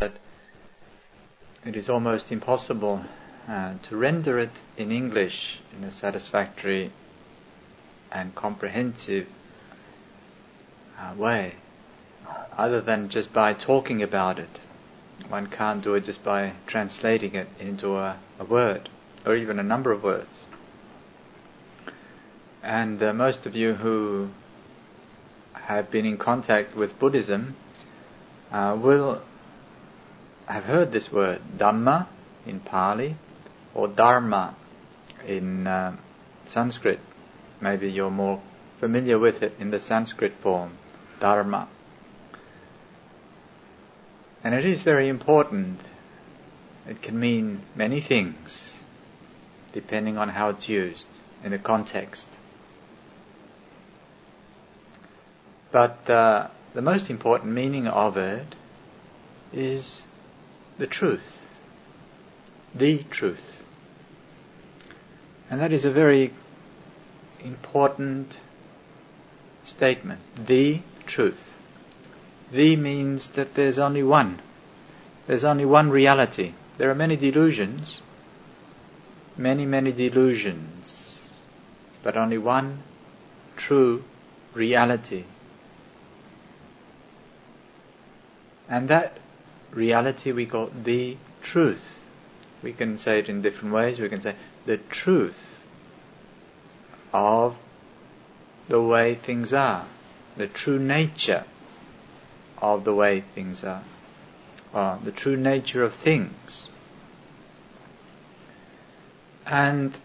that 0.00 0.12
it 1.64 1.76
is 1.76 1.88
almost 1.88 2.32
impossible 2.32 3.04
uh, 3.46 3.74
to 3.82 3.96
render 3.96 4.38
it 4.38 4.62
in 4.76 4.90
English 4.90 5.60
in 5.76 5.84
a 5.84 5.90
satisfactory 5.90 6.90
and 8.10 8.34
comprehensive 8.34 9.28
uh, 10.98 11.14
way, 11.14 11.54
other 12.56 12.80
than 12.80 13.08
just 13.08 13.32
by 13.32 13.52
talking 13.52 14.02
about 14.02 14.38
it. 14.38 14.58
One 15.28 15.46
can't 15.46 15.84
do 15.84 15.94
it 15.94 16.04
just 16.04 16.24
by 16.24 16.54
translating 16.66 17.34
it 17.34 17.48
into 17.58 17.96
a, 17.96 18.18
a 18.38 18.44
word, 18.44 18.88
or 19.26 19.36
even 19.36 19.58
a 19.58 19.62
number 19.62 19.92
of 19.92 20.02
words. 20.02 20.46
And 22.62 23.02
uh, 23.02 23.12
most 23.12 23.46
of 23.46 23.54
you 23.54 23.74
who 23.74 24.30
have 25.52 25.90
been 25.90 26.06
in 26.06 26.16
contact 26.16 26.74
with 26.74 26.98
Buddhism 26.98 27.54
uh, 28.50 28.76
will 28.80 29.22
have 30.52 30.64
heard 30.64 30.92
this 30.92 31.12
word, 31.12 31.40
Dhamma 31.56 32.06
in 32.46 32.60
Pali, 32.60 33.16
or 33.74 33.88
Dharma 33.88 34.56
in 35.26 35.66
uh, 35.66 35.96
Sanskrit. 36.46 37.00
Maybe 37.60 37.90
you're 37.90 38.10
more 38.10 38.40
familiar 38.78 39.18
with 39.18 39.42
it 39.42 39.54
in 39.60 39.70
the 39.70 39.80
Sanskrit 39.80 40.34
form, 40.42 40.72
Dharma. 41.20 41.68
And 44.42 44.54
it 44.54 44.64
is 44.64 44.82
very 44.82 45.08
important. 45.08 45.78
It 46.88 47.02
can 47.02 47.20
mean 47.20 47.60
many 47.76 48.00
things, 48.00 48.80
depending 49.72 50.16
on 50.16 50.30
how 50.30 50.48
it's 50.48 50.68
used 50.68 51.06
in 51.44 51.50
the 51.52 51.58
context. 51.58 52.26
But 55.70 56.08
uh, 56.10 56.48
the 56.74 56.82
most 56.82 57.10
important 57.10 57.52
meaning 57.52 57.86
of 57.86 58.16
it 58.16 58.56
is 59.52 60.02
the 60.80 60.86
truth. 60.86 61.20
The 62.74 63.04
truth. 63.10 63.42
And 65.50 65.60
that 65.60 65.72
is 65.72 65.84
a 65.84 65.90
very 65.90 66.32
important 67.44 68.40
statement. 69.64 70.20
The 70.46 70.80
truth. 71.06 71.38
The 72.50 72.76
means 72.76 73.28
that 73.28 73.54
there's 73.54 73.78
only 73.78 74.02
one. 74.02 74.40
There's 75.26 75.44
only 75.44 75.66
one 75.66 75.90
reality. 75.90 76.54
There 76.78 76.90
are 76.90 76.94
many 76.94 77.16
delusions, 77.16 78.00
many, 79.36 79.66
many 79.66 79.92
delusions, 79.92 81.34
but 82.02 82.16
only 82.16 82.38
one 82.38 82.82
true 83.56 84.02
reality. 84.54 85.24
And 88.66 88.88
that 88.88 89.19
reality 89.72 90.32
we 90.32 90.46
call 90.46 90.70
the 90.74 91.16
truth. 91.42 91.82
We 92.62 92.72
can 92.72 92.98
say 92.98 93.18
it 93.18 93.28
in 93.28 93.42
different 93.42 93.74
ways. 93.74 93.98
We 93.98 94.08
can 94.08 94.20
say 94.20 94.34
the 94.66 94.76
truth 94.76 95.36
of 97.12 97.56
the 98.68 98.80
way 98.80 99.14
things 99.14 99.52
are, 99.52 99.86
the 100.36 100.46
true 100.46 100.78
nature 100.78 101.44
of 102.58 102.84
the 102.84 102.94
way 102.94 103.24
things 103.34 103.64
are, 103.64 103.82
or 104.72 104.98
the 105.02 105.10
true 105.10 105.36
nature 105.36 105.82
of 105.82 105.94
things. 105.94 106.68
And 109.46 109.96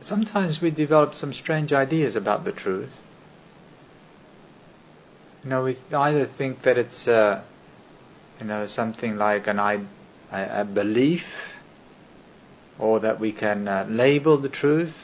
sometimes 0.00 0.62
we 0.62 0.70
develop 0.70 1.14
some 1.14 1.32
strange 1.34 1.72
ideas 1.72 2.16
about 2.16 2.44
the 2.44 2.52
truth. 2.52 2.92
You 5.44 5.50
know, 5.50 5.64
we 5.64 5.76
either 5.92 6.24
think 6.24 6.62
that 6.62 6.78
it's, 6.78 7.06
uh, 7.06 7.42
you 8.40 8.46
know, 8.46 8.66
something 8.66 9.16
like 9.16 9.46
an 9.46 9.58
I, 9.58 9.80
a, 10.30 10.64
belief, 10.64 11.52
or 12.78 13.00
that 13.00 13.18
we 13.18 13.32
can 13.32 13.66
uh, 13.66 13.86
label 13.88 14.36
the 14.36 14.48
truth 14.48 14.94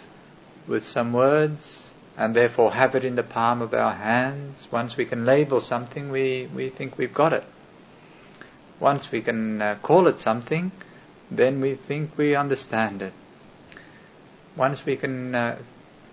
with 0.66 0.86
some 0.86 1.12
words, 1.12 1.90
and 2.16 2.34
therefore 2.34 2.72
have 2.72 2.94
it 2.94 3.04
in 3.04 3.16
the 3.16 3.22
palm 3.22 3.60
of 3.60 3.74
our 3.74 3.92
hands. 3.92 4.68
Once 4.70 4.96
we 4.96 5.04
can 5.04 5.24
label 5.24 5.60
something, 5.60 6.10
we, 6.10 6.48
we 6.54 6.68
think 6.70 6.96
we've 6.96 7.14
got 7.14 7.32
it. 7.32 7.44
Once 8.78 9.10
we 9.10 9.20
can 9.20 9.60
uh, 9.60 9.76
call 9.82 10.06
it 10.06 10.20
something, 10.20 10.70
then 11.30 11.60
we 11.60 11.74
think 11.74 12.16
we 12.16 12.36
understand 12.36 13.02
it. 13.02 13.12
Once 14.56 14.86
we 14.86 14.96
can 14.96 15.34
uh, 15.34 15.58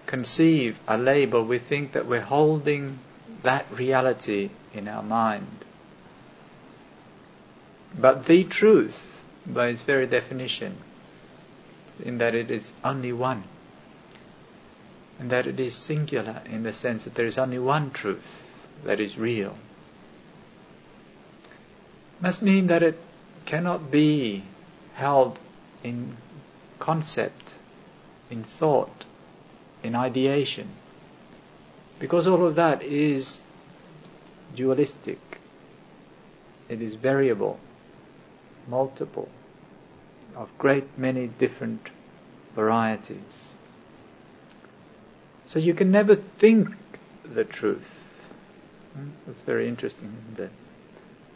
conceive 0.07 0.79
a 0.87 0.97
label, 0.97 1.45
we 1.45 1.59
think 1.59 1.91
that 1.91 2.07
we're 2.07 2.21
holding 2.21 2.97
that 3.43 3.65
reality 3.71 4.49
in 4.73 4.87
our 4.87 5.03
mind. 5.03 5.65
But 7.97 8.25
the 8.25 8.43
truth, 8.43 8.95
by 9.45 9.67
its 9.67 9.81
very 9.81 10.07
definition, 10.07 10.77
in 12.03 12.17
that 12.19 12.33
it 12.33 12.49
is 12.49 12.73
only 12.83 13.11
one, 13.11 13.43
and 15.19 15.29
that 15.29 15.45
it 15.45 15.59
is 15.59 15.75
singular 15.75 16.41
in 16.45 16.63
the 16.63 16.73
sense 16.73 17.03
that 17.03 17.15
there 17.15 17.25
is 17.25 17.37
only 17.37 17.59
one 17.59 17.91
truth 17.91 18.23
that 18.83 18.99
is 18.99 19.17
real, 19.17 19.57
must 22.21 22.41
mean 22.41 22.67
that 22.67 22.81
it 22.81 22.99
cannot 23.45 23.91
be 23.91 24.43
held 24.93 25.39
in 25.83 26.17
concept, 26.79 27.55
in 28.29 28.43
thought, 28.43 29.05
in 29.83 29.95
ideation. 29.95 30.69
Because 31.99 32.27
all 32.27 32.45
of 32.45 32.55
that 32.55 32.81
is 32.81 33.41
dualistic, 34.55 35.19
it 36.69 36.81
is 36.81 36.95
variable, 36.95 37.59
multiple, 38.67 39.29
of 40.35 40.49
great 40.57 40.97
many 40.97 41.27
different 41.27 41.89
varieties. 42.55 43.55
So 45.45 45.59
you 45.59 45.73
can 45.73 45.91
never 45.91 46.15
think 46.15 46.69
the 47.23 47.43
truth. 47.43 47.99
Hmm? 48.93 49.09
That's 49.27 49.41
very 49.41 49.67
interesting, 49.67 50.15
isn't 50.33 50.45
it? 50.45 50.51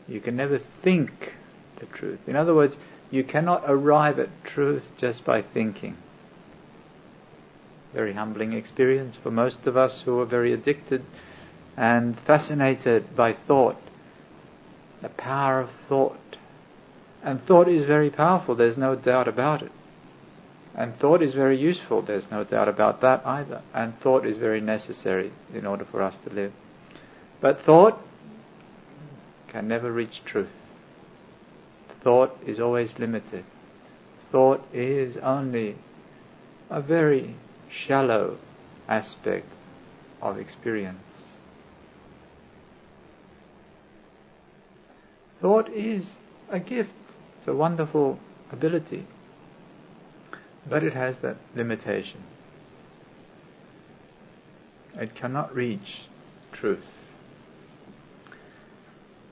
You 0.08 0.22
can 0.22 0.36
never 0.36 0.58
think 0.58 1.34
the 1.78 1.86
truth. 1.88 2.19
In 2.28 2.36
other 2.36 2.53
words, 2.53 2.78
you 3.12 3.24
cannot 3.24 3.63
arrive 3.66 4.19
at 4.19 4.44
truth 4.44 4.84
just 4.97 5.25
by 5.25 5.42
thinking 5.42 5.97
very 7.96 8.12
humbling 8.12 8.52
experience 8.52 9.16
for 9.16 9.31
most 9.31 9.66
of 9.66 9.78
us 9.78 10.02
who 10.02 10.19
are 10.19 10.25
very 10.25 10.52
addicted 10.52 11.02
and 11.78 12.19
fascinated 12.19 13.16
by 13.16 13.31
thought, 13.31 13.78
the 15.02 15.07
power 15.07 15.62
of 15.62 15.69
thought. 15.88 16.19
And 17.25 17.44
thought 17.44 17.68
is 17.68 17.86
very 17.86 18.12
powerful, 18.12 18.53
there's 18.53 18.78
no 18.78 18.96
doubt 18.96 19.28
about 19.28 19.63
it. 19.63 19.72
And 20.75 20.96
thought 21.00 21.24
is 21.24 21.34
very 21.34 21.58
useful, 21.58 22.03
there's 22.03 22.30
no 22.30 22.44
doubt 22.44 22.68
about 22.69 23.02
that 23.02 23.25
either. 23.25 23.63
And 23.74 24.00
thought 24.00 24.28
is 24.28 24.38
very 24.38 24.62
necessary 24.62 25.34
in 25.52 25.66
order 25.66 25.86
for 25.86 26.03
us 26.03 26.18
to 26.25 26.30
live. 26.30 26.53
But 27.41 27.62
thought 27.62 28.00
can 29.47 29.68
never 29.68 29.91
reach 29.91 30.22
truth. 30.24 30.50
Thought 32.03 32.38
is 32.46 32.59
always 32.59 33.00
limited. 33.00 33.44
Thought 34.31 34.63
is 34.72 35.18
only 35.18 35.78
a 36.69 36.80
very 36.80 37.36
shallow 37.69 38.38
aspect 38.88 39.47
of 40.22 40.38
experience. 40.38 41.00
Thought 45.42 45.69
is 45.69 46.12
a 46.50 46.59
gift, 46.59 46.94
it's 47.45 47.51
a 47.51 47.53
wonderful 47.53 48.17
ability, 48.51 49.06
but 50.67 50.83
it 50.83 50.94
has 50.94 51.19
that 51.19 51.38
limitation. 51.56 52.23
It 54.95 55.13
cannot 55.13 55.53
reach 55.53 56.06
truth. 56.51 56.85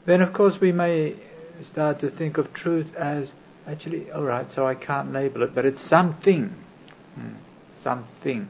Then, 0.06 0.22
of 0.22 0.32
course, 0.32 0.62
we 0.62 0.72
may 0.72 1.16
start 1.62 2.00
to 2.02 2.12
think 2.12 2.38
of 2.38 2.54
truth 2.54 2.94
as 2.96 3.32
actually, 3.66 4.12
alright, 4.12 4.52
so 4.52 4.68
I 4.68 4.76
can't 4.76 5.12
label 5.12 5.42
it, 5.42 5.56
but 5.56 5.66
it's 5.66 5.82
something. 5.82 6.54
Hmm 7.16 7.34
something. 7.84 8.48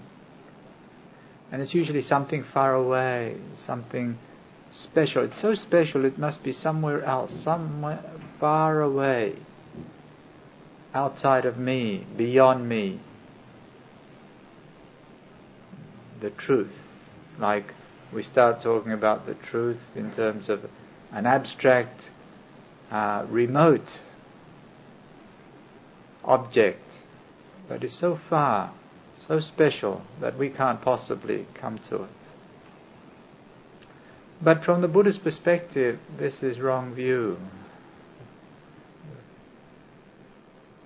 And 1.52 1.62
it's 1.62 1.74
usually 1.74 2.02
something 2.02 2.44
far 2.44 2.74
away, 2.74 3.36
something 3.56 4.18
special. 4.72 5.24
It's 5.24 5.40
so 5.40 5.56
special 5.56 6.06
it 6.06 6.18
must 6.18 6.44
be 6.44 6.52
somewhere 6.52 7.04
else, 7.04 7.34
somewhere 7.34 8.04
far 8.40 8.82
away, 8.82 9.36
outside 10.94 11.46
of 11.46 11.58
me, 11.58 12.06
beyond 12.18 12.68
me. 12.68 13.00
The 16.22 16.30
truth. 16.30 16.74
Like 17.40 17.74
we 18.12 18.24
start 18.24 18.62
talking 18.62 18.92
about 18.92 19.26
the 19.26 19.34
truth 19.34 19.80
in 19.96 20.12
terms 20.12 20.50
of 20.50 20.70
an 21.12 21.26
abstract, 21.26 22.10
uh, 22.92 23.26
remote 23.30 24.00
object 26.24 26.96
that 27.68 27.84
is 27.84 27.94
so 27.94 28.20
far 28.30 28.72
so 29.28 29.40
special 29.40 30.02
that 30.20 30.38
we 30.38 30.50
can't 30.50 30.82
possibly 30.82 31.46
come 31.54 31.78
to 31.78 32.04
it. 32.04 32.10
But 34.42 34.64
from 34.64 34.82
the 34.82 34.88
Buddhist 34.88 35.24
perspective, 35.24 36.00
this 36.18 36.44
is 36.44 36.60
wrong 36.60 36.94
view. 36.94 37.38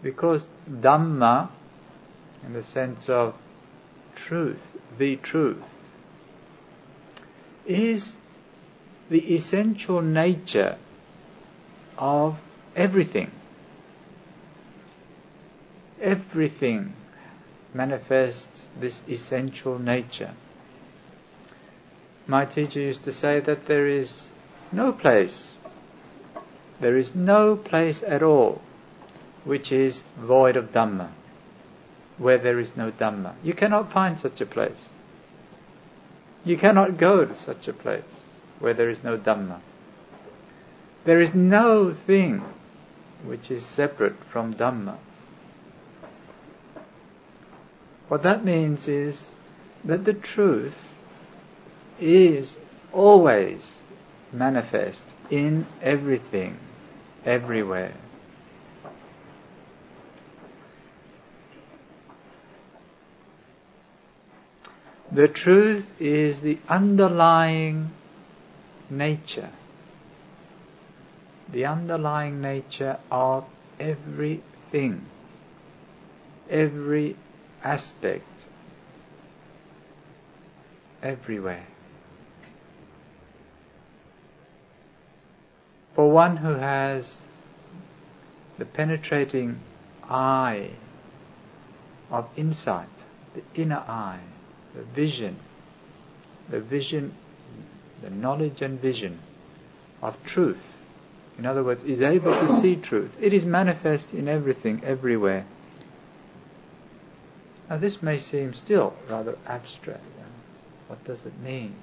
Because 0.07 0.47
Dhamma, 0.71 1.49
in 2.45 2.53
the 2.53 2.63
sense 2.63 3.09
of 3.09 3.33
truth, 4.15 4.61
the 4.97 5.17
truth, 5.17 5.61
is 7.65 8.15
the 9.09 9.35
essential 9.35 10.01
nature 10.01 10.77
of 11.97 12.37
everything. 12.73 13.31
Everything 16.01 16.93
manifests 17.73 18.65
this 18.79 19.01
essential 19.09 19.77
nature. 19.77 20.31
My 22.27 22.45
teacher 22.45 22.79
used 22.79 23.03
to 23.03 23.11
say 23.11 23.41
that 23.41 23.65
there 23.65 23.87
is 23.87 24.29
no 24.71 24.93
place, 24.93 25.51
there 26.79 26.95
is 26.95 27.13
no 27.13 27.57
place 27.57 28.01
at 28.03 28.23
all 28.23 28.61
which 29.47 29.71
is 29.71 30.03
void 30.19 30.57
of 30.57 30.73
Dhamma, 30.73 31.09
where 32.17 32.37
there 32.37 32.59
is 32.59 32.75
no 32.75 32.91
Dhamma. 32.91 33.33
You 33.41 33.53
cannot 33.53 33.91
find 33.91 34.19
such 34.19 34.41
a 34.41 34.45
place. 34.45 34.89
You 36.43 36.57
cannot 36.57 36.97
go 36.97 37.25
to 37.25 37.35
such 37.35 37.67
a 37.67 37.73
place 37.73 38.03
where 38.59 38.73
there 38.73 38.89
is 38.89 39.03
no 39.03 39.17
Dhamma. 39.17 39.61
There 41.05 41.21
is 41.21 41.33
no 41.33 41.95
thing 42.05 42.43
which 43.23 43.49
is 43.49 43.65
separate 43.65 44.21
from 44.29 44.53
Dhamma. 44.53 44.97
What 48.09 48.23
that 48.23 48.43
means 48.43 48.87
is 48.89 49.33
that 49.85 50.03
the 50.03 50.13
truth 50.13 50.75
is 51.99 52.57
always 52.91 53.77
manifest 54.33 55.03
in 55.29 55.65
everything, 55.81 56.57
everywhere. 57.25 57.93
The 65.11 65.27
truth 65.27 65.85
is 65.99 66.41
the 66.41 66.59
underlying 66.67 67.91
nature, 68.89 69.51
the 71.49 71.65
underlying 71.65 72.41
nature 72.41 72.99
of 73.09 73.45
everything, 73.79 75.05
every 76.49 77.15
aspect, 77.63 78.27
everywhere. 81.01 81.67
For 85.95 86.11
one 86.11 86.37
who 86.37 86.53
has 86.53 87.21
the 88.57 88.65
penetrating 88.65 89.59
eye 90.03 90.71
of 92.11 92.27
insight, 92.35 92.89
the 93.33 93.41
inner 93.59 93.83
eye, 93.87 94.19
the 94.77 94.83
vision, 94.83 95.37
the 96.49 96.59
vision, 96.59 97.13
the 98.01 98.09
knowledge 98.09 98.61
and 98.61 98.79
vision 98.79 99.19
of 100.01 100.15
truth. 100.23 100.57
In 101.37 101.45
other 101.45 101.63
words, 101.63 101.83
is 101.83 102.01
able 102.01 102.31
to 102.31 102.49
see 102.49 102.75
truth. 102.75 103.11
It 103.19 103.33
is 103.33 103.45
manifest 103.45 104.13
in 104.13 104.27
everything, 104.27 104.81
everywhere. 104.83 105.45
Now 107.69 107.77
this 107.77 108.01
may 108.01 108.17
seem 108.17 108.53
still 108.53 108.93
rather 109.09 109.37
abstract. 109.45 110.03
What 110.87 111.03
does 111.03 111.25
it 111.25 111.37
mean? 111.39 111.75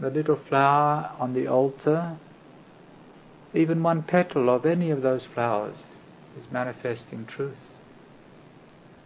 the 0.00 0.10
little 0.10 0.36
flower 0.36 1.10
on 1.18 1.34
the 1.34 1.48
altar, 1.48 2.16
even 3.54 3.82
one 3.82 4.02
petal 4.02 4.48
of 4.48 4.64
any 4.64 4.90
of 4.90 5.02
those 5.02 5.24
flowers 5.24 5.84
is 6.38 6.46
manifesting 6.52 7.26
truth. 7.26 7.56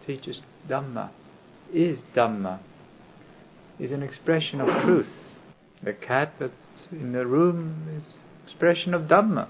Teaches 0.06 0.43
Dhamma, 0.69 1.11
is 1.73 2.03
Dhamma, 2.14 2.59
is 3.79 3.93
an 3.93 4.03
expression 4.03 4.61
of 4.61 4.82
truth. 4.82 5.09
The 5.82 5.93
cat 5.93 6.32
that's 6.38 6.53
in 6.93 7.12
the 7.12 7.26
room 7.26 7.88
is 7.97 8.05
expression 8.44 8.94
of 8.94 9.03
Dhamma. 9.03 9.49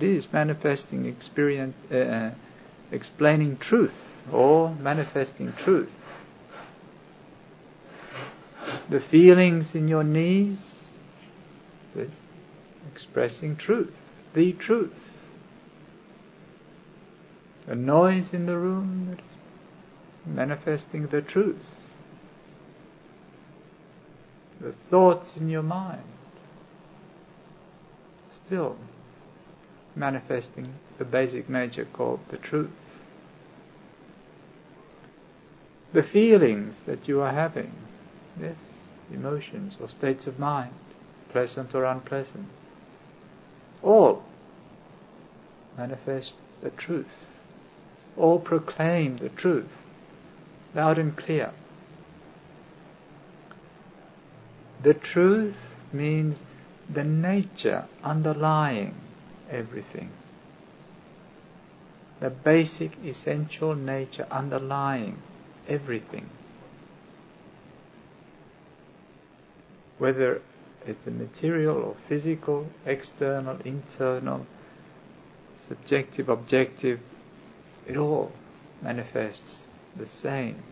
It 0.00 0.04
is 0.04 0.32
manifesting 0.32 1.06
experience, 1.06 1.76
uh, 1.90 1.96
uh 1.96 2.30
explaining 2.90 3.56
truth 3.58 3.94
or 4.32 4.74
manifesting 4.74 5.52
truth 5.54 5.90
the 8.88 9.00
feelings 9.00 9.74
in 9.74 9.88
your 9.88 10.04
knees, 10.04 10.88
expressing 12.92 13.56
truth, 13.56 13.92
the 14.34 14.52
truth. 14.52 14.92
A 17.66 17.74
noise 17.74 18.34
in 18.34 18.46
the 18.46 18.58
room, 18.58 19.16
manifesting 20.26 21.08
the 21.08 21.22
truth. 21.22 21.62
The 24.60 24.72
thoughts 24.72 25.36
in 25.36 25.48
your 25.48 25.62
mind, 25.62 26.02
still 28.30 28.76
manifesting 29.96 30.74
the 30.98 31.04
basic 31.04 31.48
nature 31.48 31.86
called 31.92 32.20
the 32.30 32.36
truth. 32.36 32.70
The 35.92 36.02
feelings 36.02 36.80
that 36.86 37.06
you 37.06 37.20
are 37.20 37.32
having, 37.32 37.72
yes, 38.40 38.56
emotions 39.12 39.76
or 39.80 39.88
states 39.88 40.26
of 40.26 40.38
mind, 40.38 40.74
pleasant 41.30 41.74
or 41.74 41.84
unpleasant. 41.84 42.48
All 43.82 44.24
manifest 45.76 46.32
the 46.62 46.70
truth. 46.70 47.06
All 48.16 48.38
proclaim 48.38 49.18
the 49.18 49.28
truth, 49.28 49.70
loud 50.74 50.98
and 50.98 51.16
clear. 51.16 51.52
The 54.82 54.94
truth 54.94 55.56
means 55.92 56.40
the 56.92 57.04
nature 57.04 57.86
underlying 58.02 58.94
everything. 59.50 60.10
The 62.20 62.30
basic 62.30 62.92
essential 63.04 63.74
nature 63.74 64.26
underlying 64.30 65.22
everything. 65.68 66.28
whether 69.98 70.42
it's 70.86 71.06
a 71.06 71.10
material 71.10 71.76
or 71.76 71.96
physical, 72.08 72.66
external, 72.84 73.58
internal, 73.64 74.46
subjective, 75.68 76.28
objective, 76.28 77.00
it 77.86 77.96
all 77.96 78.32
manifests 78.82 79.66
the 79.96 80.06
same 80.06 80.62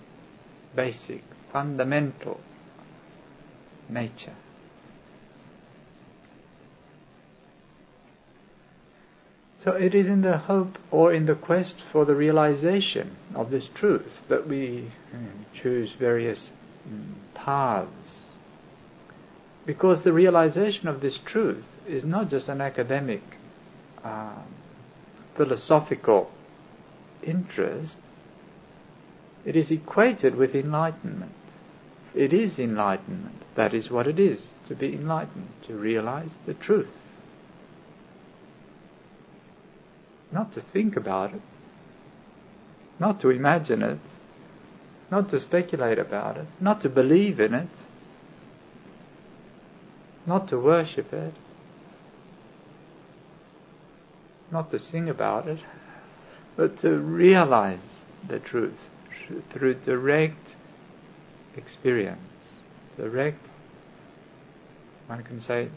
basic, 0.74 1.22
fundamental 1.52 2.40
nature. 3.88 4.34
So 9.62 9.72
it 9.72 9.94
is 9.94 10.08
in 10.08 10.22
the 10.22 10.38
hope 10.38 10.76
or 10.90 11.12
in 11.12 11.26
the 11.26 11.36
quest 11.36 11.76
for 11.92 12.04
the 12.04 12.16
realization 12.16 13.16
of 13.34 13.50
this 13.50 13.68
truth 13.72 14.10
that 14.28 14.48
we 14.48 14.90
hmm, 15.12 15.42
choose 15.54 15.92
various 15.92 16.50
hmm, 16.84 17.12
paths 17.34 18.24
because 19.64 20.02
the 20.02 20.12
realization 20.12 20.88
of 20.88 21.00
this 21.00 21.18
truth 21.18 21.64
is 21.86 22.04
not 22.04 22.28
just 22.28 22.48
an 22.48 22.60
academic, 22.60 23.22
uh, 24.04 24.42
philosophical 25.34 26.30
interest, 27.22 27.98
it 29.44 29.56
is 29.56 29.70
equated 29.70 30.36
with 30.36 30.54
enlightenment. 30.54 31.32
It 32.14 32.32
is 32.32 32.58
enlightenment. 32.58 33.42
That 33.54 33.74
is 33.74 33.90
what 33.90 34.06
it 34.06 34.18
is, 34.18 34.52
to 34.66 34.74
be 34.74 34.94
enlightened, 34.94 35.48
to 35.66 35.74
realize 35.74 36.30
the 36.46 36.54
truth. 36.54 36.88
Not 40.30 40.54
to 40.54 40.60
think 40.60 40.96
about 40.96 41.34
it, 41.34 41.42
not 42.98 43.20
to 43.20 43.30
imagine 43.30 43.82
it, 43.82 43.98
not 45.10 45.28
to 45.30 45.40
speculate 45.40 45.98
about 45.98 46.38
it, 46.38 46.46
not 46.60 46.80
to 46.82 46.88
believe 46.88 47.40
in 47.40 47.52
it, 47.52 47.68
not 50.24 50.48
to 50.48 50.58
worship 50.58 51.12
it, 51.12 51.34
not 54.50 54.70
to 54.70 54.78
sing 54.78 55.08
about 55.08 55.48
it, 55.48 55.58
but 56.56 56.78
to 56.78 56.96
realize 56.98 57.80
the 58.28 58.38
truth 58.38 58.78
through 59.50 59.74
direct 59.74 60.56
experience, 61.56 62.18
direct, 62.96 63.38
one 65.06 65.22
can 65.22 65.40
say, 65.40 65.68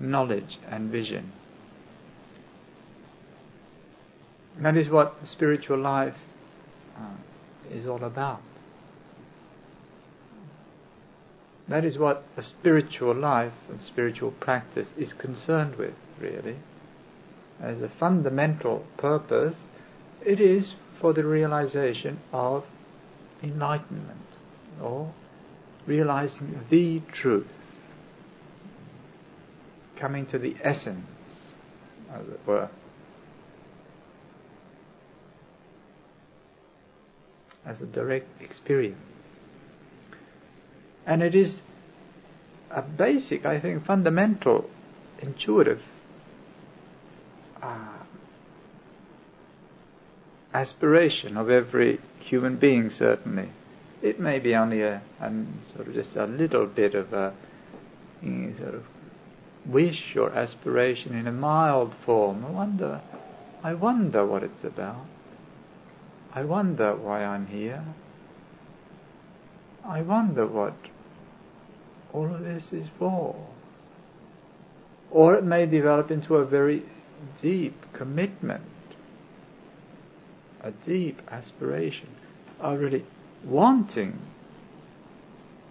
knowledge 0.00 0.58
and 0.68 0.90
vision. 0.90 1.32
That 4.58 4.76
is 4.76 4.88
what 4.88 5.26
spiritual 5.26 5.78
life 5.78 6.16
uh, 6.96 7.74
is 7.74 7.86
all 7.86 8.04
about. 8.04 8.40
That 11.66 11.84
is 11.84 11.98
what 11.98 12.24
a 12.36 12.42
spiritual 12.42 13.14
life 13.14 13.52
and 13.70 13.80
spiritual 13.80 14.32
practice 14.32 14.90
is 14.96 15.12
concerned 15.12 15.76
with, 15.76 15.94
really. 16.20 16.56
as 17.60 17.82
a 17.82 17.88
fundamental 17.88 18.84
purpose, 18.96 19.56
it 20.24 20.40
is 20.40 20.74
for 21.00 21.12
the 21.12 21.24
realization 21.24 22.18
of 22.32 22.64
enlightenment 23.42 24.20
or 24.82 25.12
realizing 25.86 26.60
the 26.70 27.00
truth, 27.12 27.46
coming 29.96 30.26
to 30.26 30.38
the 30.38 30.56
essence, 30.62 31.06
as 32.12 32.26
it 32.28 32.40
were. 32.46 32.68
As 37.66 37.80
a 37.80 37.86
direct 37.86 38.42
experience. 38.42 38.98
And 41.06 41.22
it 41.22 41.34
is 41.34 41.60
a 42.70 42.82
basic, 42.82 43.46
I 43.46 43.60
think, 43.60 43.84
fundamental, 43.84 44.68
intuitive 45.20 45.80
uh, 47.62 47.93
aspiration 50.54 51.36
of 51.36 51.50
every 51.50 52.00
human 52.20 52.56
being, 52.56 52.88
certainly. 52.88 53.48
It 54.00 54.20
may 54.20 54.38
be 54.38 54.54
only 54.54 54.82
a, 54.82 55.02
a 55.20 55.32
sort 55.74 55.88
of 55.88 55.94
just 55.94 56.16
a 56.16 56.26
little 56.26 56.66
bit 56.66 56.94
of 56.94 57.12
a 57.12 57.34
sort 58.22 58.74
of 58.74 58.84
wish 59.66 60.16
or 60.16 60.30
aspiration 60.32 61.14
in 61.14 61.26
a 61.26 61.32
mild 61.32 61.92
form. 62.06 62.44
I 62.44 62.50
wonder, 62.50 63.00
I 63.62 63.74
wonder 63.74 64.24
what 64.24 64.42
it's 64.42 64.64
about. 64.64 65.04
I 66.32 66.44
wonder 66.44 66.94
why 66.94 67.24
I'm 67.24 67.46
here. 67.46 67.84
I 69.84 70.02
wonder 70.02 70.46
what 70.46 70.74
all 72.12 72.32
of 72.32 72.44
this 72.44 72.72
is 72.72 72.86
for. 72.98 73.36
Or 75.10 75.34
it 75.34 75.44
may 75.44 75.66
develop 75.66 76.10
into 76.10 76.36
a 76.36 76.44
very 76.44 76.82
deep 77.40 77.92
commitment, 77.92 78.64
a 80.64 80.70
deep 80.70 81.20
aspiration 81.30 82.08
of 82.58 82.80
really 82.80 83.04
wanting 83.44 84.18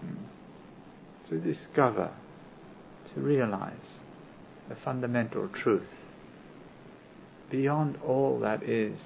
hmm, 0.01 0.13
to 1.25 1.39
discover, 1.39 2.11
to 3.13 3.19
realize 3.19 3.99
the 4.69 4.75
fundamental 4.75 5.47
truth 5.49 5.89
beyond 7.49 7.97
all 8.05 8.39
that 8.39 8.63
is 8.63 8.99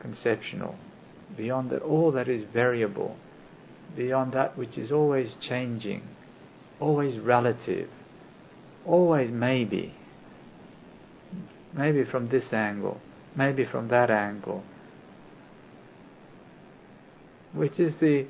conceptual, 0.00 0.76
beyond 1.36 1.70
that 1.70 1.82
all 1.82 2.12
that 2.12 2.28
is 2.28 2.42
variable, 2.44 3.16
beyond 3.96 4.32
that 4.32 4.56
which 4.56 4.78
is 4.78 4.92
always 4.92 5.34
changing, 5.40 6.02
always 6.78 7.18
relative, 7.18 7.88
always 8.84 9.30
maybe, 9.30 9.94
maybe 11.74 12.04
from 12.04 12.28
this 12.28 12.52
angle, 12.52 13.00
maybe 13.34 13.64
from 13.64 13.88
that 13.88 14.10
angle, 14.10 14.62
which 17.56 17.80
is 17.80 17.96
the 17.96 18.26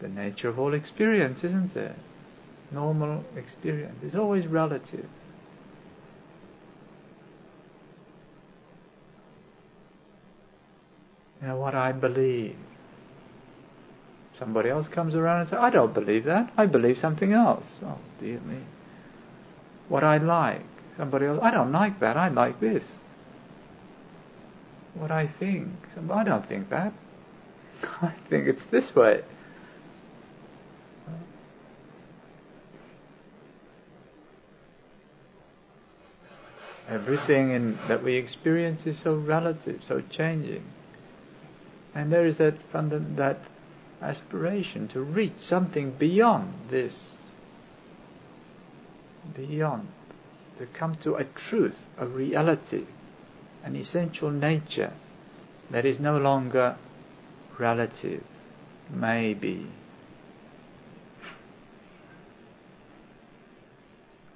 the 0.00 0.08
nature 0.08 0.48
of 0.48 0.58
all 0.58 0.74
experience, 0.74 1.44
isn't 1.44 1.76
it? 1.76 1.94
Normal 2.70 3.24
experience 3.36 4.02
is 4.02 4.14
always 4.14 4.46
relative. 4.46 5.08
You 11.40 11.48
know 11.48 11.56
what 11.56 11.74
I 11.74 11.92
believe. 11.92 12.56
Somebody 14.38 14.70
else 14.70 14.88
comes 14.88 15.14
around 15.14 15.40
and 15.40 15.48
says, 15.48 15.58
I 15.60 15.70
don't 15.70 15.94
believe 15.94 16.24
that. 16.24 16.52
I 16.56 16.66
believe 16.66 16.98
something 16.98 17.32
else. 17.32 17.78
Oh, 17.84 17.98
dear 18.18 18.40
me. 18.40 18.58
What 19.88 20.02
I 20.02 20.18
like. 20.18 20.64
Somebody 20.96 21.26
else, 21.26 21.38
I 21.42 21.50
don't 21.50 21.70
like 21.70 22.00
that. 22.00 22.16
I 22.16 22.28
like 22.28 22.60
this. 22.60 22.84
What 24.94 25.10
I 25.10 25.28
think. 25.38 25.68
I 26.10 26.24
don't 26.24 26.46
think 26.46 26.70
that. 26.70 26.92
I 28.02 28.14
think 28.28 28.48
it's 28.48 28.66
this 28.66 28.94
way. 28.94 29.22
Everything 36.88 37.50
in, 37.50 37.78
that 37.88 38.02
we 38.02 38.14
experience 38.14 38.86
is 38.86 38.98
so 38.98 39.14
relative, 39.16 39.82
so 39.82 40.02
changing. 40.02 40.64
And 41.94 42.12
there 42.12 42.26
is 42.26 42.38
that, 42.38 42.54
that 42.72 43.40
aspiration 44.02 44.88
to 44.88 45.00
reach 45.00 45.38
something 45.38 45.92
beyond 45.92 46.52
this. 46.68 47.16
Beyond. 49.34 49.88
To 50.58 50.66
come 50.66 50.94
to 50.96 51.14
a 51.14 51.24
truth, 51.24 51.76
a 51.98 52.06
reality, 52.06 52.84
an 53.64 53.76
essential 53.76 54.30
nature 54.30 54.92
that 55.70 55.86
is 55.86 55.98
no 55.98 56.18
longer 56.18 56.76
relative, 57.58 58.22
maybe. 58.90 59.66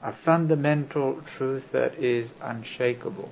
A 0.02 0.12
fundamental 0.12 1.20
truth 1.36 1.64
that 1.72 1.94
is 1.94 2.30
unshakable. 2.40 3.30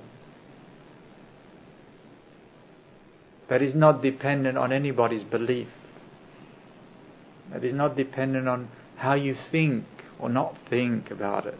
That 3.47 3.61
is 3.61 3.73
not 3.73 4.01
dependent 4.01 4.57
on 4.57 4.73
anybody's 4.73 5.23
belief. 5.23 5.69
That 7.51 7.63
is 7.63 7.73
not 7.73 7.95
dependent 7.95 8.47
on 8.47 8.67
how 8.97 9.13
you 9.13 9.35
think 9.51 9.85
or 10.19 10.29
not 10.29 10.57
think 10.69 11.09
about 11.11 11.45
it. 11.45 11.55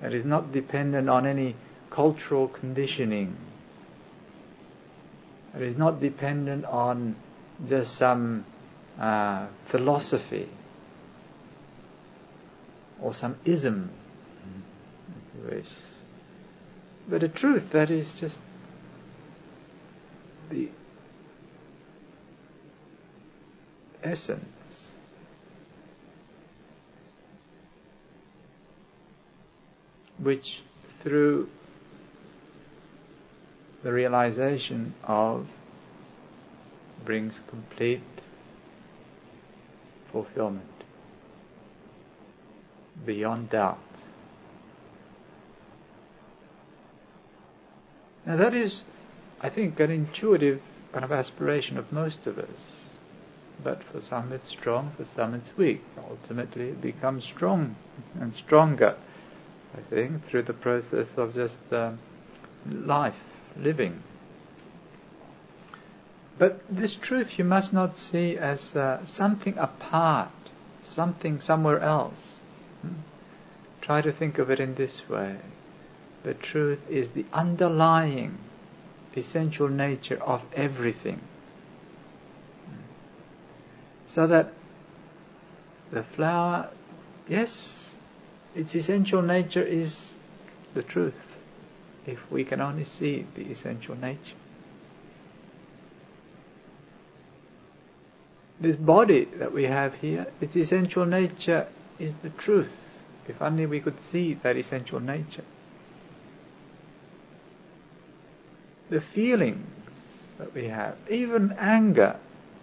That 0.00 0.12
is 0.12 0.24
not 0.24 0.52
dependent 0.52 1.08
on 1.08 1.26
any 1.26 1.54
cultural 1.90 2.48
conditioning 2.48 3.36
it 5.54 5.62
is 5.62 5.76
not 5.76 6.00
dependent 6.00 6.64
on 6.64 7.16
just 7.68 7.96
some 7.96 8.44
uh, 8.98 9.46
philosophy 9.66 10.48
or 13.00 13.14
some 13.14 13.36
ism, 13.44 13.90
if 15.08 15.50
you 15.50 15.56
wish. 15.56 15.68
But 17.08 17.22
a 17.22 17.28
truth 17.28 17.70
that 17.70 17.90
is 17.90 18.14
just 18.14 18.38
the 20.50 20.68
essence. 24.02 24.44
Which 30.18 30.60
through 31.02 31.48
the 33.88 33.94
realization 33.94 34.92
of 35.04 35.46
brings 37.06 37.40
complete 37.48 38.02
fulfillment 40.12 40.84
beyond 43.06 43.48
doubt. 43.48 43.78
Now 48.26 48.36
that 48.36 48.52
is, 48.52 48.82
I 49.40 49.48
think, 49.48 49.80
an 49.80 49.90
intuitive 49.90 50.60
kind 50.92 51.02
of 51.02 51.10
aspiration 51.10 51.78
of 51.78 51.90
most 51.90 52.26
of 52.26 52.36
us. 52.38 52.90
But 53.64 53.82
for 53.82 54.02
some 54.02 54.34
it's 54.34 54.50
strong, 54.50 54.92
for 54.98 55.06
some 55.16 55.32
it's 55.32 55.56
weak. 55.56 55.82
Ultimately 56.10 56.68
it 56.68 56.82
becomes 56.82 57.24
strong 57.24 57.74
and 58.20 58.34
stronger, 58.34 58.98
I 59.74 59.80
think, 59.88 60.28
through 60.28 60.42
the 60.42 60.52
process 60.52 61.08
of 61.16 61.34
just 61.34 61.56
um, 61.72 61.98
life 62.66 63.14
living. 63.56 64.02
But 66.38 66.60
this 66.70 66.94
truth 66.94 67.38
you 67.38 67.44
must 67.44 67.72
not 67.72 67.98
see 67.98 68.36
as 68.36 68.76
uh, 68.76 69.04
something 69.04 69.58
apart, 69.58 70.30
something 70.84 71.40
somewhere 71.40 71.80
else. 71.80 72.40
Hmm? 72.82 72.94
Try 73.80 74.02
to 74.02 74.12
think 74.12 74.38
of 74.38 74.50
it 74.50 74.60
in 74.60 74.76
this 74.76 75.08
way. 75.08 75.36
The 76.22 76.34
truth 76.34 76.78
is 76.88 77.10
the 77.10 77.24
underlying 77.32 78.38
essential 79.16 79.68
nature 79.68 80.22
of 80.22 80.42
everything. 80.54 81.20
Hmm? 82.66 82.82
So 84.06 84.26
that 84.28 84.52
the 85.90 86.04
flower, 86.04 86.70
yes, 87.28 87.94
its 88.54 88.76
essential 88.76 89.22
nature 89.22 89.62
is 89.62 90.12
the 90.74 90.82
truth 90.82 91.37
if 92.08 92.30
we 92.30 92.42
can 92.42 92.60
only 92.60 92.84
see 92.84 93.26
the 93.34 93.42
essential 93.50 93.94
nature. 93.94 94.36
This 98.58 98.76
body 98.76 99.26
that 99.36 99.52
we 99.52 99.64
have 99.64 99.94
here, 99.96 100.26
its 100.40 100.56
essential 100.56 101.04
nature 101.04 101.68
is 101.98 102.14
the 102.22 102.30
truth. 102.30 102.72
If 103.28 103.42
only 103.42 103.66
we 103.66 103.80
could 103.80 104.00
see 104.00 104.34
that 104.42 104.56
essential 104.56 105.00
nature. 105.00 105.44
The 108.88 109.02
feelings 109.02 109.66
that 110.38 110.54
we 110.54 110.68
have, 110.68 110.96
even 111.10 111.52
anger, 111.58 112.16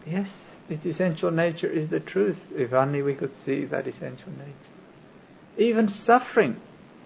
yes, 0.08 0.56
its 0.68 0.86
essential 0.88 1.30
nature 1.30 1.70
is 1.70 1.90
the 1.90 2.00
truth. 2.00 2.40
If 2.58 2.74
only 2.74 3.04
we 3.04 3.14
could 3.14 3.32
see 3.46 3.66
that 3.66 3.86
essential 3.86 4.32
nature. 4.32 4.74
Even 5.58 5.88
suffering, 5.88 6.60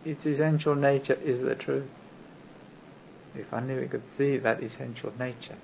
its 0.05 0.25
essential 0.25 0.74
nature 0.74 1.19
is 1.22 1.41
the 1.41 1.55
truth. 1.55 1.89
If 3.36 3.53
only 3.53 3.75
we 3.75 3.88
could 3.88 4.03
see 4.17 4.38
that 4.38 4.63
essential 4.63 5.13
nature. 5.17 5.57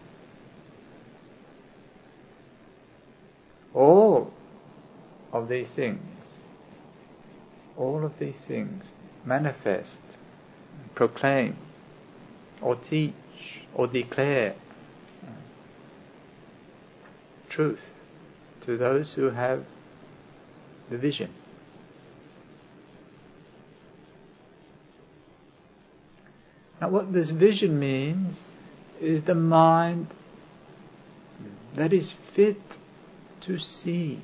All 3.74 4.31
of 5.34 5.50
these 5.50 5.69
things, 5.69 6.00
all 7.75 8.05
of 8.05 8.17
these 8.19 8.38
things 8.38 8.93
manifest, 9.25 10.00
proclaim, 10.93 11.57
or 12.62 12.75
teach, 12.75 13.13
or 13.74 13.88
declare 13.88 14.55
uh, 15.24 15.31
truth 17.50 17.81
to 18.62 18.77
those 18.77 19.13
who 19.13 19.31
have 19.31 19.65
the 20.89 20.98
vision. 20.98 21.31
Now, 26.86 26.92
what 26.92 27.12
this 27.12 27.32
vision 27.32 27.80
means 27.80 28.42
is 29.01 29.24
the 29.24 29.34
mind 29.34 30.06
that 31.74 31.92
is 31.92 32.12
fit 32.12 32.77
to 33.42 33.58
see, 33.58 34.20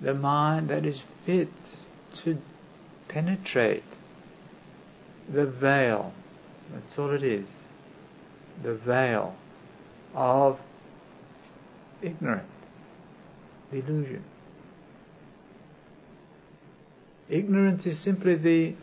the 0.00 0.14
mind 0.14 0.68
that 0.68 0.84
is 0.84 1.02
fit 1.24 1.52
to 2.14 2.42
penetrate 3.06 3.84
the 5.28 5.46
veil. 5.46 6.12
That's 6.72 6.98
all 6.98 7.10
it 7.10 7.22
is. 7.22 7.46
The 8.64 8.74
veil 8.74 9.36
of 10.12 10.58
ignorance, 12.02 12.48
delusion. 13.70 14.24
Ignorance 17.28 17.86
is 17.86 17.96
simply 17.96 18.34
the 18.34 18.74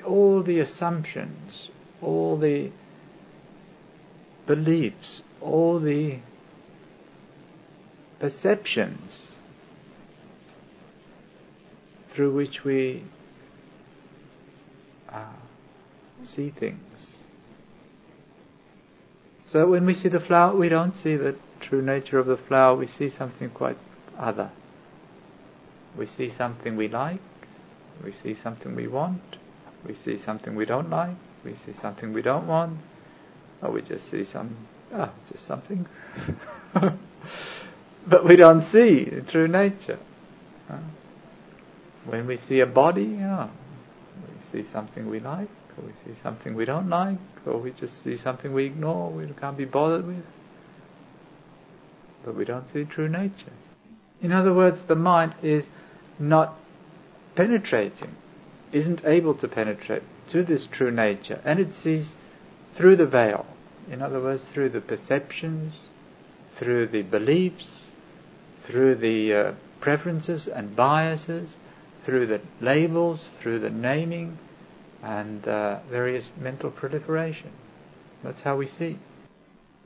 all 0.00 0.42
the 0.42 0.58
assumptions, 0.60 1.70
all 2.02 2.36
the 2.36 2.70
beliefs, 4.46 5.22
all 5.40 5.78
the 5.78 6.18
perceptions 8.18 9.32
through 12.10 12.32
which 12.32 12.64
we 12.64 13.02
uh, 15.10 15.24
see 16.22 16.50
things. 16.50 17.16
So 19.44 19.66
when 19.68 19.86
we 19.86 19.94
see 19.94 20.08
the 20.08 20.20
flower, 20.20 20.56
we 20.56 20.68
don't 20.68 20.96
see 20.96 21.16
the 21.16 21.36
true 21.60 21.82
nature 21.82 22.18
of 22.18 22.26
the 22.26 22.36
flower, 22.36 22.74
we 22.74 22.86
see 22.86 23.08
something 23.08 23.50
quite 23.50 23.78
other. 24.18 24.50
We 25.96 26.06
see 26.06 26.28
something 26.28 26.76
we 26.76 26.88
like, 26.88 27.20
we 28.04 28.12
see 28.12 28.34
something 28.34 28.74
we 28.74 28.88
want, 28.88 29.36
we 29.86 29.94
see 29.94 30.16
something 30.16 30.54
we 30.54 30.64
don't 30.64 30.90
like, 30.90 31.16
we 31.44 31.54
see 31.54 31.72
something 31.72 32.12
we 32.12 32.22
don't 32.22 32.46
want, 32.46 32.78
or 33.62 33.70
we 33.70 33.82
just 33.82 34.10
see 34.10 34.24
some, 34.24 34.56
ah, 34.92 35.10
just 35.30 35.44
something. 35.44 35.86
but 38.06 38.24
we 38.24 38.36
don't 38.36 38.62
see 38.62 39.10
true 39.28 39.48
nature. 39.48 39.98
When 42.04 42.26
we 42.26 42.36
see 42.36 42.60
a 42.60 42.66
body, 42.66 43.18
oh, 43.22 43.50
we 44.22 44.42
see 44.42 44.68
something 44.68 45.08
we 45.08 45.20
like, 45.20 45.48
or 45.76 45.84
we 45.84 45.92
see 46.04 46.20
something 46.20 46.54
we 46.54 46.64
don't 46.64 46.88
like, 46.88 47.18
or 47.44 47.58
we 47.58 47.72
just 47.72 48.02
see 48.02 48.16
something 48.16 48.52
we 48.52 48.66
ignore, 48.66 49.10
we 49.10 49.26
can't 49.40 49.56
be 49.56 49.64
bothered 49.64 50.06
with. 50.06 50.24
But 52.24 52.34
we 52.36 52.44
don't 52.44 52.68
see 52.72 52.84
true 52.84 53.08
nature. 53.08 53.52
In 54.20 54.32
other 54.32 54.54
words, 54.54 54.80
the 54.82 54.94
mind 54.96 55.34
is 55.42 55.68
not 56.18 56.56
penetrating 57.34 58.16
isn't 58.76 59.04
able 59.06 59.34
to 59.34 59.48
penetrate 59.48 60.02
to 60.28 60.42
this 60.44 60.66
true 60.66 60.90
nature, 60.90 61.40
and 61.44 61.58
it 61.58 61.72
sees 61.72 62.12
through 62.74 62.96
the 62.96 63.06
veil. 63.06 63.46
In 63.90 64.02
other 64.02 64.20
words, 64.20 64.42
through 64.44 64.68
the 64.70 64.80
perceptions, 64.80 65.76
through 66.56 66.88
the 66.88 67.02
beliefs, 67.02 67.90
through 68.64 68.96
the 68.96 69.32
uh, 69.32 69.52
preferences 69.80 70.46
and 70.46 70.76
biases, 70.76 71.56
through 72.04 72.26
the 72.26 72.40
labels, 72.60 73.30
through 73.40 73.60
the 73.60 73.70
naming, 73.70 74.38
and 75.02 75.48
uh, 75.48 75.78
various 75.88 76.28
mental 76.38 76.70
proliferation. 76.70 77.50
That's 78.22 78.40
how 78.42 78.56
we 78.56 78.66
see. 78.66 78.98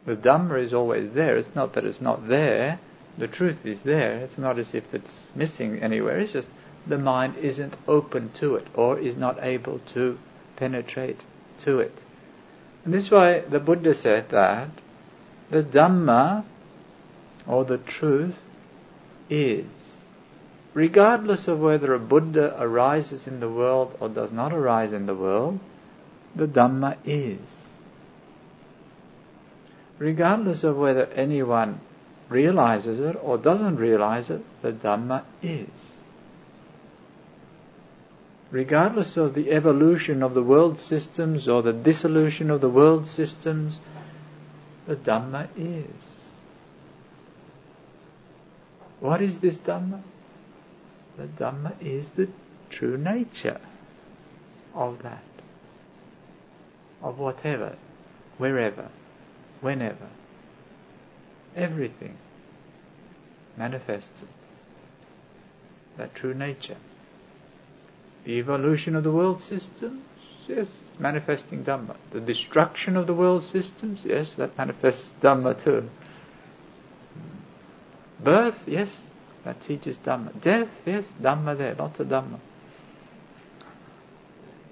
The 0.06 0.16
Dhamma 0.16 0.64
is 0.64 0.72
always 0.74 1.12
there. 1.12 1.36
It's 1.36 1.54
not 1.54 1.74
that 1.74 1.84
it's 1.84 2.00
not 2.00 2.26
there. 2.28 2.80
The 3.18 3.28
truth 3.28 3.64
is 3.64 3.80
there. 3.82 4.16
It's 4.18 4.38
not 4.38 4.58
as 4.58 4.74
if 4.74 4.94
it's 4.94 5.30
missing 5.34 5.80
anywhere. 5.80 6.18
It's 6.18 6.32
just 6.32 6.48
the 6.90 6.98
mind 6.98 7.36
isn't 7.36 7.74
open 7.88 8.30
to 8.34 8.56
it 8.56 8.66
or 8.74 8.98
is 8.98 9.16
not 9.16 9.38
able 9.40 9.78
to 9.94 10.18
penetrate 10.56 11.24
to 11.58 11.78
it. 11.78 11.96
And 12.84 12.92
this 12.92 13.04
is 13.04 13.10
why 13.10 13.40
the 13.40 13.60
Buddha 13.60 13.94
said 13.94 14.28
that 14.30 14.68
the 15.50 15.62
Dhamma 15.62 16.44
or 17.46 17.64
the 17.64 17.78
truth 17.78 18.38
is. 19.28 19.66
Regardless 20.74 21.48
of 21.48 21.60
whether 21.60 21.94
a 21.94 21.98
Buddha 21.98 22.56
arises 22.60 23.26
in 23.26 23.40
the 23.40 23.48
world 23.48 23.96
or 24.00 24.08
does 24.08 24.32
not 24.32 24.52
arise 24.52 24.92
in 24.92 25.06
the 25.06 25.14
world, 25.14 25.58
the 26.34 26.46
Dhamma 26.46 26.96
is. 27.04 27.68
Regardless 29.98 30.64
of 30.64 30.76
whether 30.76 31.06
anyone 31.06 31.80
realizes 32.28 33.00
it 33.00 33.16
or 33.22 33.36
doesn't 33.36 33.76
realize 33.76 34.30
it, 34.30 34.44
the 34.62 34.72
Dhamma 34.72 35.24
is 35.42 35.68
regardless 38.50 39.16
of 39.16 39.34
the 39.34 39.50
evolution 39.50 40.22
of 40.22 40.34
the 40.34 40.42
world 40.42 40.78
systems 40.78 41.48
or 41.48 41.62
the 41.62 41.72
dissolution 41.72 42.50
of 42.50 42.60
the 42.60 42.68
world 42.68 43.08
systems, 43.08 43.80
the 44.86 44.96
Dhamma 44.96 45.48
is. 45.56 46.20
What 48.98 49.22
is 49.22 49.38
this 49.38 49.56
Dhamma? 49.56 50.02
The 51.16 51.26
Dhamma 51.26 51.74
is 51.80 52.10
the 52.10 52.28
true 52.70 52.96
nature 52.96 53.60
of 54.74 55.02
that, 55.02 55.22
of 57.02 57.18
whatever, 57.18 57.76
wherever, 58.38 58.88
whenever. 59.60 60.08
Everything 61.56 62.16
manifests 63.56 64.24
that 65.96 66.14
true 66.14 66.34
nature. 66.34 66.76
The 68.24 68.32
evolution 68.32 68.96
of 68.96 69.04
the 69.04 69.10
world 69.10 69.40
systems, 69.40 70.02
yes, 70.46 70.68
manifesting 70.98 71.64
Dhamma. 71.64 71.96
The 72.10 72.20
destruction 72.20 72.96
of 72.96 73.06
the 73.06 73.14
world 73.14 73.42
systems, 73.42 74.00
yes, 74.04 74.34
that 74.34 74.56
manifests 74.58 75.12
Dhamma 75.20 75.62
too. 75.62 75.88
Birth, 78.22 78.60
yes, 78.66 79.00
that 79.44 79.60
teaches 79.60 79.96
Dhamma. 79.98 80.38
Death, 80.40 80.68
yes, 80.84 81.04
Dhamma 81.20 81.56
there, 81.56 81.74
lots 81.74 82.00
of 82.00 82.08
Dhamma. 82.08 82.38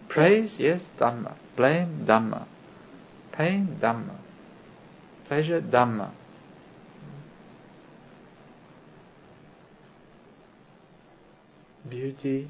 Praise, 0.09 0.59
yes, 0.59 0.87
Dhamma. 0.99 1.35
Blame, 1.57 2.05
Dhamma. 2.07 2.45
Pain, 3.33 3.79
Dhamma. 3.81 4.17
Pleasure, 5.27 5.61
Dhamma. 5.61 6.11
Beauty, 11.89 12.49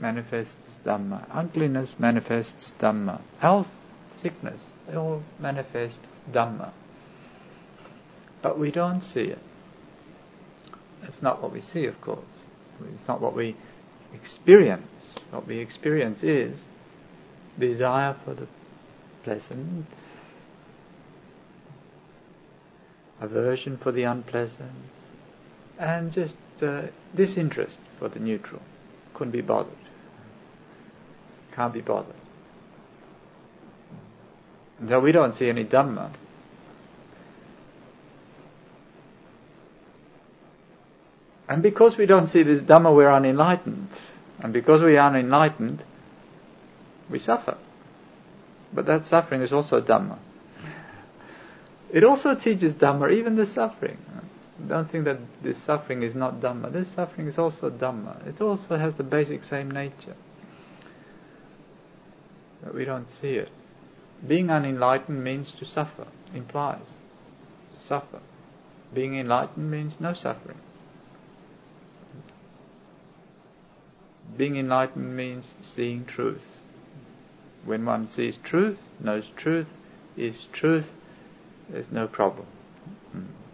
manifests 0.00 0.78
Dhamma. 0.84 1.24
Ugliness 1.30 1.98
manifests 1.98 2.74
Dhamma. 2.78 3.20
Health, 3.38 3.72
sickness, 4.14 4.60
they 4.86 4.96
all 4.96 5.22
manifest 5.38 6.00
Dhamma. 6.32 6.70
But 8.42 8.58
we 8.58 8.70
don't 8.70 9.02
see 9.02 9.22
it. 9.22 9.38
That's 11.02 11.22
not 11.22 11.42
what 11.42 11.52
we 11.52 11.60
see, 11.60 11.86
of 11.86 12.00
course. 12.00 12.46
It's 12.94 13.08
not 13.08 13.20
what 13.20 13.34
we 13.34 13.56
experience. 14.14 14.86
What 15.30 15.46
we 15.46 15.58
experience 15.58 16.22
is 16.22 16.56
desire 17.58 18.14
for 18.24 18.34
the 18.34 18.46
pleasant, 19.22 19.86
aversion 23.20 23.76
for 23.78 23.92
the 23.92 24.02
unpleasant, 24.04 24.70
and 25.78 26.12
just 26.12 26.36
uh, 26.62 26.82
disinterest 27.14 27.78
for 27.98 28.08
the 28.08 28.18
neutral. 28.20 28.62
Couldn't 29.16 29.32
be 29.32 29.40
bothered. 29.40 29.72
Can't 31.54 31.72
be 31.72 31.80
bothered. 31.80 32.14
And 34.78 34.90
so 34.90 35.00
we 35.00 35.10
don't 35.10 35.34
see 35.34 35.48
any 35.48 35.64
Dhamma. 35.64 36.12
And 41.48 41.62
because 41.62 41.96
we 41.96 42.04
don't 42.04 42.26
see 42.26 42.42
this 42.42 42.60
Dhamma, 42.60 42.94
we're 42.94 43.10
unenlightened. 43.10 43.88
And 44.40 44.52
because 44.52 44.82
we 44.82 44.98
are 44.98 45.10
unenlightened, 45.10 45.82
we 47.08 47.18
suffer. 47.18 47.56
But 48.74 48.84
that 48.84 49.06
suffering 49.06 49.40
is 49.40 49.50
also 49.50 49.80
Dhamma. 49.80 50.18
It 51.90 52.04
also 52.04 52.34
teaches 52.34 52.74
Dhamma, 52.74 53.14
even 53.14 53.34
the 53.36 53.46
suffering. 53.46 53.96
Don't 54.68 54.90
think 54.90 55.04
that 55.04 55.18
this 55.42 55.58
suffering 55.58 56.02
is 56.02 56.14
not 56.14 56.40
Dhamma. 56.40 56.72
This 56.72 56.88
suffering 56.88 57.28
is 57.28 57.38
also 57.38 57.70
Dhamma. 57.70 58.26
It 58.26 58.40
also 58.40 58.76
has 58.76 58.94
the 58.94 59.04
basic 59.04 59.44
same 59.44 59.70
nature. 59.70 60.16
but 62.62 62.74
we 62.74 62.84
don't 62.84 63.08
see 63.08 63.34
it. 63.34 63.50
Being 64.26 64.50
unenlightened 64.50 65.22
means 65.22 65.52
to 65.52 65.64
suffer, 65.64 66.06
implies 66.34 66.98
to 67.78 67.86
suffer. 67.86 68.20
Being 68.92 69.18
enlightened 69.18 69.70
means 69.70 70.00
no 70.00 70.14
suffering. 70.14 70.58
Being 74.36 74.56
enlightened 74.56 75.16
means 75.16 75.54
seeing 75.60 76.04
truth. 76.04 76.42
When 77.64 77.84
one 77.84 78.08
sees 78.08 78.38
truth, 78.38 78.78
knows 79.00 79.28
truth, 79.36 79.68
is 80.16 80.46
truth, 80.52 80.86
there's 81.68 81.90
no 81.90 82.06
problem. 82.08 82.46
Hmm. 83.12 83.45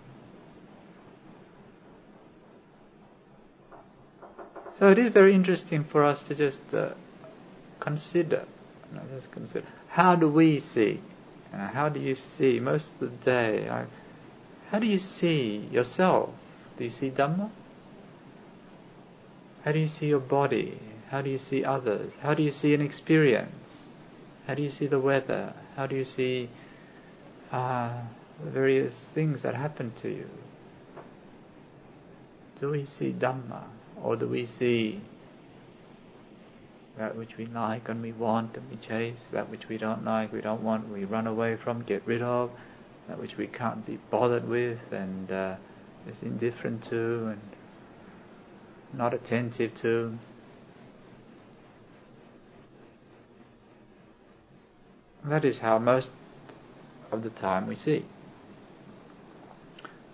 So 4.83 4.89
it 4.89 4.99
is 4.99 5.13
very 5.13 5.33
interesting 5.33 5.85
for 5.85 6.03
us 6.03 6.25
to 6.25 6.35
just 6.35 6.75
uh, 6.75 6.89
consider, 7.79 8.45
just 9.15 9.31
consider, 9.31 9.65
how 9.87 10.17
do 10.17 10.29
we 10.29 10.59
see? 10.59 11.01
Uh, 11.55 11.69
how 11.69 11.89
do 11.89 12.01
you 12.01 12.17
see 12.17 12.59
most 12.59 12.91
of 12.95 12.99
the 12.99 13.25
day? 13.25 13.69
I, 13.69 13.85
how 14.73 14.81
do 14.81 14.89
you 14.89 14.99
see 14.99 15.69
yourself? 15.71 16.31
Do 16.77 16.83
you 16.83 16.91
see 16.91 17.11
Dhamma? 17.11 17.49
How 19.65 19.71
do 19.71 19.79
you 19.79 19.87
see 19.87 20.07
your 20.07 20.19
body? 20.19 20.81
How 21.11 21.23
do 21.23 21.31
you 21.31 21.39
see 21.39 21.65
others? 21.65 22.13
How 22.21 22.35
do 22.35 22.43
you 22.43 22.51
see 22.51 22.75
an 22.75 22.81
experience? 22.81 23.87
How 24.49 24.55
do 24.55 24.65
you 24.65 24.71
see 24.71 24.89
the 24.89 24.99
weather? 24.99 25.55
How 25.77 25.87
do 25.87 25.95
you 25.95 26.05
see 26.05 26.51
uh, 27.53 28.01
the 28.43 28.51
various 28.51 28.99
things 29.15 29.43
that 29.43 29.55
happen 29.55 29.93
to 30.03 30.09
you? 30.09 30.29
Do 32.61 32.71
we 32.71 32.85
see 32.85 33.13
Dhamma? 33.13 33.63
Or 34.03 34.17
do 34.17 34.27
we 34.27 34.47
see 34.47 35.01
that 36.99 37.17
which 37.17 37.37
we 37.37 37.47
like 37.47 37.89
and 37.89 38.03
we 38.03 38.13
want 38.13 38.57
and 38.57 38.69
we 38.71 38.77
chase, 38.77 39.21
that 39.33 39.49
which 39.49 39.69
we 39.69 39.79
don't 39.79 40.05
like, 40.05 40.33
we 40.33 40.41
don't 40.41 40.63
want, 40.63 40.89
we 40.89 41.05
run 41.05 41.27
away 41.27 41.57
from, 41.57 41.83
get 41.83 42.03
rid 42.05 42.21
of, 42.21 42.51
that 43.09 43.19
which 43.19 43.37
we 43.37 43.47
can't 43.47 43.87
be 43.87 43.99
bothered 44.11 44.49
with 44.49 44.79
and 44.91 45.31
uh, 45.31 45.57
is 46.09 46.23
indifferent 46.23 46.85
to 46.85 47.29
and 47.29 47.41
not 48.93 49.15
attentive 49.15 49.75
to. 49.77 50.19
That 55.25 55.45
is 55.45 55.61
how 55.61 55.79
most 55.79 56.11
of 57.13 57.23
the 57.23 57.31
time 57.31 57.69
we 57.69 57.77
see. 57.77 58.05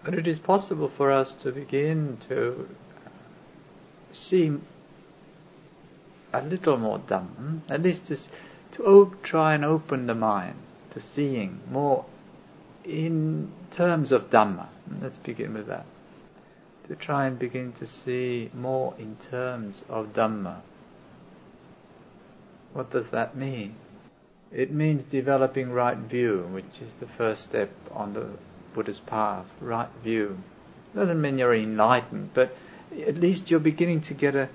But 0.04 0.14
it 0.14 0.28
is 0.28 0.38
possible 0.38 0.90
for 0.96 1.10
us 1.10 1.32
to 1.42 1.50
begin 1.50 2.18
to 2.28 2.68
see 4.12 4.52
a 6.32 6.42
little 6.42 6.76
more 6.76 6.98
Dhamma, 6.98 7.60
at 7.68 7.82
least 7.82 8.06
to, 8.06 8.16
to 8.72 8.84
op- 8.84 9.22
try 9.22 9.54
and 9.54 9.64
open 9.64 10.06
the 10.06 10.14
mind 10.14 10.56
to 10.90 11.00
seeing 11.00 11.60
more 11.70 12.04
in 12.84 13.50
terms 13.70 14.12
of 14.12 14.30
Dhamma. 14.30 14.68
Let's 15.00 15.18
begin 15.18 15.54
with 15.54 15.66
that 15.66 15.86
to 16.88 16.96
try 16.96 17.26
and 17.26 17.38
begin 17.38 17.72
to 17.74 17.86
see 17.86 18.50
more 18.54 18.94
in 18.98 19.16
terms 19.16 19.84
of 19.88 20.14
Dhamma. 20.14 20.60
What 22.72 22.90
does 22.90 23.08
that 23.08 23.36
mean? 23.36 23.74
It 24.50 24.72
means 24.72 25.04
developing 25.04 25.70
right 25.70 25.98
view, 25.98 26.48
which 26.50 26.80
is 26.80 26.94
the 26.98 27.06
first 27.06 27.42
step 27.42 27.70
on 27.92 28.14
the 28.14 28.26
Buddha's 28.74 29.00
path. 29.00 29.44
Right 29.60 29.90
view. 30.02 30.38
Doesn't 30.94 31.20
mean 31.20 31.36
you're 31.36 31.54
enlightened, 31.54 32.30
but 32.32 32.56
at 33.06 33.16
least 33.16 33.50
you're 33.50 33.60
beginning 33.60 34.00
to 34.02 34.14
get 34.14 34.34
a, 34.34 34.48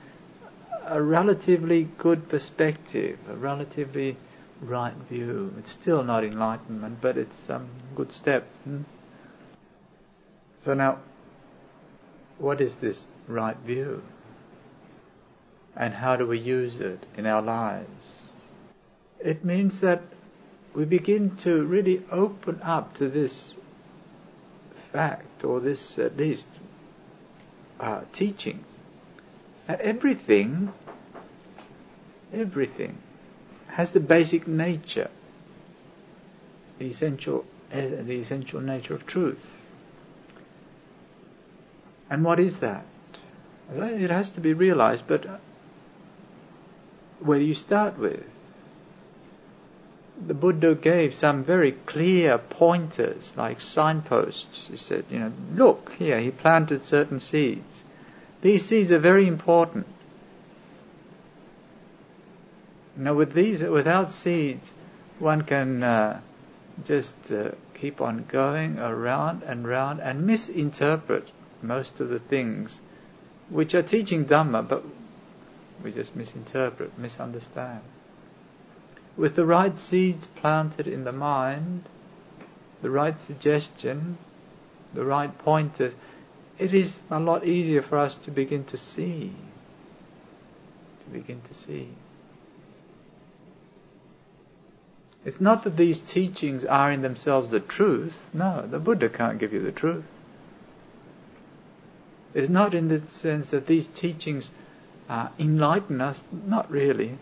a 0.85 1.01
relatively 1.01 1.89
good 1.97 2.29
perspective, 2.29 3.17
a 3.29 3.35
relatively 3.35 4.17
right 4.61 4.95
view. 5.09 5.53
It's 5.59 5.71
still 5.71 6.03
not 6.03 6.23
enlightenment, 6.23 6.99
but 7.01 7.17
it's 7.17 7.49
a 7.49 7.57
um, 7.57 7.67
good 7.95 8.11
step. 8.11 8.47
Hmm? 8.63 8.81
So 10.59 10.73
now, 10.73 10.99
what 12.37 12.61
is 12.61 12.75
this 12.75 13.05
right 13.27 13.57
view? 13.57 14.01
And 15.75 15.93
how 15.93 16.15
do 16.15 16.27
we 16.27 16.39
use 16.39 16.79
it 16.79 17.05
in 17.17 17.25
our 17.25 17.41
lives? 17.41 18.31
It 19.19 19.43
means 19.43 19.79
that 19.79 20.01
we 20.73 20.85
begin 20.85 21.35
to 21.37 21.63
really 21.63 22.03
open 22.11 22.61
up 22.63 22.95
to 22.97 23.09
this 23.09 23.55
fact, 24.91 25.43
or 25.43 25.59
this 25.59 25.97
at 25.97 26.17
least 26.17 26.47
uh, 27.79 28.01
teaching, 28.11 28.63
that 29.67 29.81
everything, 29.81 30.73
everything 32.33 32.97
has 33.67 33.91
the 33.91 33.99
basic 33.99 34.47
nature, 34.47 35.09
the 36.79 36.85
essential, 36.85 37.45
uh, 37.71 37.79
the 37.79 38.19
essential 38.21 38.61
nature 38.61 38.93
of 38.93 39.05
truth. 39.05 39.39
And 42.09 42.23
what 42.23 42.39
is 42.39 42.57
that? 42.57 42.85
It 43.73 44.11
has 44.11 44.29
to 44.31 44.41
be 44.41 44.53
realized, 44.53 45.07
but 45.07 45.25
where 47.19 47.39
do 47.39 47.45
you 47.45 47.55
start 47.55 47.97
with? 47.97 48.23
The 50.25 50.33
Buddha 50.33 50.75
gave 50.75 51.13
some 51.13 51.43
very 51.43 51.73
clear 51.73 52.37
pointers, 52.37 53.33
like 53.35 53.59
signposts. 53.59 54.67
He 54.69 54.77
said, 54.77 55.05
you 55.09 55.19
know, 55.19 55.31
look 55.53 55.93
here, 55.93 56.19
he 56.19 56.31
planted 56.31 56.85
certain 56.85 57.19
seeds. 57.19 57.83
These 58.41 58.65
seeds 58.65 58.91
are 58.91 58.99
very 58.99 59.27
important. 59.27 59.85
Now, 62.95 63.15
with 63.15 63.33
these, 63.33 63.63
without 63.63 64.11
seeds, 64.11 64.73
one 65.19 65.41
can 65.41 65.83
uh, 65.83 66.21
just 66.83 67.31
uh, 67.31 67.51
keep 67.73 68.01
on 68.01 68.25
going 68.27 68.79
around 68.79 69.43
and 69.43 69.67
round 69.67 69.99
and 69.99 70.25
misinterpret 70.25 71.31
most 71.61 71.99
of 71.99 72.09
the 72.09 72.19
things 72.19 72.79
which 73.49 73.73
are 73.73 73.83
teaching 73.83 74.25
Dhamma, 74.25 74.67
but 74.67 74.83
we 75.83 75.91
just 75.91 76.15
misinterpret, 76.15 76.97
misunderstand. 76.97 77.81
With 79.15 79.35
the 79.35 79.45
right 79.45 79.77
seeds 79.77 80.27
planted 80.27 80.87
in 80.87 81.03
the 81.03 81.11
mind, 81.11 81.83
the 82.81 82.89
right 82.89 83.19
suggestion, 83.19 84.17
the 84.93 85.05
right 85.05 85.35
pointers, 85.39 85.93
it 86.57 86.73
is 86.73 86.99
a 87.09 87.19
lot 87.19 87.45
easier 87.45 87.81
for 87.81 87.97
us 87.97 88.15
to 88.15 88.31
begin 88.31 88.63
to 88.65 88.77
see. 88.77 89.33
To 91.03 91.09
begin 91.11 91.41
to 91.41 91.53
see. 91.53 91.89
It's 95.25 95.39
not 95.39 95.63
that 95.63 95.77
these 95.77 95.99
teachings 95.99 96.65
are 96.65 96.91
in 96.91 97.01
themselves 97.01 97.49
the 97.49 97.59
truth. 97.59 98.13
No, 98.33 98.67
the 98.67 98.79
Buddha 98.79 99.09
can't 99.09 99.39
give 99.39 99.53
you 99.53 99.61
the 99.61 99.71
truth. 99.71 100.03
It's 102.33 102.49
not 102.49 102.73
in 102.73 102.89
the 102.89 103.01
sense 103.07 103.51
that 103.51 103.67
these 103.67 103.87
teachings 103.87 104.49
uh, 105.07 105.29
enlighten 105.39 106.01
us, 106.01 106.23
not 106.31 106.69
really. 106.69 107.19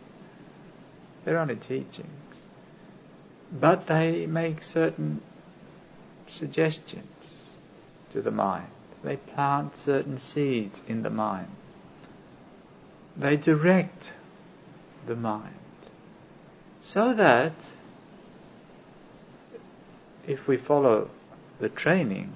They're 1.24 1.40
only 1.40 1.56
teachings. 1.56 2.08
But 3.52 3.88
they 3.88 4.26
make 4.26 4.64
certain 4.64 5.22
suggestions 6.28 7.44
to 8.12 8.22
the 8.22 8.32
mind. 8.32 8.68
They 9.04 9.18
plant 9.18 9.76
certain 9.78 10.20
seeds 10.20 10.82
in 10.88 11.04
the 11.04 11.10
mind. 11.10 11.48
They 13.18 13.36
direct 13.36 14.14
the 15.06 15.16
mind. 15.16 15.56
So 16.82 17.14
that 17.14 17.54
if 20.28 20.48
we 20.48 20.58
follow 20.58 21.10
the 21.60 21.70
training, 21.70 22.32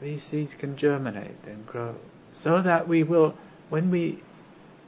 these 0.00 0.22
seeds 0.22 0.54
can 0.54 0.76
germinate 0.76 1.44
and 1.46 1.66
grow. 1.66 1.94
So 2.32 2.60
that 2.62 2.88
we 2.88 3.02
will, 3.02 3.34
when 3.68 3.90
we 3.90 4.22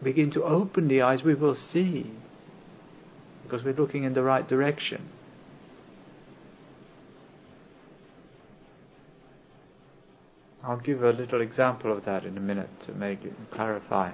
begin 0.02 0.30
to 0.32 0.44
open 0.44 0.88
the 0.88 1.02
eyes, 1.02 1.22
we 1.22 1.34
will 1.34 1.54
see. 1.54 2.10
Because 3.44 3.62
we're 3.64 3.74
looking 3.74 4.04
in 4.04 4.14
the 4.14 4.22
right 4.22 4.46
direction. 4.48 5.02
I'll 10.62 10.78
give 10.78 11.02
a 11.04 11.12
little 11.12 11.40
example 11.42 11.92
of 11.92 12.04
that 12.06 12.24
in 12.24 12.36
a 12.36 12.40
minute 12.40 12.70
to 12.86 12.92
make 12.92 13.24
it 13.24 13.34
clarify. 13.50 14.10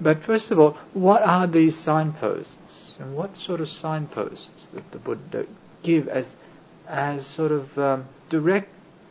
But 0.00 0.22
first 0.22 0.50
of 0.50 0.58
all, 0.60 0.76
what 0.92 1.22
are 1.22 1.46
these 1.46 1.74
signposts? 1.76 2.96
And 3.00 3.16
what 3.16 3.36
sort 3.38 3.62
of 3.62 3.70
signposts 3.70 4.66
that 4.74 4.90
the 4.92 4.98
Buddha 4.98 5.46
give 5.82 6.08
as, 6.08 6.26
as 6.86 7.26
sort 7.26 7.52
of 7.52 7.78
um, 7.78 8.04
direct 8.28 8.68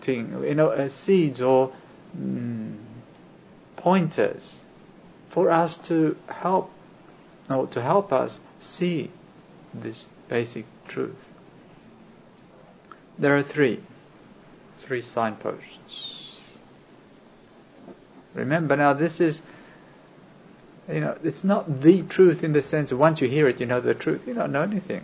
you 0.07 0.53
know, 0.55 0.69
uh, 0.69 0.89
seeds 0.89 1.41
or 1.41 1.71
mm, 2.15 2.75
pointers 3.77 4.59
for 5.29 5.49
us 5.49 5.77
to 5.77 6.15
help, 6.27 6.69
or 7.49 7.67
to 7.67 7.81
help 7.81 8.12
us 8.12 8.39
see 8.60 9.12
this 9.73 10.05
basic 10.29 10.65
truth. 10.88 11.15
There 13.17 13.36
are 13.38 13.43
three, 13.43 13.81
three 14.86 15.01
signposts. 15.01 16.39
Remember 18.34 18.75
now, 18.75 18.93
this 18.93 19.21
is 19.21 19.41
You 20.88 21.01
know, 21.01 21.17
it's 21.23 21.43
not 21.43 21.81
the 21.81 22.03
truth 22.03 22.43
in 22.43 22.53
the 22.53 22.62
sense 22.62 22.93
once 22.93 23.19
you 23.19 23.27
hear 23.27 23.47
it, 23.47 23.60
you 23.60 23.65
know 23.65 23.81
the 23.81 23.95
truth. 23.95 24.27
You 24.27 24.36
don't 24.36 24.51
know 24.51 24.62
anything. 24.62 25.03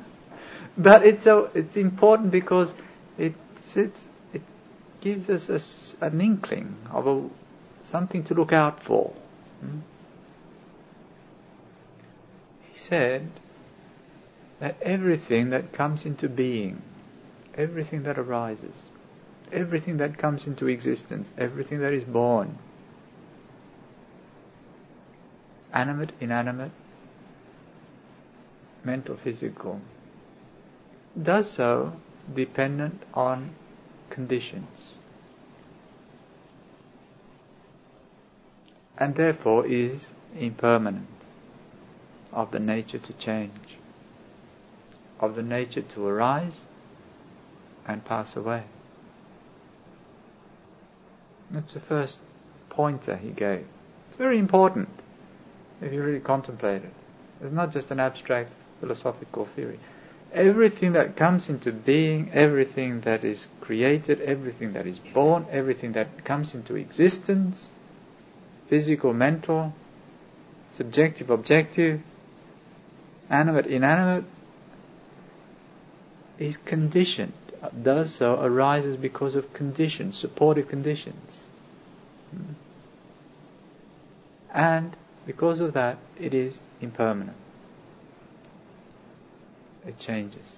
but 0.76 1.06
it's 1.06 1.24
so 1.24 1.50
it's 1.54 1.76
important 1.76 2.30
because 2.30 2.72
it 3.16 3.34
it's, 3.74 4.00
it 4.34 4.42
gives 5.00 5.30
us 5.30 5.96
a, 6.00 6.04
an 6.04 6.20
inkling 6.20 6.76
of 6.92 7.06
a, 7.06 7.28
something 7.86 8.24
to 8.24 8.34
look 8.34 8.52
out 8.52 8.82
for. 8.82 9.12
Hmm? 9.60 9.78
Said 12.82 13.30
that 14.58 14.76
everything 14.80 15.50
that 15.50 15.70
comes 15.70 16.06
into 16.06 16.30
being, 16.30 16.80
everything 17.54 18.04
that 18.04 18.18
arises, 18.18 18.88
everything 19.52 19.98
that 19.98 20.16
comes 20.16 20.46
into 20.46 20.66
existence, 20.66 21.30
everything 21.36 21.80
that 21.80 21.92
is 21.92 22.04
born, 22.04 22.58
animate, 25.74 26.12
inanimate, 26.20 26.72
mental, 28.82 29.16
physical, 29.16 29.80
does 31.22 31.50
so 31.50 31.92
dependent 32.34 33.02
on 33.12 33.50
conditions. 34.08 34.94
And 38.96 39.14
therefore 39.14 39.66
is 39.66 40.08
impermanent, 40.34 41.19
of 42.32 42.50
the 42.50 42.60
nature 42.60 42.98
to 42.98 43.12
change, 43.14 43.78
of 45.18 45.34
the 45.34 45.42
nature 45.42 45.82
to 45.82 46.06
arise 46.06 46.66
and 47.86 48.04
pass 48.04 48.36
away. 48.36 48.64
That's 51.50 51.72
the 51.72 51.80
first 51.80 52.20
pointer 52.68 53.16
he 53.16 53.30
gave. 53.30 53.66
It's 54.08 54.16
very 54.16 54.38
important 54.38 54.88
if 55.80 55.92
you 55.92 56.02
really 56.02 56.20
contemplate 56.20 56.84
it. 56.84 56.92
It's 57.42 57.52
not 57.52 57.72
just 57.72 57.90
an 57.90 58.00
abstract 58.00 58.52
philosophical 58.80 59.46
theory. 59.46 59.80
Everything 60.32 60.92
that 60.92 61.16
comes 61.16 61.48
into 61.48 61.72
being, 61.72 62.30
everything 62.32 63.00
that 63.00 63.24
is 63.24 63.48
created, 63.60 64.20
everything 64.20 64.74
that 64.74 64.86
is 64.86 64.98
born, 64.98 65.46
everything 65.50 65.92
that 65.92 66.24
comes 66.24 66.54
into 66.54 66.76
existence, 66.76 67.68
physical, 68.68 69.12
mental, 69.12 69.72
subjective, 70.72 71.30
objective, 71.30 72.00
animate, 73.30 73.66
inanimate, 73.66 74.24
is 76.38 76.56
conditioned, 76.56 77.32
does 77.82 78.14
so, 78.14 78.40
arises 78.40 78.96
because 78.96 79.34
of 79.36 79.52
conditions, 79.52 80.18
supportive 80.18 80.68
conditions. 80.68 81.44
Hmm. 82.30 82.52
And 84.52 84.96
because 85.26 85.60
of 85.60 85.74
that, 85.74 85.98
it 86.18 86.34
is 86.34 86.58
impermanent. 86.80 87.36
It 89.86 89.98
changes. 89.98 90.56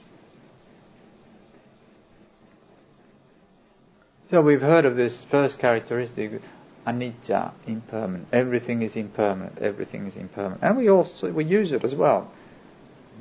So 4.31 4.41
we've 4.41 4.63
heard 4.63 4.87
of 4.87 4.97
this 4.97 5.23
first 5.23 5.59
characteristic, 5.59 6.41
anicca, 6.87 7.53
impermanent. 7.67 8.29
Everything 8.33 8.81
is 8.81 8.97
impermanent. 8.97 9.59
Everything 9.59 10.07
is 10.07 10.17
impermanent, 10.17 10.63
and 10.63 10.77
we 10.79 10.89
also 10.89 11.31
we 11.31 11.45
use 11.45 11.73
it 11.73 11.85
as 11.85 11.95
well. 11.95 12.31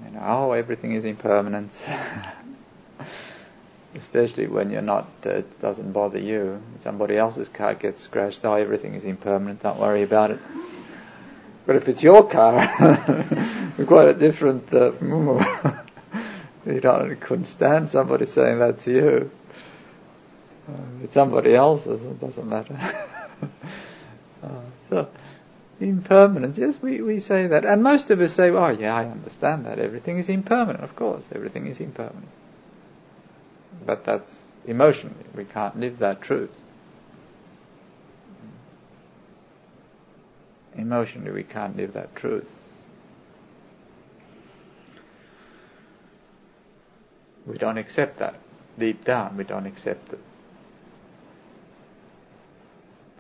You 0.06 0.12
know, 0.12 0.22
oh, 0.24 0.52
everything 0.52 0.94
is 0.94 1.06
impermanent. 1.06 1.78
Especially 3.96 4.48
when 4.48 4.72
you're 4.72 4.82
not, 4.82 5.08
uh, 5.26 5.30
it 5.32 5.62
doesn't 5.62 5.92
bother 5.92 6.20
you. 6.20 6.62
Somebody 6.80 7.18
else's 7.18 7.50
car 7.50 7.76
gets 7.76 8.02
scratched. 8.02 8.46
Oh, 8.46 8.54
everything 8.54 8.96
is 8.96 9.04
impermanent. 9.04 9.62
Don't 9.64 9.80
worry 9.80 10.04
about 10.04 10.32
it. 10.32 10.40
But 11.66 11.76
if 11.76 11.88
it's 11.88 12.02
your 12.02 12.28
car, 12.28 12.68
quite 13.86 14.08
a 14.08 14.14
different. 14.14 14.74
Uh, 14.74 14.92
you 16.66 16.80
don't 16.80 17.20
couldn't 17.20 17.46
stand 17.46 17.90
somebody 17.90 18.26
saying 18.26 18.60
that 18.60 18.80
to 18.80 18.92
you. 18.92 19.32
Uh, 20.68 21.04
it's 21.04 21.14
somebody 21.14 21.54
else's. 21.54 22.04
It 22.04 22.20
doesn't 22.20 22.48
matter. 22.48 22.78
uh, 24.44 24.48
so, 24.90 25.10
impermanence. 25.82 26.58
Yes, 26.58 26.82
we, 26.82 27.02
we 27.02 27.20
say 27.20 27.48
that, 27.48 27.66
and 27.66 27.84
most 27.84 28.12
of 28.12 28.22
us 28.22 28.34
say, 28.34 28.50
"Oh, 28.50 28.70
yeah, 28.70 28.96
I 28.96 29.06
understand 29.06 29.66
that. 29.66 29.80
Everything 29.80 30.18
is 30.18 30.30
impermanent. 30.30 30.84
Of 30.84 30.96
course, 30.96 31.28
everything 31.34 31.68
is 31.68 31.80
impermanent." 31.80 32.30
But 33.86 34.06
that's 34.06 34.48
emotionally. 34.66 35.26
We 35.36 35.46
can't 35.46 35.80
live 35.80 36.00
that 36.00 36.22
truth. 36.22 36.52
Emotionally, 40.76 41.32
we 41.32 41.44
can't 41.44 41.76
live 41.76 41.94
that 41.94 42.16
truth. 42.16 42.48
We 47.46 47.58
don't 47.58 47.78
accept 47.78 48.20
that. 48.20 48.36
Deep 48.78 49.04
down, 49.04 49.36
we 49.36 49.44
don't 49.44 49.66
accept 49.66 50.14
it. 50.14 50.20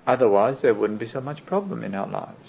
Otherwise, 0.07 0.61
there 0.61 0.73
wouldn't 0.73 0.99
be 0.99 1.05
so 1.07 1.21
much 1.21 1.45
problem 1.45 1.83
in 1.83 1.93
our 1.93 2.07
lives 2.07 2.47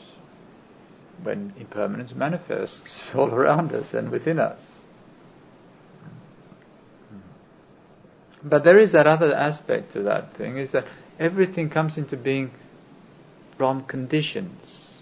when 1.22 1.52
impermanence 1.58 2.14
manifests 2.14 3.10
all 3.14 3.30
around 3.30 3.72
us 3.72 3.94
and 3.94 4.10
within 4.10 4.38
us. 4.38 4.60
But 8.44 8.64
there 8.64 8.78
is 8.78 8.92
that 8.92 9.06
other 9.06 9.32
aspect 9.32 9.92
to 9.92 10.02
that 10.02 10.34
thing, 10.34 10.56
is 10.56 10.72
that 10.72 10.86
everything 11.18 11.70
comes 11.70 11.96
into 11.96 12.16
being 12.16 12.50
from 13.56 13.84
conditions 13.84 14.92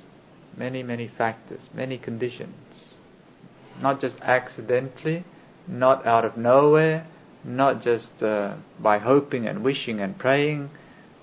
many, 0.60 0.82
many 0.82 1.08
factors, 1.08 1.60
many 1.72 1.96
conditions. 1.96 2.94
Not 3.80 4.00
just 4.00 4.20
accidentally, 4.20 5.24
not 5.66 6.06
out 6.06 6.24
of 6.24 6.36
nowhere, 6.36 7.06
not 7.42 7.80
just 7.80 8.22
uh, 8.22 8.54
by 8.78 8.98
hoping 8.98 9.46
and 9.46 9.64
wishing 9.64 10.00
and 10.00 10.18
praying. 10.18 10.70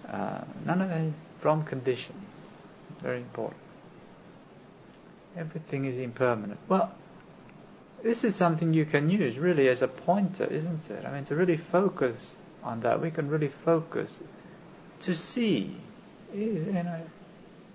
Uh, 0.10 0.42
none 0.66 0.82
of 0.82 0.90
that 0.90 1.12
from 1.40 1.64
conditions. 1.64 2.18
Very 3.02 3.18
important. 3.18 3.62
Everything 5.36 5.86
is 5.86 5.98
impermanent. 5.98 6.60
Well, 6.68 6.92
this 8.04 8.24
is 8.24 8.36
something 8.36 8.74
you 8.74 8.86
can 8.86 9.10
use 9.10 9.38
really 9.38 9.68
as 9.68 9.82
a 9.82 9.88
pointer, 9.88 10.46
isn't 10.46 10.90
it? 10.90 11.06
I 11.06 11.12
mean, 11.12 11.26
to 11.26 11.36
really 11.36 11.58
focus 11.58 12.36
on 12.64 12.80
that, 12.82 13.02
we 13.02 13.12
can 13.12 13.30
really 13.30 13.52
focus 13.64 14.20
to 15.02 15.16
see, 15.16 15.76
you 16.34 16.72
know, 16.72 17.02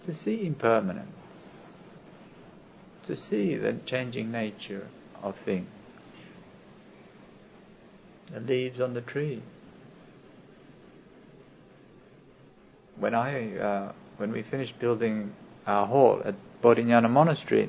to 0.03 0.13
see 0.13 0.45
impermanence 0.47 1.09
to 3.07 3.17
see 3.17 3.57
the 3.57 3.75
changing 3.85 4.31
nature 4.31 4.87
of 5.23 5.37
things. 5.45 5.69
The 8.33 8.41
leaves 8.41 8.81
on 8.81 8.95
the 8.95 9.01
tree. 9.01 9.43
When 13.03 13.17
I, 13.17 13.59
uh, 13.59 13.93
when 14.19 14.31
we 14.31 14.43
finished 14.43 14.79
building 14.79 15.35
our 15.67 15.89
hall 15.89 16.23
at 16.25 16.37
Bodhinyana 16.63 17.11
Monastery, 17.11 17.69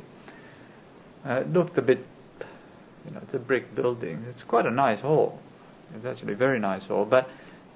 uh, 1.25 1.41
it 1.41 1.51
looked 1.51 1.75
a 1.79 1.81
bit, 1.81 2.05
you 3.03 3.11
know, 3.11 3.19
it's 3.23 3.33
a 3.33 3.39
brick 3.39 3.73
building. 3.73 4.23
It's 4.29 4.43
quite 4.43 4.67
a 4.67 4.71
nice 4.71 4.99
hall. 4.99 5.39
It's 5.95 6.05
actually 6.05 6.33
a 6.33 6.35
very 6.35 6.59
nice 6.59 6.83
hall, 6.83 7.05
but 7.05 7.27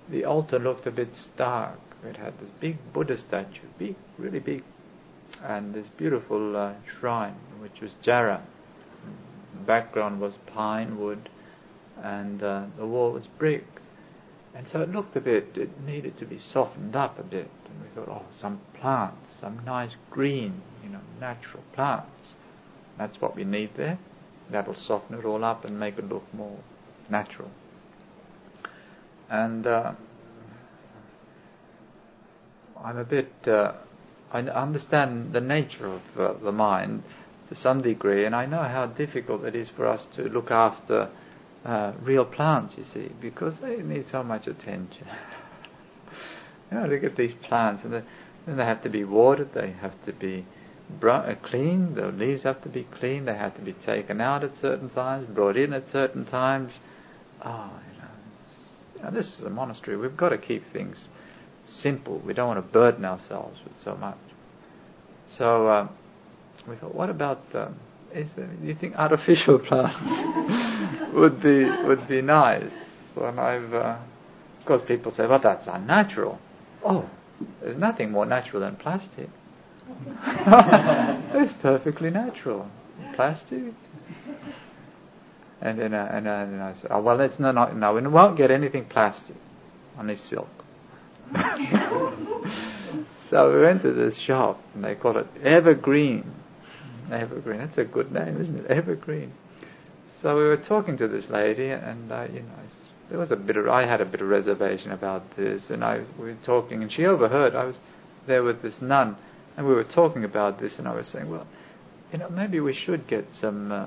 the 0.08 0.24
altar 0.24 0.60
looked 0.60 0.86
a 0.86 0.92
bit 0.92 1.16
stark. 1.16 1.80
It 2.08 2.18
had 2.18 2.38
this 2.38 2.52
big 2.60 2.78
Buddha 2.94 3.18
statue, 3.18 3.66
big, 3.80 3.96
really 4.20 4.40
big 4.40 4.64
and 5.44 5.74
this 5.74 5.90
beautiful 5.90 6.56
uh, 6.56 6.74
shrine, 6.86 7.36
which 7.60 7.82
was 7.82 7.96
jarrah. 8.04 8.44
The 9.54 9.64
background 9.66 10.22
was 10.22 10.38
pine 10.46 11.00
wood, 11.00 11.28
and 12.04 12.44
uh, 12.44 12.66
the 12.78 12.86
wall 12.86 13.14
was 13.14 13.26
brick. 13.26 13.66
And 14.58 14.68
so 14.68 14.82
it 14.82 14.92
looked 14.92 15.16
a 15.16 15.22
bit, 15.22 15.56
it 15.56 15.70
needed 15.86 16.18
to 16.18 16.26
be 16.26 16.40
softened 16.40 16.96
up 16.96 17.20
a 17.20 17.24
bit. 17.24 17.50
And 17.70 17.82
we 17.82 17.88
thought, 17.94 18.10
oh, 18.10 18.26
some 18.40 18.60
plants, 18.74 19.30
some 19.40 19.62
nice 19.64 19.96
green, 20.10 20.64
you 20.84 20.90
know, 20.90 21.02
natural 21.20 21.64
plants. 21.74 22.34
That's 22.98 23.22
what 23.22 23.36
we 23.36 23.44
need 23.44 23.76
there. 23.78 24.00
That'll 24.50 24.74
soften 24.74 25.20
it 25.20 25.26
all 25.26 25.44
up 25.44 25.64
and 25.64 25.80
make 25.80 26.00
it 26.00 26.10
look 26.10 26.24
more 26.34 26.58
natural. 27.08 27.52
And 29.30 29.68
uh, 29.68 29.94
I'm 32.84 32.98
a 32.98 33.04
bit 33.04 33.32
uh, 33.48 33.74
I 34.32 34.40
understand 34.40 35.34
the 35.34 35.42
nature 35.42 35.88
of 35.88 36.02
uh, 36.20 36.34
the 36.34 36.52
mind 36.52 37.04
to 37.48 37.56
some 37.56 37.82
degree, 37.82 38.26
and 38.26 38.36
I 38.36 38.46
know 38.46 38.62
how 38.62 38.88
difficult 38.88 39.46
it 39.46 39.56
is 39.56 39.70
for 39.70 39.86
us 39.86 40.06
to 40.14 40.24
look 40.24 40.52
after 40.52 41.10
uh, 41.68 41.92
real 42.02 42.24
plants, 42.26 42.76
you 42.78 42.86
see, 42.86 43.12
because 43.20 43.60
they 43.60 43.78
need 43.78 44.08
so 44.08 44.24
much 44.24 44.48
attention. 44.48 45.06
you 46.72 46.78
know, 46.78 46.88
look 46.88 47.04
at 47.04 47.18
these 47.18 47.34
plants, 47.34 47.84
and 47.84 47.94
they, 47.94 48.04
they 48.48 48.66
have 48.66 48.82
to 48.84 48.90
be 48.90 49.04
watered, 49.04 49.54
they 49.54 49.72
have 49.82 50.02
to 50.06 50.14
be 50.14 50.46
uh, 51.04 51.36
cleaned, 51.44 51.96
the 51.96 52.08
leaves 52.08 52.44
have 52.44 52.62
to 52.62 52.70
be 52.70 52.84
cleaned, 52.84 53.28
they 53.28 53.36
have 53.36 53.54
to 53.56 53.62
be 53.62 53.74
taken 53.74 54.22
out 54.22 54.46
at 54.46 54.58
certain 54.58 54.90
times, 54.90 55.28
brought 55.28 55.58
in 55.58 55.74
at 55.74 55.90
certain 55.90 56.24
times. 56.24 56.80
Oh, 57.44 57.70
you 58.96 59.04
know, 59.04 59.12
this 59.12 59.38
is 59.38 59.46
a 59.46 59.50
monastery. 59.50 59.98
We've 59.98 60.18
got 60.18 60.30
to 60.30 60.38
keep 60.38 60.72
things 60.72 61.10
simple. 61.68 62.20
We 62.20 62.34
don't 62.34 62.48
want 62.48 62.66
to 62.66 62.72
burden 62.72 63.04
ourselves 63.04 63.60
with 63.66 63.74
so 63.84 63.96
much. 63.96 64.18
So 65.28 65.68
uh, 65.68 65.88
we 66.66 66.78
thought, 66.78 66.96
what 66.96 67.10
about 67.10 67.44
um, 67.54 67.76
is 68.14 68.34
there, 68.34 68.48
do 68.48 68.68
you 68.68 68.76
think 68.76 68.96
artificial 68.98 69.60
plants 69.68 71.14
would 71.14 71.42
be 71.42 71.66
would 71.66 72.08
be 72.08 72.22
nice? 72.22 72.72
And 73.16 73.40
I've 73.40 73.74
uh, 73.74 73.98
of 74.60 74.66
course 74.66 74.82
people 74.82 75.12
say, 75.12 75.26
well, 75.28 75.40
that's 75.40 75.68
unnatural. 75.68 76.40
Oh, 76.84 77.10
there's 77.62 77.78
nothing 77.78 78.12
more 78.12 78.26
natural 78.26 78.62
than 78.62 78.76
plastic. 78.76 79.30
it's 80.26 81.54
perfectly 81.62 82.10
natural. 82.10 82.70
Plastic. 83.16 83.74
And 85.62 85.80
then, 85.80 85.94
uh, 85.94 86.10
and, 86.12 86.28
uh, 86.28 86.32
and 86.32 86.62
I 86.62 86.74
said, 86.76 86.92
oh, 86.92 87.02
well, 87.02 87.20
it's 87.22 87.40
no, 87.40 87.52
not, 87.52 87.76
no, 87.76 87.94
we 87.94 88.02
won't 88.02 88.38
get 88.38 88.52
anything 88.52 88.86
plastic, 88.86 89.36
only 89.98 90.16
silk. 90.16 90.50
so 93.30 93.54
we 93.54 93.62
went 93.62 93.82
to 93.82 93.92
this 93.92 94.18
shop, 94.18 94.62
and 94.76 94.84
they 94.84 94.96
call 94.96 95.18
it 95.18 95.28
Evergreen. 95.44 96.32
Evergreen, 97.14 97.60
that's 97.60 97.78
a 97.78 97.86
good 97.86 98.12
name, 98.12 98.40
isn't 98.40 98.58
it? 98.66 98.68
Evergreen. 98.68 99.32
So 100.22 100.36
we 100.36 100.44
were 100.44 100.58
talking 100.58 100.98
to 100.98 101.08
this 101.08 101.30
lady, 101.30 101.70
and 101.70 102.12
uh, 102.12 102.28
you 102.34 102.40
know, 102.40 102.50
there 103.10 103.20
was 103.20 103.32
a 103.32 103.36
bit 103.36 103.56
of, 103.58 103.68
I 103.70 103.86
had 103.86 104.02
a 104.02 104.06
bit 104.06 104.22
of 104.22 104.28
reservation 104.28 104.92
about 104.92 105.36
this, 105.36 105.70
and 105.70 105.84
I 105.84 106.02
we 106.18 106.26
were 106.26 106.38
talking, 106.44 106.82
and 106.82 106.92
she 106.92 107.06
overheard. 107.06 107.56
I 107.56 107.66
was 107.66 107.78
there 108.26 108.44
with 108.44 108.62
this 108.62 108.82
nun, 108.82 109.16
and 109.56 109.68
we 109.68 109.74
were 109.74 109.84
talking 109.84 110.24
about 110.24 110.60
this, 110.60 110.80
and 110.80 110.88
I 110.88 110.96
was 110.96 111.08
saying, 111.08 111.30
well, 111.30 111.48
you 112.12 112.20
know, 112.20 112.30
maybe 112.30 112.60
we 112.60 112.74
should 112.74 113.08
get 113.08 113.34
some 113.36 113.72
uh, 113.72 113.86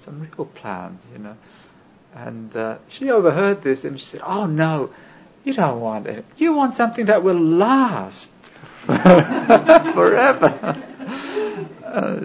some 0.00 0.20
real 0.20 0.46
plants, 0.46 1.06
you 1.12 1.18
know. 1.18 1.36
And 2.14 2.54
uh, 2.56 2.78
she 2.88 3.10
overheard 3.10 3.62
this, 3.62 3.84
and 3.84 3.98
she 3.98 4.06
said, 4.06 4.20
"Oh 4.24 4.46
no, 4.46 4.90
you 5.44 5.52
don't 5.52 5.80
want 5.80 6.06
it. 6.06 6.24
You 6.36 6.54
want 6.54 6.76
something 6.76 7.06
that 7.06 7.22
will 7.22 7.40
last 7.40 8.30
forever." 9.94 10.82
Uh, 11.84 12.20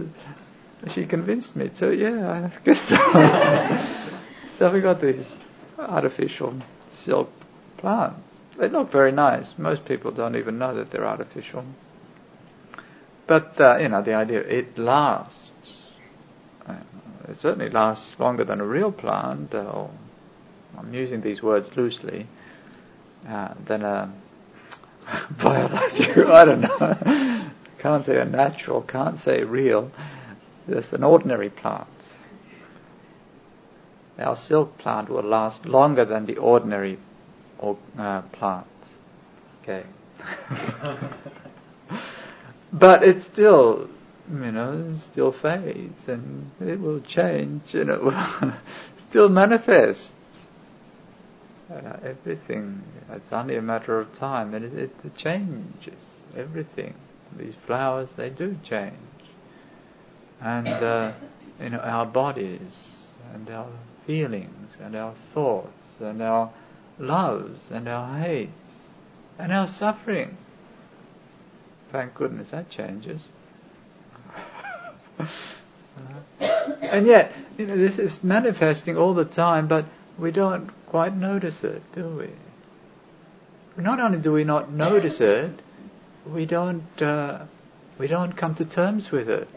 she 0.87 1.05
convinced 1.05 1.55
me 1.55 1.69
to, 1.69 1.93
yeah, 1.93 2.49
I 2.51 2.63
guess 2.63 2.81
so. 2.81 2.97
so 4.57 4.71
we 4.71 4.81
got 4.81 5.01
these 5.01 5.33
artificial 5.77 6.53
silk 6.91 7.31
plants. 7.77 8.39
They 8.57 8.69
look 8.69 8.91
very 8.91 9.11
nice. 9.11 9.57
Most 9.57 9.85
people 9.85 10.11
don't 10.11 10.35
even 10.35 10.59
know 10.59 10.75
that 10.75 10.91
they're 10.91 11.07
artificial. 11.07 11.63
But, 13.25 13.59
uh, 13.59 13.77
you 13.77 13.89
know, 13.89 14.01
the 14.01 14.13
idea, 14.13 14.41
it 14.41 14.77
lasts. 14.77 15.51
Uh, 16.67 16.75
it 17.29 17.37
certainly 17.37 17.69
lasts 17.69 18.19
longer 18.19 18.43
than 18.43 18.59
a 18.59 18.65
real 18.65 18.91
plant, 18.91 19.55
uh, 19.55 19.87
I'm 20.77 20.93
using 20.93 21.21
these 21.21 21.41
words 21.41 21.69
loosely, 21.75 22.27
uh, 23.27 23.53
than 23.65 23.83
a 23.83 24.11
biological, 25.41 26.31
I 26.31 26.45
don't 26.45 26.61
know. 26.61 27.51
Can't 27.83 28.05
say 28.05 28.17
a 28.17 28.23
natural, 28.23 28.81
can't 28.81 29.19
say 29.19 29.43
real. 29.43 29.91
Just 30.69 30.93
an 30.93 31.03
ordinary 31.03 31.49
plant. 31.49 31.87
Our 34.17 34.37
silk 34.37 34.77
plant 34.77 35.09
will 35.09 35.23
last 35.23 35.65
longer 35.65 36.05
than 36.05 36.25
the 36.25 36.37
ordinary 36.37 36.97
uh, 37.61 38.21
plant. 38.31 38.67
Okay. 39.61 39.83
but 42.71 43.03
it 43.03 43.21
still, 43.21 43.89
you 44.31 44.51
know, 44.53 44.95
still 44.97 45.33
fades 45.33 46.07
and 46.07 46.51
it 46.61 46.79
will 46.79 47.01
change 47.01 47.75
and 47.75 47.89
it 47.89 48.01
will 48.01 48.15
still 48.95 49.27
manifest. 49.27 50.13
Uh, 51.69 51.97
everything, 52.05 52.81
it's 53.11 53.33
only 53.33 53.57
a 53.57 53.61
matter 53.61 53.99
of 53.99 54.17
time 54.17 54.53
and 54.53 54.63
it, 54.63 54.73
it 55.03 55.15
changes 55.17 55.99
everything. 56.37 56.93
These 57.37 57.55
flowers, 57.65 58.09
they 58.15 58.29
do 58.29 58.57
change. 58.63 58.93
And, 60.41 60.67
uh, 60.67 61.13
you 61.61 61.69
know, 61.69 61.79
our 61.79 62.05
bodies 62.05 63.07
and 63.33 63.49
our 63.49 63.69
feelings 64.05 64.77
and 64.81 64.95
our 64.95 65.13
thoughts 65.33 65.97
and 65.99 66.21
our 66.21 66.51
loves 66.99 67.71
and 67.71 67.87
our 67.87 68.17
hates 68.19 68.51
and 69.39 69.51
our 69.51 69.67
suffering. 69.67 70.37
Thank 71.91 72.13
goodness 72.15 72.49
that 72.51 72.69
changes. 72.69 73.29
and 76.39 77.05
yet, 77.07 77.33
you 77.57 77.67
know, 77.67 77.77
this 77.77 77.99
is 77.99 78.23
manifesting 78.23 78.97
all 78.97 79.13
the 79.13 79.25
time, 79.25 79.67
but 79.67 79.85
we 80.17 80.31
don't 80.31 80.69
quite 80.87 81.15
notice 81.15 81.63
it, 81.63 81.81
do 81.93 82.07
we? 82.07 82.29
Not 83.81 83.99
only 83.99 84.19
do 84.19 84.31
we 84.31 84.43
not 84.43 84.71
notice 84.71 85.19
it, 85.21 85.51
we 86.25 86.45
don't 86.45 87.01
uh, 87.01 87.45
we 87.97 88.07
don't 88.07 88.35
come 88.35 88.55
to 88.55 88.65
terms 88.65 89.11
with 89.11 89.29
it. 89.29 89.47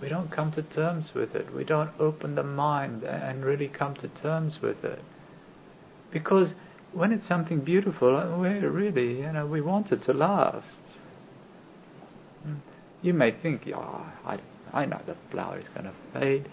We 0.00 0.08
don't 0.08 0.30
come 0.30 0.52
to 0.52 0.62
terms 0.62 1.12
with 1.14 1.34
it. 1.34 1.52
We 1.54 1.64
don't 1.64 1.90
open 1.98 2.34
the 2.34 2.42
mind 2.42 3.02
and 3.02 3.44
really 3.44 3.68
come 3.68 3.94
to 3.96 4.08
terms 4.08 4.62
with 4.62 4.84
it. 4.84 5.00
Because 6.10 6.54
when 6.92 7.12
it's 7.12 7.26
something 7.26 7.60
beautiful, 7.60 8.16
uh, 8.16 8.38
we 8.38 8.48
really, 8.48 9.20
you 9.20 9.32
know, 9.32 9.46
we 9.46 9.60
want 9.60 9.92
it 9.92 10.02
to 10.02 10.12
last. 10.12 10.66
Hmm. 12.44 12.54
You 13.02 13.12
may 13.12 13.32
think, 13.32 13.68
oh, 13.74 14.06
I, 14.24 14.38
I 14.72 14.86
know 14.86 15.00
the 15.04 15.16
flower 15.30 15.58
is 15.58 15.68
going 15.74 15.86
to 15.86 15.92
fade. 16.18 16.48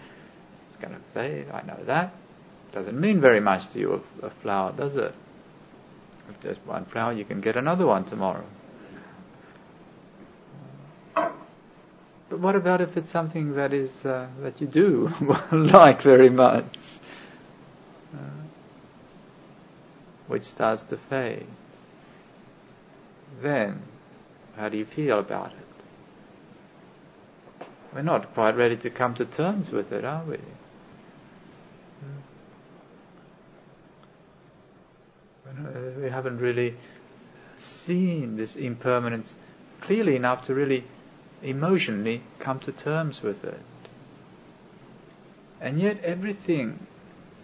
It's 0.68 0.76
going 0.76 0.94
to 0.94 1.00
fade. 1.14 1.48
I 1.50 1.62
know 1.62 1.78
that. 1.86 2.14
Doesn't 2.72 3.00
mean 3.00 3.20
very 3.20 3.40
much 3.40 3.68
to 3.72 3.78
you, 3.78 4.02
a, 4.22 4.26
a 4.26 4.30
flower, 4.42 4.72
does 4.72 4.96
it? 4.96 5.14
If 6.28 6.40
there's 6.40 6.58
one 6.64 6.84
flower, 6.86 7.12
you 7.12 7.24
can 7.24 7.40
get 7.40 7.56
another 7.56 7.86
one 7.86 8.04
tomorrow. 8.04 8.44
But 12.28 12.40
what 12.40 12.56
about 12.56 12.80
if 12.80 12.96
it's 12.96 13.10
something 13.10 13.54
that 13.54 13.72
is 13.72 14.04
uh, 14.04 14.28
that 14.40 14.60
you 14.60 14.66
do 14.66 15.10
like 15.52 16.02
very 16.02 16.28
much, 16.28 16.76
uh, 18.12 18.42
which 20.26 20.42
starts 20.42 20.82
to 20.84 20.98
fade? 21.08 21.46
Then, 23.42 23.82
how 24.56 24.68
do 24.68 24.76
you 24.76 24.86
feel 24.86 25.20
about 25.20 25.52
it? 25.52 25.66
We're 27.94 28.02
not 28.02 28.34
quite 28.34 28.56
ready 28.56 28.76
to 28.78 28.90
come 28.90 29.14
to 29.14 29.24
terms 29.24 29.70
with 29.70 29.92
it, 29.92 30.04
are 30.04 30.24
we? 30.24 30.38
Uh, 35.48 36.00
we 36.00 36.10
haven't 36.10 36.38
really 36.38 36.74
seen 37.58 38.36
this 38.36 38.56
impermanence 38.56 39.34
clearly 39.80 40.16
enough 40.16 40.44
to 40.46 40.54
really 40.54 40.84
emotionally 41.42 42.22
come 42.38 42.58
to 42.60 42.72
terms 42.72 43.22
with 43.22 43.44
it. 43.44 43.60
And 45.60 45.80
yet 45.80 46.02
everything, 46.02 46.86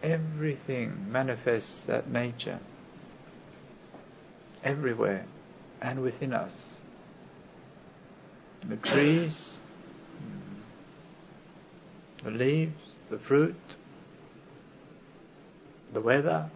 everything 0.03 1.07
manifests 1.11 1.85
that 1.85 2.11
nature 2.11 2.59
everywhere 4.65 5.25
and 5.81 6.03
within 6.03 6.33
us. 6.33 6.77
The 8.69 8.77
trees, 8.77 9.59
the 12.23 12.31
leaves, 12.31 12.81
the 13.11 13.19
fruit, 13.19 13.57
the 15.93 16.01
weather, 16.01 16.49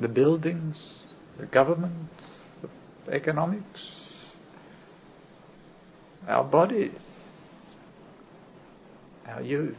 the 0.00 0.08
buildings, 0.08 0.76
the 1.38 1.46
government, 1.46 2.08
the 3.06 3.12
economics, 3.12 4.32
our 6.26 6.44
bodies, 6.44 7.00
our 9.26 9.42
youth, 9.42 9.76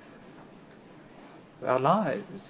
our 1.66 1.80
lives, 1.80 2.48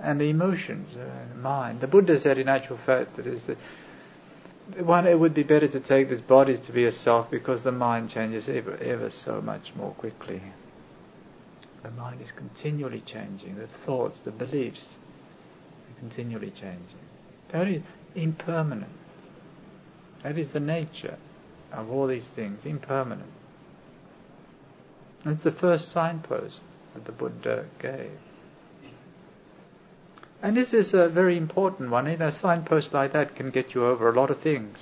and 0.00 0.20
the 0.20 0.30
emotions, 0.30 0.96
uh, 0.96 1.36
mind. 1.36 1.80
The 1.80 1.86
Buddha 1.86 2.18
said, 2.18 2.38
in 2.38 2.48
actual 2.48 2.78
fact, 2.78 3.16
that 3.16 3.26
is 3.26 3.42
the 3.42 3.56
one. 4.82 5.06
It 5.06 5.18
would 5.18 5.34
be 5.34 5.42
better 5.42 5.68
to 5.68 5.80
take 5.80 6.08
this 6.08 6.20
body 6.20 6.56
to 6.56 6.72
be 6.72 6.84
a 6.84 6.92
self 6.92 7.30
because 7.30 7.62
the 7.62 7.72
mind 7.72 8.10
changes 8.10 8.48
ever, 8.48 8.76
ever 8.78 9.10
so 9.10 9.40
much 9.40 9.72
more 9.76 9.92
quickly. 9.92 10.42
The 11.82 11.90
mind 11.90 12.20
is 12.20 12.32
continually 12.32 13.00
changing. 13.00 13.56
The 13.56 13.66
thoughts, 13.66 14.20
the 14.20 14.30
beliefs, 14.30 14.98
continually 16.02 16.50
changing. 16.50 17.06
Very 17.52 17.80
impermanent. 18.16 18.90
That 20.24 20.36
is 20.36 20.50
the 20.50 20.60
nature 20.60 21.16
of 21.72 21.92
all 21.92 22.08
these 22.08 22.26
things, 22.26 22.64
impermanent. 22.64 23.30
It's 25.24 25.44
the 25.44 25.52
first 25.52 25.92
signpost 25.92 26.62
that 26.94 27.04
the 27.04 27.12
Buddha 27.12 27.66
gave. 27.78 28.10
And 30.42 30.56
this 30.56 30.74
is 30.74 30.92
a 30.92 31.08
very 31.08 31.36
important 31.36 31.90
one. 31.90 32.10
You 32.10 32.16
a 32.18 32.32
signpost 32.32 32.92
like 32.92 33.12
that 33.12 33.36
can 33.36 33.50
get 33.50 33.72
you 33.74 33.86
over 33.86 34.08
a 34.08 34.12
lot 34.12 34.30
of 34.30 34.40
things. 34.40 34.78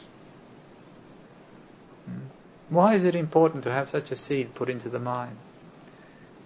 Hmm? 2.07 2.29
Why 2.71 2.95
is 2.95 3.05
it 3.05 3.15
important 3.15 3.65
to 3.65 3.71
have 3.71 3.91
such 3.91 4.11
a 4.11 4.17
seed 4.17 4.55
put 4.55 4.71
into 4.71 4.89
the 4.89 4.99
mind? 4.99 5.37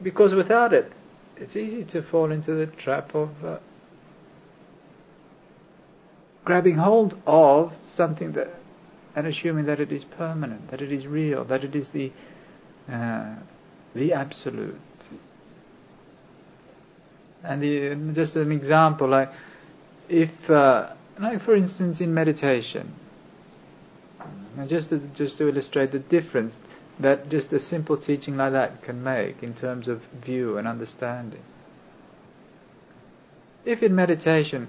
Because 0.03 0.35
without 0.35 0.73
it, 0.73 0.91
it's 1.37 1.55
easy 1.55 1.85
to 1.85 2.03
fall 2.03 2.33
into 2.33 2.55
the 2.55 2.67
trap 2.67 3.15
of 3.15 3.45
uh, 3.45 3.59
grabbing 6.45 6.77
hold 6.77 7.17
of 7.27 7.73
something 7.87 8.33
that, 8.33 8.55
and 9.17 9.27
assuming 9.27 9.67
that 9.67 9.81
it 9.81 9.93
is 9.93 10.05
permanent, 10.05 10.71
that 10.71 10.83
it 10.83 10.93
is 10.93 11.07
real, 11.07 11.45
that 11.45 11.65
it 11.65 11.75
is 11.75 11.91
the 11.91 12.13
uh, 12.91 13.35
the 13.95 14.13
absolute. 14.13 14.77
And 17.43 17.63
the, 17.63 17.95
just 18.15 18.37
an 18.37 18.53
example, 18.53 19.09
like 19.09 19.31
if, 20.09 20.51
uh, 20.51 20.91
like 21.19 21.43
for 21.43 21.55
instance, 21.55 22.01
in 22.01 22.13
meditation, 22.13 22.93
just 24.67 24.89
to, 24.91 24.99
just 25.15 25.39
to 25.39 25.49
illustrate 25.49 25.93
the 25.93 25.99
difference 25.99 26.59
that 27.01 27.29
just 27.29 27.53
a 27.53 27.59
simple 27.59 27.97
teaching 27.97 28.37
like 28.37 28.53
that 28.53 28.83
can 28.83 29.03
make 29.03 29.43
in 29.43 29.55
terms 29.55 29.89
of 29.89 30.03
view 30.23 30.59
and 30.59 30.69
understanding. 30.69 31.43
If 33.65 33.83
in 33.83 33.95
meditation 33.95 34.69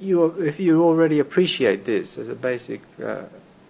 you, 0.00 0.24
if 0.40 0.58
you 0.58 0.82
already 0.82 1.18
appreciate 1.18 1.84
this 1.84 2.16
as 2.16 2.28
a 2.28 2.34
basic 2.34 2.80
uh, 3.04 3.24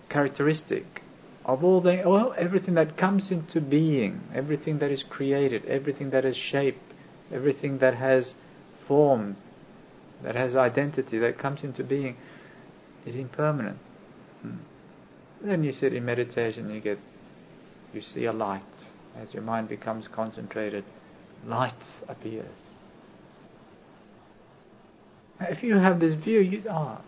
characteristic 0.08 1.02
of 1.44 1.64
all 1.64 1.80
the, 1.80 2.04
all, 2.04 2.32
everything 2.36 2.74
that 2.74 2.96
comes 2.96 3.30
into 3.30 3.60
being, 3.60 4.20
everything 4.34 4.78
that 4.78 4.90
is 4.90 5.02
created, 5.02 5.64
everything 5.66 6.10
that 6.10 6.24
has 6.24 6.36
shape, 6.36 6.78
everything 7.32 7.78
that 7.78 7.94
has 7.94 8.34
form, 8.86 9.36
that 10.22 10.36
has 10.36 10.54
identity, 10.54 11.18
that 11.18 11.38
comes 11.38 11.64
into 11.64 11.82
being, 11.82 12.16
is 13.06 13.16
impermanent. 13.16 13.78
Hmm. 14.42 14.56
Then 15.42 15.64
you 15.64 15.72
sit 15.72 15.94
in 15.94 16.04
meditation, 16.04 16.70
you 16.70 16.80
get, 16.80 16.98
you 17.92 18.02
see 18.02 18.26
a 18.26 18.32
light. 18.32 18.62
As 19.16 19.34
your 19.34 19.42
mind 19.42 19.68
becomes 19.68 20.06
concentrated, 20.06 20.84
light 21.44 21.74
appears. 22.08 22.70
If 25.40 25.62
you 25.62 25.78
have 25.78 26.00
this 26.00 26.14
view, 26.14 26.40
you 26.40 26.62
ah, 26.68 27.00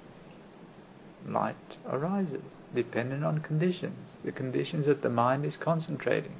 light 1.29 1.57
arises, 1.89 2.43
dependent 2.75 3.25
on 3.25 3.41
conditions. 3.41 4.17
The 4.25 4.33
conditions 4.33 4.87
that 4.87 5.03
the 5.03 5.11
mind 5.11 5.45
is 5.45 5.57
concentrating. 5.57 6.37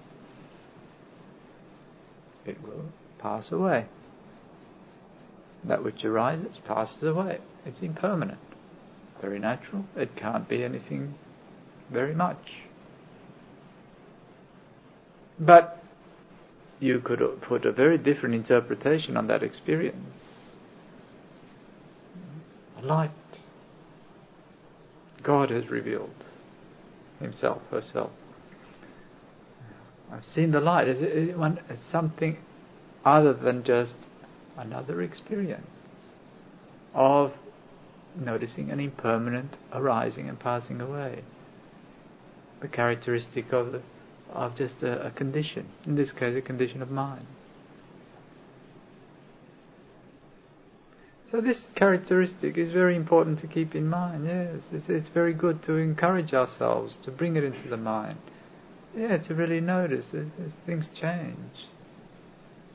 It 2.47 2.63
will 2.63 2.87
pass 3.19 3.53
away. 3.53 3.87
That 5.65 5.85
which 5.85 6.05
arises 6.05 6.59
passes 6.65 7.03
away. 7.03 7.39
It's 7.65 7.81
impermanent. 7.81 8.41
Very 9.21 9.39
natural. 9.39 9.85
It 9.95 10.17
can't 10.17 10.49
be 10.49 10.65
anything 10.65 11.15
very 11.91 12.15
much. 12.15 12.63
But 15.39 15.83
you 16.81 16.99
could 17.01 17.21
put 17.43 17.65
a 17.65 17.71
very 17.71 17.99
different 17.99 18.35
interpretation 18.35 19.17
on 19.17 19.29
that 19.29 19.43
experience. 19.43 20.42
Light. 22.83 23.11
God 25.23 25.51
has 25.51 25.71
revealed 25.71 26.25
Himself, 27.21 27.63
herself. 27.71 28.11
I've 30.13 30.25
seen 30.25 30.51
the 30.51 30.61
light 30.61 30.89
as, 30.89 31.01
as 31.01 31.79
something 31.81 32.37
other 33.05 33.33
than 33.33 33.63
just 33.63 33.97
another 34.59 35.01
experience 35.01 35.67
of 36.95 37.33
noticing 38.15 38.71
an 38.71 38.81
impermanent 38.81 39.57
arising 39.73 40.29
and 40.29 40.39
passing 40.39 40.81
away. 40.81 41.23
The 42.61 42.69
characteristic 42.69 43.53
of, 43.53 43.73
the, 43.73 43.83
of 44.33 44.55
just 44.55 44.83
a, 44.83 45.07
a 45.07 45.11
condition, 45.11 45.67
in 45.87 45.95
this 45.95 46.13
case, 46.13 46.37
a 46.37 46.43
condition 46.43 46.83
of 46.83 46.91
mind. 46.91 47.27
So 51.33 51.41
this 51.41 51.73
characteristic 51.75 52.59
is 52.59 52.73
very 52.73 52.95
important 52.95 53.39
to 53.39 53.47
keep 53.47 53.75
in 53.75 53.89
mind. 53.89 54.27
Yes, 54.27 54.61
it's, 54.71 54.91
it's 54.91 55.09
very 55.09 55.33
good 55.33 55.63
to 55.63 55.79
encourage 55.79 56.35
ourselves 56.35 56.99
to 57.05 57.11
bring 57.11 57.37
it 57.37 57.43
into 57.43 57.69
the 57.69 57.79
mind. 57.79 58.19
Yeah, 58.95 59.17
to 59.17 59.35
really 59.35 59.63
notice 59.63 60.13
as 60.13 60.53
things 60.67 60.91
change. 60.93 61.69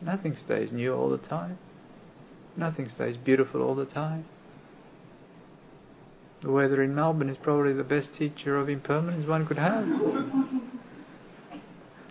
Nothing 0.01 0.35
stays 0.35 0.71
new 0.71 0.95
all 0.95 1.07
the 1.07 1.19
time. 1.19 1.59
Nothing 2.55 2.89
stays 2.89 3.15
beautiful 3.15 3.61
all 3.61 3.75
the 3.75 3.85
time. 3.85 4.25
The 6.41 6.51
weather 6.51 6.81
in 6.81 6.95
Melbourne 6.95 7.29
is 7.29 7.37
probably 7.37 7.73
the 7.73 7.83
best 7.83 8.11
teacher 8.11 8.57
of 8.57 8.69
impermanence 8.69 9.27
one 9.27 9.45
could 9.45 9.59
have. 9.59 9.87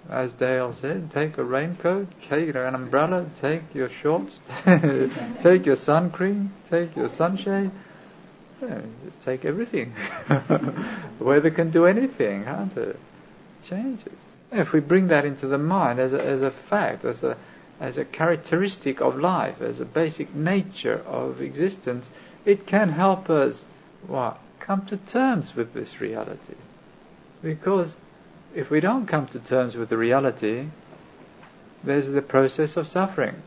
As 0.09 0.33
Dale 0.33 0.73
said, 0.73 1.11
take 1.11 1.37
a 1.37 1.45
raincoat, 1.45 2.09
take 2.29 2.55
an 2.55 2.75
umbrella, 2.75 3.29
take 3.41 3.75
your 3.75 3.89
shorts, 3.89 4.39
take 5.43 5.67
your 5.67 5.77
sun 5.77 6.11
cream, 6.11 6.53
take 6.71 6.95
your 6.95 7.09
sunshade. 7.09 7.73
Yeah, 8.63 8.81
take 9.25 9.45
everything. 9.45 9.95
the 10.29 10.85
weather 11.21 11.51
can 11.51 11.71
do 11.71 11.87
anything, 11.87 12.45
can't 12.45 12.77
it? 12.77 12.99
Changes. 13.65 14.15
If 14.53 14.73
we 14.73 14.81
bring 14.81 15.09
that 15.09 15.25
into 15.25 15.49
the 15.49 15.59
mind 15.59 15.99
as 15.99 16.13
a, 16.13 16.25
as 16.25 16.41
a 16.41 16.53
fact, 16.53 17.05
as 17.05 17.23
a 17.23 17.37
as 17.79 17.99
a 17.99 18.05
characteristic 18.05 19.01
of 19.01 19.19
life, 19.19 19.61
as 19.61 19.81
a 19.81 19.85
basic 19.85 20.35
nature 20.35 21.03
of 21.07 21.43
existence, 21.43 22.09
it 22.45 22.67
can 22.67 22.91
help 22.91 23.29
us 23.29 23.65
what? 24.07 24.39
Come 24.61 24.87
to 24.87 24.97
terms 24.97 25.55
with 25.55 25.75
this 25.75 26.01
reality. 26.01 26.55
Because 27.43 27.95
if 28.57 28.71
we 28.71 28.81
don't 28.81 29.07
come 29.07 29.27
to 29.27 29.39
terms 29.39 29.77
with 29.77 29.91
the 29.91 29.99
reality, 29.99 30.67
there's 31.85 32.09
the 32.09 32.23
process 32.23 32.79
of 32.79 32.89
suffering, 32.89 33.43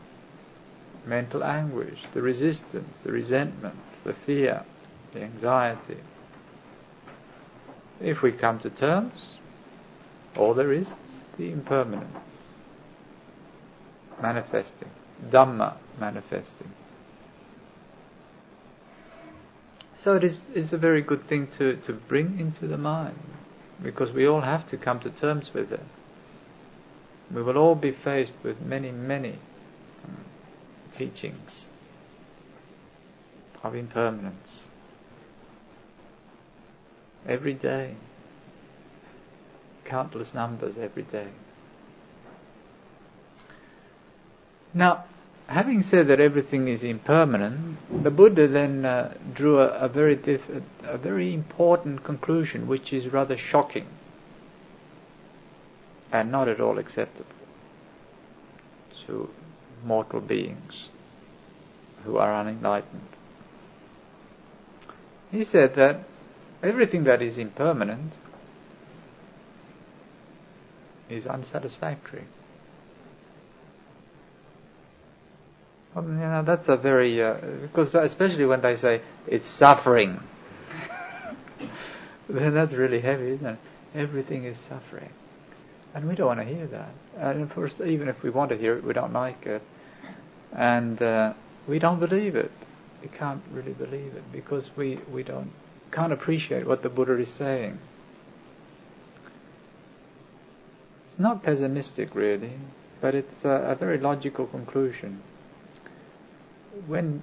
mental 1.04 1.42
anguish, 1.42 1.98
the 2.14 2.22
resistance, 2.22 2.96
the 3.02 3.10
resentment, 3.10 3.74
the 4.04 4.14
fear, 4.14 4.62
the 5.12 5.20
anxiety. 5.20 5.98
If 8.00 8.22
we 8.22 8.30
come 8.30 8.60
to 8.60 8.70
terms, 8.70 9.34
all 10.36 10.54
there 10.54 10.72
is 10.72 10.92
is 11.08 11.18
the 11.36 11.50
impermanence 11.50 12.16
manifesting, 14.22 14.90
Dhamma 15.28 15.74
manifesting. 15.98 16.70
So 19.96 20.14
it 20.14 20.22
is 20.22 20.42
it's 20.54 20.72
a 20.72 20.78
very 20.78 21.02
good 21.02 21.26
thing 21.26 21.48
to, 21.58 21.74
to 21.78 21.92
bring 21.92 22.38
into 22.38 22.68
the 22.68 22.78
mind 22.78 23.18
because 23.82 24.12
we 24.12 24.26
all 24.26 24.40
have 24.42 24.66
to 24.68 24.76
come 24.76 25.00
to 25.00 25.10
terms 25.10 25.52
with 25.54 25.72
it. 25.72 25.84
We 27.32 27.42
will 27.42 27.56
all 27.56 27.74
be 27.74 27.92
faced 27.92 28.32
with 28.42 28.60
many, 28.60 28.90
many 28.90 29.38
um, 30.04 30.24
teachings 30.92 31.72
of 33.62 33.74
impermanence 33.74 34.70
every 37.26 37.54
day, 37.54 37.94
countless 39.84 40.34
numbers 40.34 40.74
every 40.78 41.04
day. 41.04 41.28
Now, 44.72 45.04
having 45.50 45.82
said 45.82 46.06
that 46.06 46.20
everything 46.20 46.68
is 46.68 46.84
impermanent, 46.84 47.76
the 48.04 48.10
Buddha 48.10 48.46
then 48.46 48.84
uh, 48.84 49.12
drew 49.34 49.58
a, 49.60 49.66
a 49.66 49.88
very 49.88 50.14
diff- 50.14 50.48
a 50.84 50.96
very 50.96 51.34
important 51.34 52.04
conclusion, 52.04 52.68
which 52.68 52.92
is 52.92 53.12
rather 53.12 53.36
shocking 53.36 53.86
and 56.12 56.30
not 56.30 56.48
at 56.48 56.60
all 56.60 56.78
acceptable 56.78 57.26
to 59.06 59.28
mortal 59.84 60.20
beings 60.20 60.88
who 62.04 62.16
are 62.16 62.32
unenlightened. 62.32 63.08
He 65.32 65.44
said 65.44 65.74
that 65.76 66.00
everything 66.62 67.04
that 67.04 67.22
is 67.22 67.38
impermanent 67.38 68.12
is 71.08 71.26
unsatisfactory. 71.26 72.24
You 75.96 76.02
know, 76.02 76.42
that's 76.44 76.68
a 76.68 76.76
very, 76.76 77.20
uh, 77.22 77.34
because 77.62 77.94
especially 77.96 78.44
when 78.46 78.60
they 78.60 78.76
say 78.76 79.02
it's 79.26 79.48
suffering, 79.48 80.20
then 82.28 82.54
that's 82.54 82.74
really 82.74 83.00
heavy, 83.00 83.32
isn't 83.32 83.46
it? 83.46 83.58
Everything 83.94 84.44
is 84.44 84.56
suffering. 84.56 85.10
And 85.92 86.08
we 86.08 86.14
don't 86.14 86.28
want 86.28 86.38
to 86.40 86.46
hear 86.46 86.68
that. 86.68 86.90
And 87.18 87.42
of 87.42 87.52
course, 87.52 87.80
even 87.84 88.06
if 88.06 88.22
we 88.22 88.30
want 88.30 88.50
to 88.50 88.56
hear 88.56 88.76
it, 88.76 88.84
we 88.84 88.92
don't 88.92 89.12
like 89.12 89.44
it. 89.46 89.62
And 90.52 91.02
uh, 91.02 91.34
we 91.66 91.80
don't 91.80 91.98
believe 91.98 92.36
it. 92.36 92.52
We 93.02 93.08
can't 93.08 93.42
really 93.52 93.72
believe 93.72 94.14
it 94.14 94.22
because 94.30 94.70
we, 94.76 95.00
we 95.10 95.24
don't, 95.24 95.50
can't 95.90 96.12
appreciate 96.12 96.68
what 96.68 96.84
the 96.84 96.88
Buddha 96.88 97.18
is 97.18 97.30
saying. 97.30 97.76
It's 101.08 101.18
not 101.18 101.42
pessimistic 101.42 102.14
really, 102.14 102.52
but 103.00 103.16
it's 103.16 103.44
a 103.44 103.76
very 103.80 103.98
logical 103.98 104.46
conclusion 104.46 105.20
when 106.86 107.22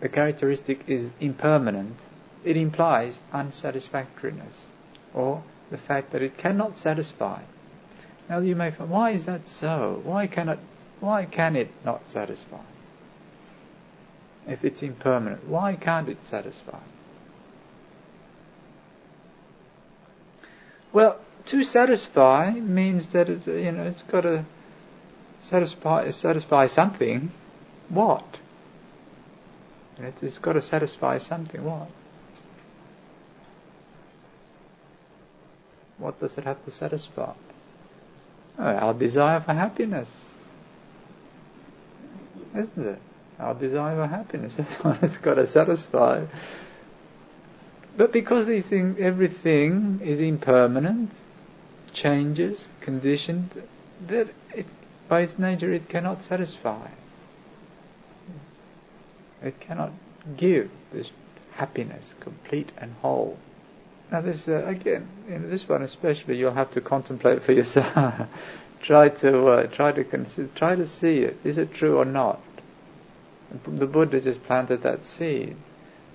the 0.00 0.08
characteristic 0.08 0.88
is 0.88 1.10
impermanent, 1.20 1.96
it 2.44 2.56
implies 2.56 3.18
unsatisfactoriness 3.32 4.70
or 5.12 5.42
the 5.70 5.78
fact 5.78 6.12
that 6.12 6.22
it 6.22 6.38
cannot 6.38 6.78
satisfy. 6.78 7.42
Now 8.28 8.38
you 8.38 8.56
may 8.56 8.70
find, 8.70 8.90
why 8.90 9.10
is 9.10 9.26
that 9.26 9.48
so? 9.48 10.00
Why 10.04 10.26
cannot, 10.26 10.58
why 11.00 11.24
can 11.24 11.56
it 11.56 11.70
not 11.84 12.06
satisfy? 12.06 12.62
if 14.50 14.64
it's 14.64 14.82
impermanent, 14.82 15.46
why 15.46 15.76
can't 15.76 16.08
it 16.08 16.24
satisfy? 16.24 16.78
Well, 20.92 21.18
to 21.46 21.62
satisfy 21.62 22.52
means 22.52 23.08
that 23.08 23.28
it, 23.28 23.46
you 23.46 23.72
know 23.72 23.84
it's 23.84 24.02
got 24.02 24.22
to 24.22 24.44
satisfy 25.40 26.10
satisfy 26.10 26.66
something. 26.66 27.30
What? 27.90 28.24
It's 30.22 30.38
got 30.38 30.54
to 30.54 30.62
satisfy 30.62 31.18
something. 31.18 31.62
What? 31.62 31.88
What 35.98 36.18
does 36.18 36.38
it 36.38 36.44
have 36.44 36.64
to 36.64 36.70
satisfy? 36.70 37.32
Oh, 38.58 38.64
our 38.64 38.94
desire 38.94 39.40
for 39.40 39.52
happiness, 39.52 40.10
isn't 42.56 42.86
it? 42.86 42.98
Our 43.38 43.54
desire 43.54 43.96
for 43.96 44.06
happiness. 44.06 44.54
That's 44.56 44.72
what 44.84 45.02
it's 45.02 45.16
got 45.18 45.34
to 45.34 45.46
satisfy. 45.46 46.24
But 47.96 48.12
because 48.12 48.46
these 48.46 48.66
things, 48.66 48.98
everything 48.98 50.00
is 50.02 50.20
impermanent, 50.20 51.10
changes, 51.92 52.68
conditioned, 52.80 53.50
that 54.06 54.28
it, 54.54 54.66
by 55.08 55.20
its 55.20 55.38
nature 55.38 55.72
it 55.72 55.88
cannot 55.88 56.22
satisfy. 56.22 56.86
It 59.42 59.58
cannot 59.60 59.92
give 60.36 60.70
this 60.92 61.10
happiness, 61.52 62.14
complete 62.20 62.72
and 62.78 62.94
whole. 63.00 63.38
Now 64.10 64.20
this 64.20 64.48
uh, 64.48 64.64
again, 64.66 65.08
in 65.28 65.50
this 65.50 65.68
one 65.68 65.82
especially, 65.82 66.36
you'll 66.36 66.52
have 66.54 66.70
to 66.72 66.80
contemplate 66.80 67.42
for 67.42 67.52
yourself. 67.52 67.94
try 68.82 69.08
to 69.08 69.46
uh, 69.48 69.66
try 69.66 69.92
to 69.92 70.04
consider, 70.04 70.48
try 70.54 70.74
to 70.74 70.86
see 70.86 71.18
it. 71.18 71.36
Is 71.44 71.58
it 71.58 71.72
true 71.72 71.98
or 71.98 72.04
not? 72.04 72.40
The 73.64 73.86
Buddha 73.86 74.20
just 74.20 74.42
planted 74.44 74.82
that 74.82 75.04
seed. 75.04 75.56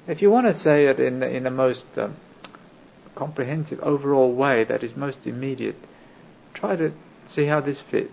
If 0.07 0.21
you 0.21 0.31
want 0.31 0.47
to 0.47 0.53
say 0.53 0.85
it 0.85 0.99
in 0.99 1.23
in 1.23 1.43
the 1.43 1.51
most 1.51 1.85
um, 1.97 2.15
comprehensive, 3.15 3.79
overall 3.81 4.31
way 4.31 4.63
that 4.65 4.83
is 4.83 4.95
most 4.95 5.25
immediate, 5.25 5.77
try 6.53 6.75
to 6.75 6.91
see 7.27 7.45
how 7.45 7.61
this 7.61 7.79
fits. 7.79 8.11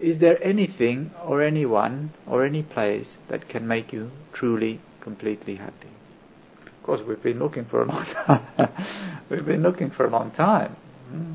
Is 0.00 0.18
there 0.18 0.42
anything 0.42 1.12
or 1.24 1.42
anyone 1.42 2.12
or 2.26 2.44
any 2.44 2.62
place 2.62 3.16
that 3.28 3.48
can 3.48 3.66
make 3.68 3.92
you 3.92 4.10
truly, 4.32 4.80
completely 5.00 5.56
happy? 5.56 5.88
Of 6.66 6.82
course, 6.82 7.00
we've 7.00 7.22
been 7.22 7.38
looking 7.38 7.64
for 7.64 7.82
a 7.82 7.86
long 7.86 8.04
time. 8.04 8.42
we've 9.30 9.46
been 9.46 9.62
looking 9.62 9.90
for 9.90 10.06
a 10.06 10.10
long 10.10 10.30
time. 10.32 10.76
Hmm. 11.08 11.34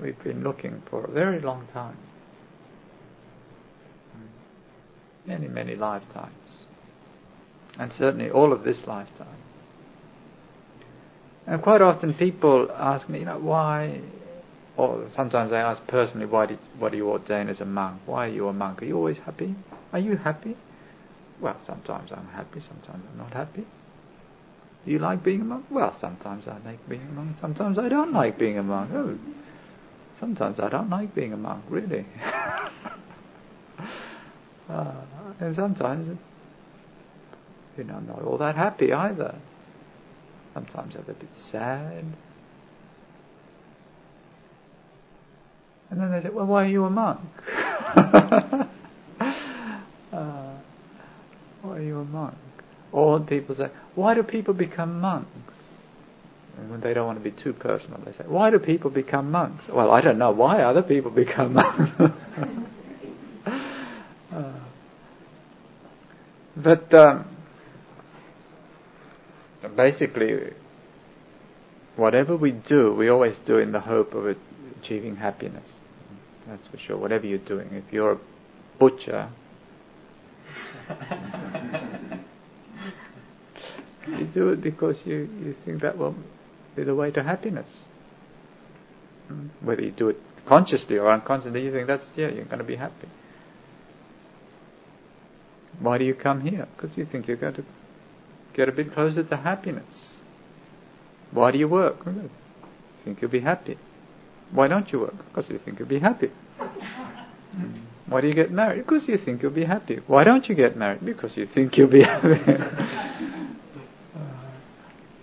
We've 0.00 0.22
been 0.24 0.42
looking 0.42 0.82
for 0.90 1.04
a 1.04 1.10
very 1.10 1.40
long 1.40 1.66
time. 1.72 1.96
Hmm. 4.12 5.28
Many, 5.28 5.48
many 5.48 5.76
lifetimes. 5.76 6.66
And 7.78 7.92
certainly 7.92 8.30
all 8.30 8.52
of 8.52 8.64
this 8.64 8.86
lifetime. 8.86 9.28
And 11.46 11.62
quite 11.62 11.82
often 11.82 12.14
people 12.14 12.70
ask 12.76 13.08
me, 13.08 13.20
you 13.20 13.24
know, 13.24 13.38
why 13.38 14.00
or 14.76 15.04
sometimes 15.10 15.52
I 15.52 15.60
ask 15.60 15.86
personally, 15.86 16.26
why 16.26 16.46
did 16.46 16.58
why 16.78 16.88
do 16.88 16.96
you 16.96 17.08
ordain 17.08 17.48
as 17.48 17.60
a 17.60 17.64
monk? 17.66 18.00
Why 18.06 18.26
are 18.26 18.30
you 18.30 18.48
a 18.48 18.52
monk? 18.52 18.82
Are 18.82 18.86
you 18.86 18.96
always 18.96 19.18
happy? 19.18 19.54
Are 19.92 19.98
you 19.98 20.16
happy? 20.16 20.56
Well, 21.40 21.58
sometimes 21.64 22.12
I'm 22.12 22.28
happy, 22.28 22.60
sometimes 22.60 23.04
I'm 23.10 23.18
not 23.18 23.32
happy. 23.34 23.66
Do 24.84 24.90
you 24.90 24.98
like 24.98 25.22
being 25.22 25.42
a 25.42 25.44
monk? 25.44 25.66
Well, 25.70 25.92
sometimes 25.92 26.48
I 26.48 26.56
like 26.64 26.88
being 26.88 27.02
a 27.02 27.12
monk, 27.12 27.36
sometimes 27.38 27.78
I 27.78 27.88
don't 27.88 28.12
like 28.12 28.38
being 28.38 28.58
a 28.58 28.62
monk. 28.62 28.90
Oh, 28.94 29.18
sometimes 30.14 30.58
I 30.60 30.68
don't 30.68 30.88
like 30.88 31.14
being 31.14 31.32
a 31.32 31.36
monk, 31.36 31.64
really. 31.68 32.06
uh, 34.68 34.92
and 35.40 35.54
sometimes, 35.54 36.16
you 37.76 37.84
know, 37.84 37.94
I'm 37.94 38.06
not 38.06 38.22
all 38.22 38.38
that 38.38 38.56
happy 38.56 38.92
either. 38.92 39.34
Sometimes 40.54 40.94
I'm 40.96 41.02
a 41.02 41.12
bit 41.12 41.32
sad. 41.32 42.04
And 45.92 46.00
then 46.00 46.10
they 46.10 46.22
say, 46.22 46.30
well, 46.30 46.46
why 46.46 46.64
are 46.64 46.68
you 46.68 46.86
a 46.86 46.90
monk? 46.90 47.20
uh, 47.94 48.66
why 51.60 51.76
are 51.76 51.82
you 51.82 51.98
a 51.98 52.04
monk? 52.06 52.34
Or 52.92 53.20
people 53.20 53.54
say, 53.54 53.68
why 53.94 54.14
do 54.14 54.22
people 54.22 54.54
become 54.54 55.00
monks? 55.00 55.62
And 56.56 56.70
when 56.70 56.80
they 56.80 56.94
don't 56.94 57.06
want 57.06 57.22
to 57.22 57.30
be 57.30 57.30
too 57.30 57.52
personal, 57.52 58.00
they 58.06 58.12
say, 58.12 58.24
why 58.26 58.48
do 58.48 58.58
people 58.58 58.88
become 58.88 59.30
monks? 59.30 59.68
Well, 59.68 59.90
I 59.90 60.00
don't 60.00 60.16
know 60.16 60.30
why 60.30 60.62
other 60.62 60.80
people 60.80 61.10
become 61.24 61.52
monks. 61.52 61.90
uh, 64.32 64.52
but 66.56 66.94
um, 66.94 67.26
basically, 69.76 70.54
whatever 71.96 72.34
we 72.34 72.52
do, 72.52 72.94
we 72.94 73.10
always 73.10 73.36
do 73.40 73.58
in 73.58 73.72
the 73.72 73.80
hope 73.80 74.14
of 74.14 74.26
achieving 74.82 75.16
happiness. 75.16 75.80
That's 76.46 76.66
for 76.66 76.76
sure. 76.76 76.96
Whatever 76.96 77.26
you're 77.26 77.38
doing, 77.38 77.68
if 77.72 77.92
you're 77.92 78.12
a 78.12 78.18
butcher, 78.78 79.28
you 84.08 84.24
do 84.34 84.48
it 84.50 84.60
because 84.60 85.06
you, 85.06 85.28
you 85.42 85.54
think 85.64 85.80
that 85.82 85.96
will 85.96 86.16
be 86.74 86.82
the 86.82 86.94
way 86.94 87.10
to 87.12 87.22
happiness. 87.22 87.68
Hmm? 89.28 89.46
Whether 89.60 89.82
you 89.82 89.92
do 89.92 90.08
it 90.08 90.20
consciously 90.46 90.98
or 90.98 91.10
unconsciously, 91.10 91.62
you 91.62 91.70
think 91.70 91.86
that's, 91.86 92.10
yeah, 92.16 92.28
you're 92.28 92.44
going 92.44 92.58
to 92.58 92.64
be 92.64 92.76
happy. 92.76 93.08
Why 95.78 95.98
do 95.98 96.04
you 96.04 96.14
come 96.14 96.40
here? 96.40 96.66
Because 96.76 96.96
you 96.96 97.06
think 97.06 97.28
you're 97.28 97.36
going 97.36 97.54
to 97.54 97.64
get 98.52 98.68
a 98.68 98.72
bit 98.72 98.92
closer 98.92 99.22
to 99.22 99.36
happiness. 99.36 100.18
Why 101.30 101.52
do 101.52 101.58
you 101.58 101.68
work? 101.68 102.04
You 102.04 102.28
think 103.04 103.22
you'll 103.22 103.30
be 103.30 103.40
happy. 103.40 103.78
Why 104.52 104.68
don't 104.68 104.90
you 104.92 105.00
work? 105.00 105.16
Because 105.28 105.50
you 105.50 105.58
think 105.58 105.78
you'll 105.78 105.88
be 105.88 105.98
happy. 105.98 106.30
Hmm. 106.58 107.72
Why 108.06 108.20
do 108.20 108.28
you 108.28 108.34
get 108.34 108.50
married? 108.50 108.84
Because 108.84 109.08
you 109.08 109.16
think 109.16 109.42
you'll 109.42 109.50
be 109.50 109.64
happy. 109.64 110.00
Why 110.06 110.24
don't 110.24 110.48
you 110.48 110.54
get 110.54 110.76
married? 110.76 111.04
Because 111.04 111.36
you 111.36 111.46
think 111.46 111.76
you'll 111.78 111.88
be 111.88 112.02
happy. 112.14 112.52
Uh, 112.52 112.86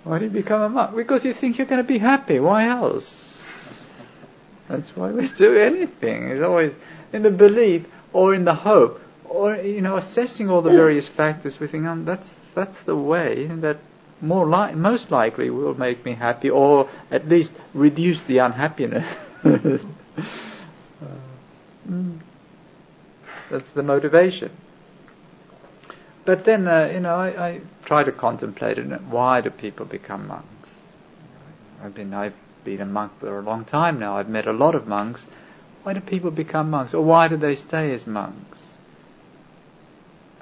why 0.03 0.19
do 0.19 0.25
you 0.25 0.31
become 0.31 0.61
a 0.61 0.69
monk? 0.69 0.95
Because 0.95 1.23
you 1.23 1.33
think 1.33 1.57
you're 1.57 1.67
going 1.67 1.81
to 1.81 1.87
be 1.87 1.99
happy. 1.99 2.39
Why 2.39 2.67
else? 2.67 3.43
That's 4.67 4.95
why 4.95 5.11
we 5.11 5.27
do 5.27 5.57
anything. 5.57 6.29
It's 6.29 6.41
always 6.41 6.75
in 7.13 7.23
the 7.23 7.31
belief 7.31 7.85
or 8.13 8.33
in 8.33 8.45
the 8.45 8.55
hope 8.55 9.01
or 9.25 9.55
you 9.55 9.81
know 9.81 9.95
assessing 9.97 10.49
all 10.49 10.61
the 10.61 10.71
various 10.71 11.07
factors. 11.07 11.59
We 11.59 11.67
think, 11.67 11.85
oh, 11.85 12.03
that's 12.03 12.33
that's 12.55 12.81
the 12.81 12.95
way 12.95 13.45
that 13.45 13.77
more 14.21 14.47
li- 14.47 14.75
most 14.75 15.11
likely 15.11 15.49
will 15.49 15.77
make 15.77 16.03
me 16.05 16.13
happy, 16.13 16.49
or 16.49 16.89
at 17.11 17.27
least 17.27 17.53
reduce 17.73 18.21
the 18.21 18.39
unhappiness. 18.39 19.05
mm. 19.43 19.83
That's 23.49 23.69
the 23.71 23.83
motivation. 23.83 24.51
But 26.25 26.43
then, 26.43 26.67
uh, 26.67 26.91
you 26.93 26.99
know, 26.99 27.15
I, 27.15 27.47
I, 27.47 27.61
try 27.85 28.03
to 28.03 28.11
contemplate 28.11 28.77
it. 28.77 28.85
Why 29.03 29.41
do 29.41 29.49
people 29.49 29.85
become 29.85 30.27
monks? 30.27 30.69
I've 31.83 31.95
been, 31.95 32.13
I've 32.13 32.35
been 32.63 32.81
a 32.81 32.85
monk 32.85 33.13
for 33.19 33.39
a 33.39 33.41
long 33.41 33.65
time 33.65 33.99
now. 33.99 34.17
I've 34.17 34.29
met 34.29 34.45
a 34.45 34.53
lot 34.53 34.75
of 34.75 34.87
monks. 34.87 35.25
Why 35.83 35.93
do 35.93 36.01
people 36.01 36.29
become 36.29 36.69
monks, 36.69 36.93
or 36.93 37.03
why 37.03 37.29
do 37.29 37.37
they 37.37 37.55
stay 37.55 37.93
as 37.93 38.05
monks? 38.05 38.75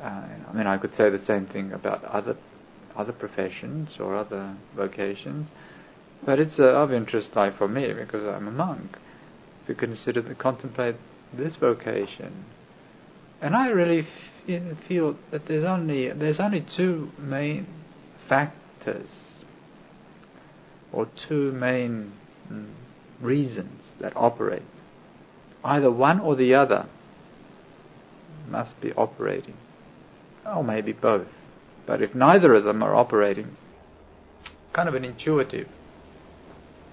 Uh, 0.02 0.24
I 0.50 0.54
mean, 0.54 0.68
I 0.68 0.78
could 0.78 0.94
say 0.94 1.10
the 1.10 1.20
same 1.20 1.46
thing 1.46 1.72
about 1.72 2.04
other 2.04 2.36
other 2.98 3.14
professions 3.14 4.00
or 4.00 4.16
other 4.16 4.56
vocations, 4.76 5.48
but 6.26 6.40
it's 6.40 6.60
uh, 6.60 6.66
of 6.66 6.92
interest, 6.92 7.36
like 7.36 7.56
for 7.56 7.68
me, 7.68 7.94
because 7.94 8.24
I'm 8.24 8.48
a 8.48 8.52
monk, 8.52 8.98
to 9.68 9.76
consider 9.76 10.22
to 10.22 10.36
contemplate 10.36 10.96
this 11.32 11.56
vocation. 11.56 12.46
And 13.40 13.56
I 13.56 13.70
really 13.70 14.00
f- 14.48 14.78
feel 14.88 15.16
that 15.30 15.46
there's 15.46 15.64
only 15.64 16.10
there's 16.10 16.40
only 16.40 16.62
two 16.62 17.12
main 17.20 17.68
factors 18.28 19.12
or 20.92 21.06
two 21.16 21.52
main 21.52 22.14
mm, 22.52 22.66
reasons 23.22 23.94
that 24.00 24.14
operate. 24.16 24.64
Either 25.64 25.92
one 25.92 26.20
or 26.20 26.36
the 26.36 26.56
other 26.56 26.88
must 28.50 28.80
be 28.82 28.92
operating, 28.94 29.58
or 30.46 30.64
maybe 30.64 30.94
both. 30.94 31.28
But 31.88 32.02
if 32.02 32.14
neither 32.14 32.54
of 32.54 32.66
them 32.66 32.84
are 32.84 32.94
operating, 32.94 33.56
kind 34.74 34.90
of 34.90 34.94
an 34.94 35.06
intuitive 35.06 35.70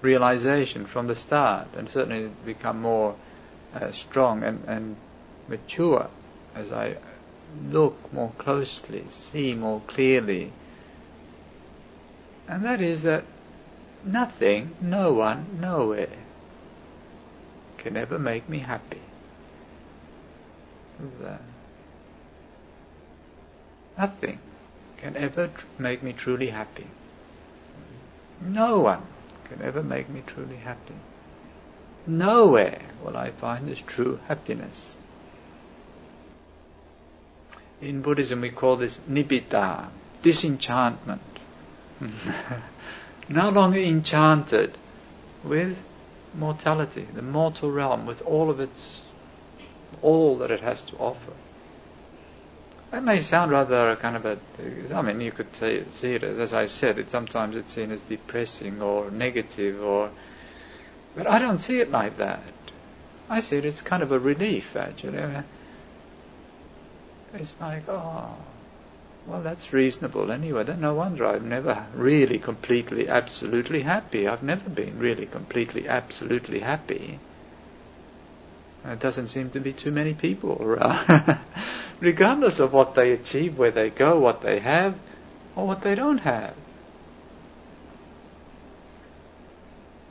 realization 0.01 0.85
from 0.85 1.07
the 1.07 1.15
start, 1.15 1.67
and 1.77 1.89
certainly 1.89 2.31
become 2.45 2.81
more 2.81 3.15
uh, 3.75 3.91
strong 3.91 4.41
and, 4.41 4.63
and 4.67 4.95
mature 5.49 6.07
as 6.55 6.71
I 6.71 6.95
look 7.69 8.13
more 8.13 8.31
closely, 8.37 9.03
see 9.09 9.53
more 9.53 9.81
clearly. 9.85 10.53
And 12.47 12.63
that 12.63 12.79
is 12.79 13.01
that 13.01 13.25
nothing, 14.05 14.75
no 14.79 15.11
one, 15.11 15.57
nowhere 15.59 16.07
can 17.77 17.97
ever 17.97 18.17
make 18.17 18.47
me 18.47 18.59
happy. 18.59 19.01
Nothing 23.97 24.39
can 25.05 25.15
ever 25.17 25.49
tr- 25.49 25.65
make 25.77 26.01
me 26.01 26.11
truly 26.11 26.47
happy. 26.47 26.87
No 28.41 28.79
one 28.79 29.03
can 29.47 29.61
ever 29.61 29.83
make 29.83 30.09
me 30.09 30.23
truly 30.25 30.55
happy. 30.55 30.95
Nowhere 32.07 32.81
will 33.03 33.15
I 33.15 33.29
find 33.29 33.67
this 33.67 33.83
true 33.85 34.19
happiness. 34.27 34.97
In 37.81 38.01
Buddhism 38.01 38.41
we 38.41 38.49
call 38.49 38.77
this 38.77 38.99
nibbida, 39.07 39.89
disenchantment. 40.23 41.21
no 43.29 43.49
longer 43.49 43.79
enchanted 43.79 44.75
with 45.43 45.77
mortality, 46.33 47.07
the 47.13 47.21
mortal 47.21 47.71
realm, 47.71 48.07
with 48.07 48.23
all 48.23 48.49
of 48.49 48.59
its, 48.59 49.01
all 50.01 50.35
that 50.39 50.49
it 50.49 50.61
has 50.61 50.81
to 50.81 50.97
offer. 50.97 51.33
That 52.95 53.03
may 53.03 53.19
sound 53.19 53.51
rather 53.51 53.97
kind 53.97 54.15
of 54.15 54.25
a, 54.25 54.37
I 54.95 55.01
mean, 55.01 55.19
you 55.19 55.33
could 55.33 55.53
see 55.53 56.13
it, 56.13 56.23
as 56.23 56.53
I 56.53 56.65
said, 56.65 56.97
it, 56.97 57.11
sometimes 57.11 57.57
it's 57.57 57.73
seen 57.73 57.91
as 57.91 57.99
depressing 57.99 58.81
or 58.81 59.11
negative 59.11 59.83
or, 59.83 60.11
but 61.13 61.27
I 61.27 61.39
don't 61.39 61.59
see 61.59 61.81
it 61.81 61.91
like 61.91 62.15
that. 62.19 62.39
I 63.29 63.41
see 63.41 63.57
it 63.57 63.65
as 63.65 63.81
kind 63.81 64.01
of 64.01 64.13
a 64.13 64.17
relief, 64.19 64.77
actually. 64.77 65.19
It's 67.33 67.53
like, 67.59 67.83
oh, 67.89 68.37
well, 69.27 69.41
that's 69.41 69.73
reasonable 69.73 70.31
anyway. 70.31 70.63
Then 70.63 70.79
no 70.79 70.93
wonder 70.93 71.25
I've 71.25 71.43
never 71.43 71.87
really 71.93 72.39
completely, 72.39 73.09
absolutely 73.09 73.81
happy. 73.81 74.25
I've 74.25 74.41
never 74.41 74.69
been 74.69 74.97
really 74.99 75.25
completely, 75.25 75.85
absolutely 75.85 76.59
happy. 76.59 77.19
There 78.85 78.95
doesn't 78.95 79.27
seem 79.27 79.49
to 79.49 79.59
be 79.59 79.73
too 79.73 79.91
many 79.91 80.13
people 80.13 80.77
regardless 81.99 82.59
of 82.59 82.73
what 82.73 82.95
they 82.95 83.11
achieve, 83.11 83.57
where 83.57 83.71
they 83.71 83.89
go, 83.89 84.19
what 84.19 84.41
they 84.41 84.59
have, 84.59 84.95
or 85.55 85.67
what 85.67 85.81
they 85.81 85.95
don't 85.95 86.19
have. 86.19 86.53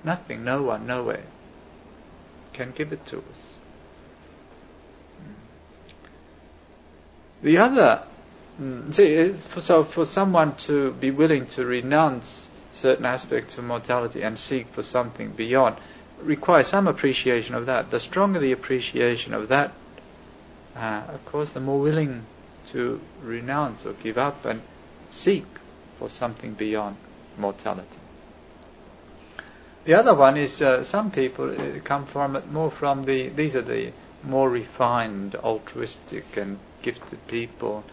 Nothing, 0.02 0.44
no 0.44 0.62
one, 0.62 0.86
nowhere 0.86 1.24
can 2.52 2.72
give 2.72 2.92
it 2.92 3.04
to 3.06 3.18
us. 3.18 3.54
The 7.42 7.58
other 7.58 8.04
Mm. 8.60 8.94
See, 8.94 9.34
so 9.60 9.82
for 9.82 10.04
someone 10.04 10.54
to 10.68 10.92
be 10.92 11.10
willing 11.10 11.46
to 11.48 11.66
renounce 11.66 12.48
certain 12.72 13.04
aspects 13.04 13.58
of 13.58 13.64
mortality 13.64 14.22
and 14.22 14.38
seek 14.38 14.68
for 14.68 14.82
something 14.82 15.30
beyond 15.30 15.76
requires 16.20 16.68
some 16.68 16.86
appreciation 16.86 17.54
of 17.56 17.66
that. 17.66 17.90
The 17.90 17.98
stronger 17.98 18.38
the 18.38 18.52
appreciation 18.52 19.34
of 19.34 19.48
that, 19.48 19.72
uh, 20.76 21.02
of 21.08 21.24
course, 21.26 21.50
the 21.50 21.60
more 21.60 21.80
willing 21.80 22.26
to 22.66 23.00
renounce 23.22 23.84
or 23.86 23.92
give 23.92 24.18
up 24.18 24.44
and 24.44 24.62
seek 25.10 25.44
for 25.98 26.08
something 26.08 26.54
beyond 26.54 26.96
mortality. 27.38 27.98
The 29.84 29.94
other 29.94 30.14
one 30.14 30.36
is 30.36 30.62
uh, 30.62 30.82
some 30.82 31.10
people 31.10 31.50
uh, 31.50 31.80
come 31.84 32.06
from 32.06 32.36
it 32.36 32.50
more 32.50 32.70
from 32.70 33.04
the 33.04 33.28
these 33.28 33.54
are 33.54 33.62
the 33.62 33.92
more 34.22 34.48
refined, 34.48 35.34
altruistic, 35.34 36.36
and 36.36 36.58
gifted 36.82 37.26
people 37.26 37.84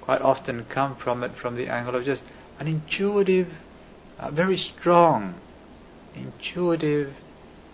quite 0.00 0.22
often 0.22 0.64
come 0.66 0.94
from 0.94 1.24
it 1.24 1.32
from 1.34 1.56
the 1.56 1.68
angle 1.68 1.96
of 1.96 2.04
just 2.04 2.22
an 2.58 2.66
intuitive, 2.66 3.52
uh, 4.18 4.30
very 4.30 4.56
strong, 4.56 5.34
intuitive 6.14 7.14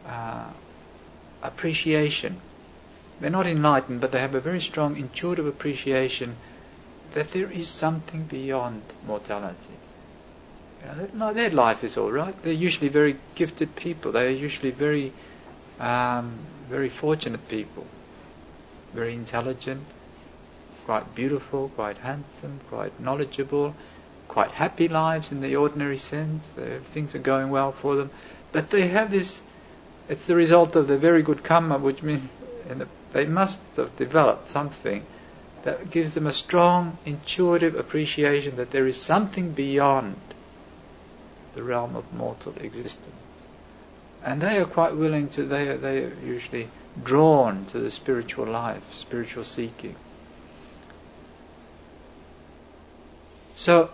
uh, 0.07 0.47
appreciation. 1.43 2.41
They're 3.21 3.31
not 3.31 3.47
enlightened, 3.47 4.01
but 4.01 4.13
they 4.13 4.21
have 4.21 4.35
a 4.35 4.41
very 4.41 4.61
strong 4.61 4.97
intuitive 4.97 5.47
appreciation 5.47 6.37
that 7.15 7.31
there 7.31 7.51
is 7.51 7.69
something 7.69 8.25
beyond 8.25 8.83
mortality. 9.07 9.79
You 10.85 11.09
know, 11.15 11.33
their 11.33 11.51
life 11.51 11.83
is 11.83 11.97
all 11.97 12.13
right. 12.13 12.35
They're 12.43 12.53
usually 12.53 12.89
very 12.89 13.17
gifted 13.35 13.75
people. 13.75 14.13
They 14.13 14.27
are 14.27 14.31
usually 14.31 14.71
very, 14.71 15.13
um, 15.81 16.39
very 16.69 16.91
fortunate 16.91 17.49
people, 17.49 17.87
very 18.93 19.15
intelligent, 19.15 19.85
quite 20.85 21.15
beautiful, 21.15 21.71
quite 21.71 21.99
handsome, 21.99 22.61
quite 22.69 23.01
knowledgeable, 23.01 23.75
quite 24.29 24.51
happy 24.51 24.89
lives 24.89 25.33
in 25.33 25.41
the 25.41 25.57
ordinary 25.57 25.99
sense. 25.99 26.45
things 26.93 27.15
are 27.15 27.19
going 27.21 27.51
well 27.51 27.73
for 27.73 27.97
them. 27.97 28.11
But 28.53 28.71
they 28.71 28.89
have 28.89 29.11
this, 29.11 29.41
it's 30.09 30.27
the 30.27 30.37
result 30.37 30.77
of 30.77 30.87
the 30.87 30.99
very 30.99 31.23
good 31.23 31.43
karma, 31.43 31.79
which 31.79 32.03
means 32.03 32.29
they 33.13 33.25
must 33.25 33.61
have 33.77 33.97
developed 33.97 34.49
something 34.49 35.05
that 35.63 35.91
gives 35.91 36.15
them 36.15 36.27
a 36.27 36.33
strong 36.33 36.99
intuitive 37.05 37.75
appreciation 37.75 38.57
that 38.57 38.71
there 38.71 38.87
is 38.87 39.01
something 39.01 39.53
beyond 39.53 40.17
the 41.55 41.63
realm 41.63 41.97
of 41.97 42.13
mortal 42.13 42.55
existence. 42.61 43.15
And 44.23 44.41
they 44.41 44.59
are 44.59 44.65
quite 44.65 44.95
willing 44.95 45.29
to, 45.31 45.45
they 45.45 45.69
are, 45.69 45.77
they 45.77 46.05
are 46.05 46.15
usually 46.25 46.69
drawn 47.03 47.65
to 47.67 47.79
the 47.79 47.91
spiritual 47.91 48.47
life, 48.47 48.95
spiritual 48.95 49.45
seeking. 49.45 49.97
So, 53.55 53.91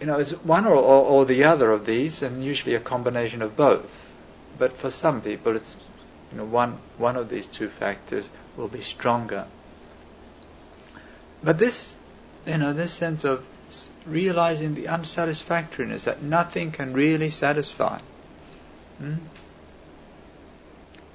you 0.00 0.06
know, 0.06 0.18
it's 0.18 0.32
one 0.32 0.66
or, 0.66 0.74
or, 0.74 1.04
or, 1.04 1.24
the 1.24 1.44
other 1.44 1.70
of 1.72 1.86
these, 1.86 2.22
and 2.22 2.44
usually 2.44 2.74
a 2.74 2.80
combination 2.80 3.40
of 3.40 3.56
both. 3.56 4.06
But 4.58 4.72
for 4.76 4.90
some 4.90 5.22
people, 5.22 5.56
it's 5.56 5.76
you 6.32 6.38
know 6.38 6.44
one 6.44 6.78
one 6.96 7.16
of 7.16 7.28
these 7.28 7.46
two 7.46 7.68
factors 7.68 8.30
will 8.56 8.68
be 8.68 8.80
stronger. 8.80 9.46
But 11.44 11.58
this, 11.58 11.96
you 12.46 12.58
know, 12.58 12.72
this 12.72 12.92
sense 12.92 13.24
of 13.24 13.44
realizing 14.06 14.74
the 14.74 14.86
unsatisfactoriness 14.86 16.04
that 16.04 16.22
nothing 16.22 16.70
can 16.70 16.92
really 16.92 17.30
satisfy. 17.30 17.98
Hmm? 18.98 19.14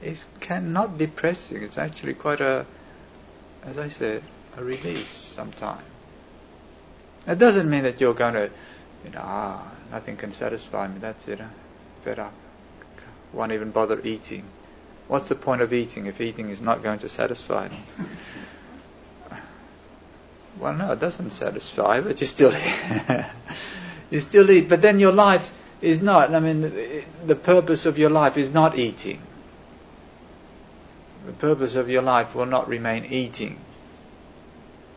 It 0.02 0.26
cannot 0.40 0.98
depressing. 0.98 1.64
It's 1.64 1.78
actually 1.78 2.14
quite 2.14 2.42
a, 2.42 2.66
as 3.64 3.78
I 3.78 3.88
said, 3.88 4.24
a 4.58 4.64
release 4.64 5.08
sometimes. 5.08 5.84
That 7.26 7.40
doesn't 7.40 7.70
mean 7.70 7.84
that 7.84 8.00
you're 8.00 8.14
going 8.14 8.36
to, 8.36 8.50
you 9.04 9.12
know, 9.12 9.22
ah, 9.22 9.72
nothing 9.92 10.18
can 10.18 10.32
satisfy 10.32 10.88
me. 10.88 11.00
That's 11.00 11.28
it. 11.28 11.40
Fed 12.04 12.20
up. 12.20 12.34
Won't 13.34 13.52
even 13.52 13.72
bother 13.72 14.00
eating. 14.04 14.44
What's 15.08 15.30
the 15.30 15.36
point 15.36 15.62
of 15.62 15.74
eating 15.74 16.06
if 16.06 16.20
eating 16.20 16.50
is 16.50 16.62
not 16.62 16.84
going 16.84 17.00
to 17.00 17.10
satisfy 17.10 17.70
well, 20.60 20.74
no, 20.74 20.92
it 20.92 21.00
doesn't 21.00 21.32
satisfy, 21.32 22.02
but 22.02 22.20
you 22.20 22.28
still 22.28 22.54
you 24.10 24.20
still 24.20 24.50
eat. 24.50 24.70
But 24.70 24.82
then 24.82 25.00
your 25.00 25.12
life 25.12 25.52
is 25.82 26.02
not. 26.02 26.34
I 26.34 26.40
mean, 26.40 26.62
the 27.26 27.36
purpose 27.36 27.86
of 27.86 27.98
your 27.98 28.10
life 28.10 28.38
is 28.38 28.54
not 28.54 28.78
eating. 28.78 29.22
The 31.26 31.34
purpose 31.34 31.76
of 31.76 31.90
your 31.90 32.02
life 32.02 32.34
will 32.34 32.46
not 32.46 32.68
remain 32.68 33.06
eating. 33.06 33.60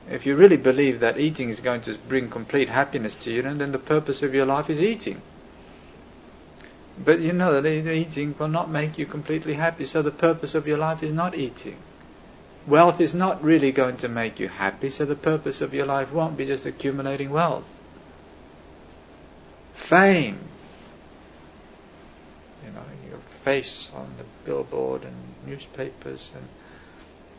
If 0.09 0.27
you 0.27 0.35
really 0.35 0.57
believe 0.57 1.01
that 1.01 1.21
eating 1.21 1.51
is 1.51 1.61
going 1.61 1.83
to 1.83 1.97
bring 2.09 2.31
complete 2.31 2.69
happiness 2.69 3.15
to 3.17 3.33
you, 3.33 3.43
then 3.43 3.73
the 3.73 3.79
purpose 3.79 4.23
of 4.23 4.35
your 4.35 4.47
life 4.47 4.71
is 4.71 4.81
eating. 4.83 5.21
But 6.99 7.21
you 7.21 7.33
know 7.33 7.61
that 7.61 7.67
eating 7.67 8.35
will 8.39 8.49
not 8.49 8.71
make 8.71 8.99
you 8.99 9.07
completely 9.07 9.55
happy, 9.55 9.85
so 9.85 10.03
the 10.03 10.11
purpose 10.11 10.55
of 10.55 10.67
your 10.67 10.79
life 10.79 11.03
is 11.03 11.13
not 11.13 11.35
eating. 11.35 11.77
Wealth 12.67 13.01
is 13.01 13.15
not 13.15 13.43
really 13.43 13.73
going 13.73 13.97
to 13.99 14.09
make 14.09 14.39
you 14.39 14.49
happy, 14.49 14.91
so 14.91 15.05
the 15.05 15.15
purpose 15.15 15.61
of 15.61 15.73
your 15.73 15.87
life 15.87 16.13
won't 16.13 16.37
be 16.37 16.45
just 16.45 16.67
accumulating 16.67 17.31
wealth. 17.31 17.65
Fame, 19.73 20.39
you 22.65 22.71
know, 22.73 22.85
your 23.09 23.19
face 23.43 23.89
on 23.95 24.13
the 24.19 24.25
billboard 24.45 25.03
and 25.05 25.15
newspapers, 25.47 26.33
and 26.35 26.47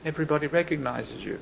everybody 0.04 0.48
recognizes 0.48 1.24
you. 1.24 1.40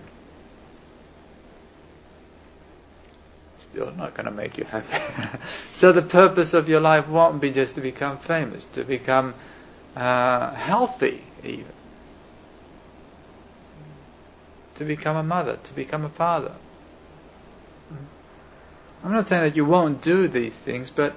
Still 3.60 3.92
not 3.92 4.14
going 4.14 4.26
to 4.26 4.32
make 4.32 4.58
you 4.58 4.66
happy. 4.66 5.38
so 5.74 5.92
the 5.92 6.02
purpose 6.02 6.54
of 6.54 6.70
your 6.70 6.80
life 6.80 7.08
won't 7.08 7.42
be 7.42 7.52
just 7.52 7.76
to 7.76 7.82
become 7.82 8.18
famous, 8.18 8.66
to 8.66 8.84
become 8.84 9.34
uh, 9.96 10.52
healthy, 10.52 11.24
even. 11.44 11.74
To 14.76 14.86
become 14.86 15.18
a 15.18 15.24
mother, 15.24 15.58
to 15.64 15.74
become 15.74 16.06
a 16.06 16.10
father. 16.10 16.54
I'm 19.04 19.14
not 19.14 19.28
saying 19.28 19.44
that 19.44 19.56
you 19.56 19.66
won't 19.66 20.02
do 20.02 20.28
these 20.28 20.54
things, 20.54 20.90
but 20.90 21.16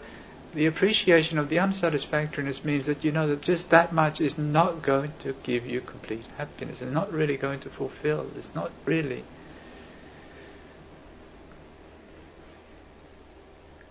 the 0.54 0.66
appreciation 0.66 1.38
of 1.38 1.48
the 1.48 1.58
unsatisfactoriness 1.58 2.64
means 2.64 2.86
that 2.86 3.04
you 3.04 3.10
know 3.10 3.26
that 3.26 3.42
just 3.42 3.70
that 3.70 3.92
much 3.92 4.20
is 4.20 4.38
not 4.38 4.82
going 4.82 5.12
to 5.20 5.34
give 5.42 5.66
you 5.66 5.80
complete 5.80 6.24
happiness. 6.36 6.82
It's 6.82 6.92
not 6.92 7.12
really 7.12 7.36
going 7.36 7.60
to 7.60 7.70
fulfill. 7.70 8.26
It's 8.36 8.54
not 8.54 8.70
really 8.84 9.24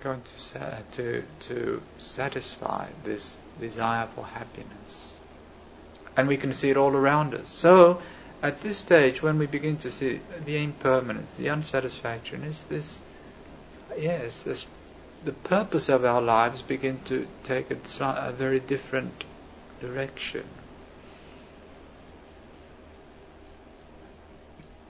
going 0.03 0.21
to, 0.23 0.83
to, 0.93 1.23
to 1.41 1.81
satisfy 1.97 2.87
this 3.03 3.37
desire 3.59 4.07
for 4.15 4.25
happiness. 4.25 5.15
And 6.17 6.27
we 6.27 6.37
can 6.37 6.53
see 6.53 6.69
it 6.69 6.77
all 6.77 6.91
around 6.95 7.33
us. 7.33 7.47
So, 7.49 8.01
at 8.43 8.61
this 8.61 8.77
stage, 8.77 9.21
when 9.21 9.37
we 9.37 9.45
begin 9.45 9.77
to 9.77 9.91
see 9.91 10.19
the 10.45 10.57
impermanence, 10.63 11.29
the 11.37 11.47
unsatisfactoriness, 11.49 12.63
this, 12.63 12.99
yes, 13.97 14.41
this, 14.43 14.65
the 15.23 15.31
purpose 15.31 15.89
of 15.89 16.03
our 16.03 16.21
lives 16.21 16.61
begin 16.61 16.99
to 17.05 17.27
take 17.43 17.69
a, 17.69 17.77
a 18.01 18.31
very 18.31 18.59
different 18.59 19.23
direction. 19.79 20.43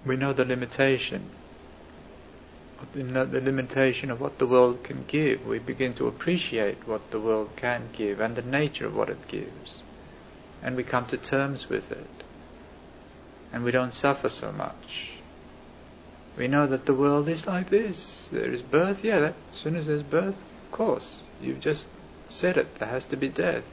We 0.06 0.16
know 0.16 0.34
the 0.34 0.46
limitation. 0.46 1.30
Know 2.96 3.26
the 3.26 3.42
limitation 3.42 4.10
of 4.12 4.20
what 4.20 4.40
the 4.40 4.48
world 4.48 4.84
can 4.84 5.06
give. 5.08 5.46
We 5.46 5.60
begin 5.60 5.94
to 5.96 6.08
appreciate 6.08 6.88
what 6.88 7.12
the 7.12 7.20
world 7.20 7.52
can 7.56 7.90
give 7.94 8.20
and 8.20 8.36
the 8.36 8.42
nature 8.42 8.86
of 8.86 8.96
what 8.96 9.10
it 9.10 9.28
gives. 9.28 9.84
And 10.64 10.76
we 10.76 10.84
come 10.84 11.06
to 11.08 11.18
terms 11.18 11.70
with 11.70 11.92
it 11.92 12.22
and 13.54 13.64
we 13.64 13.72
don't 13.72 13.94
suffer 13.94 14.30
so 14.30 14.52
much. 14.52 15.12
We 16.38 16.48
know 16.48 16.66
that 16.68 16.86
the 16.86 16.94
world 16.94 17.28
is 17.28 17.46
like 17.46 17.70
this. 17.70 18.30
There 18.32 18.52
is 18.52 18.62
birth, 18.62 19.04
yeah, 19.04 19.20
that, 19.20 19.34
as 19.54 19.60
soon 19.60 19.76
as 19.76 19.88
there's 19.88 20.04
birth, 20.04 20.36
of 20.66 20.72
course, 20.72 21.20
you've 21.42 21.60
just 21.60 21.88
said 22.30 22.58
it, 22.58 22.80
there 22.80 22.88
has 22.88 23.06
to 23.06 23.18
be 23.18 23.28
death. 23.28 23.64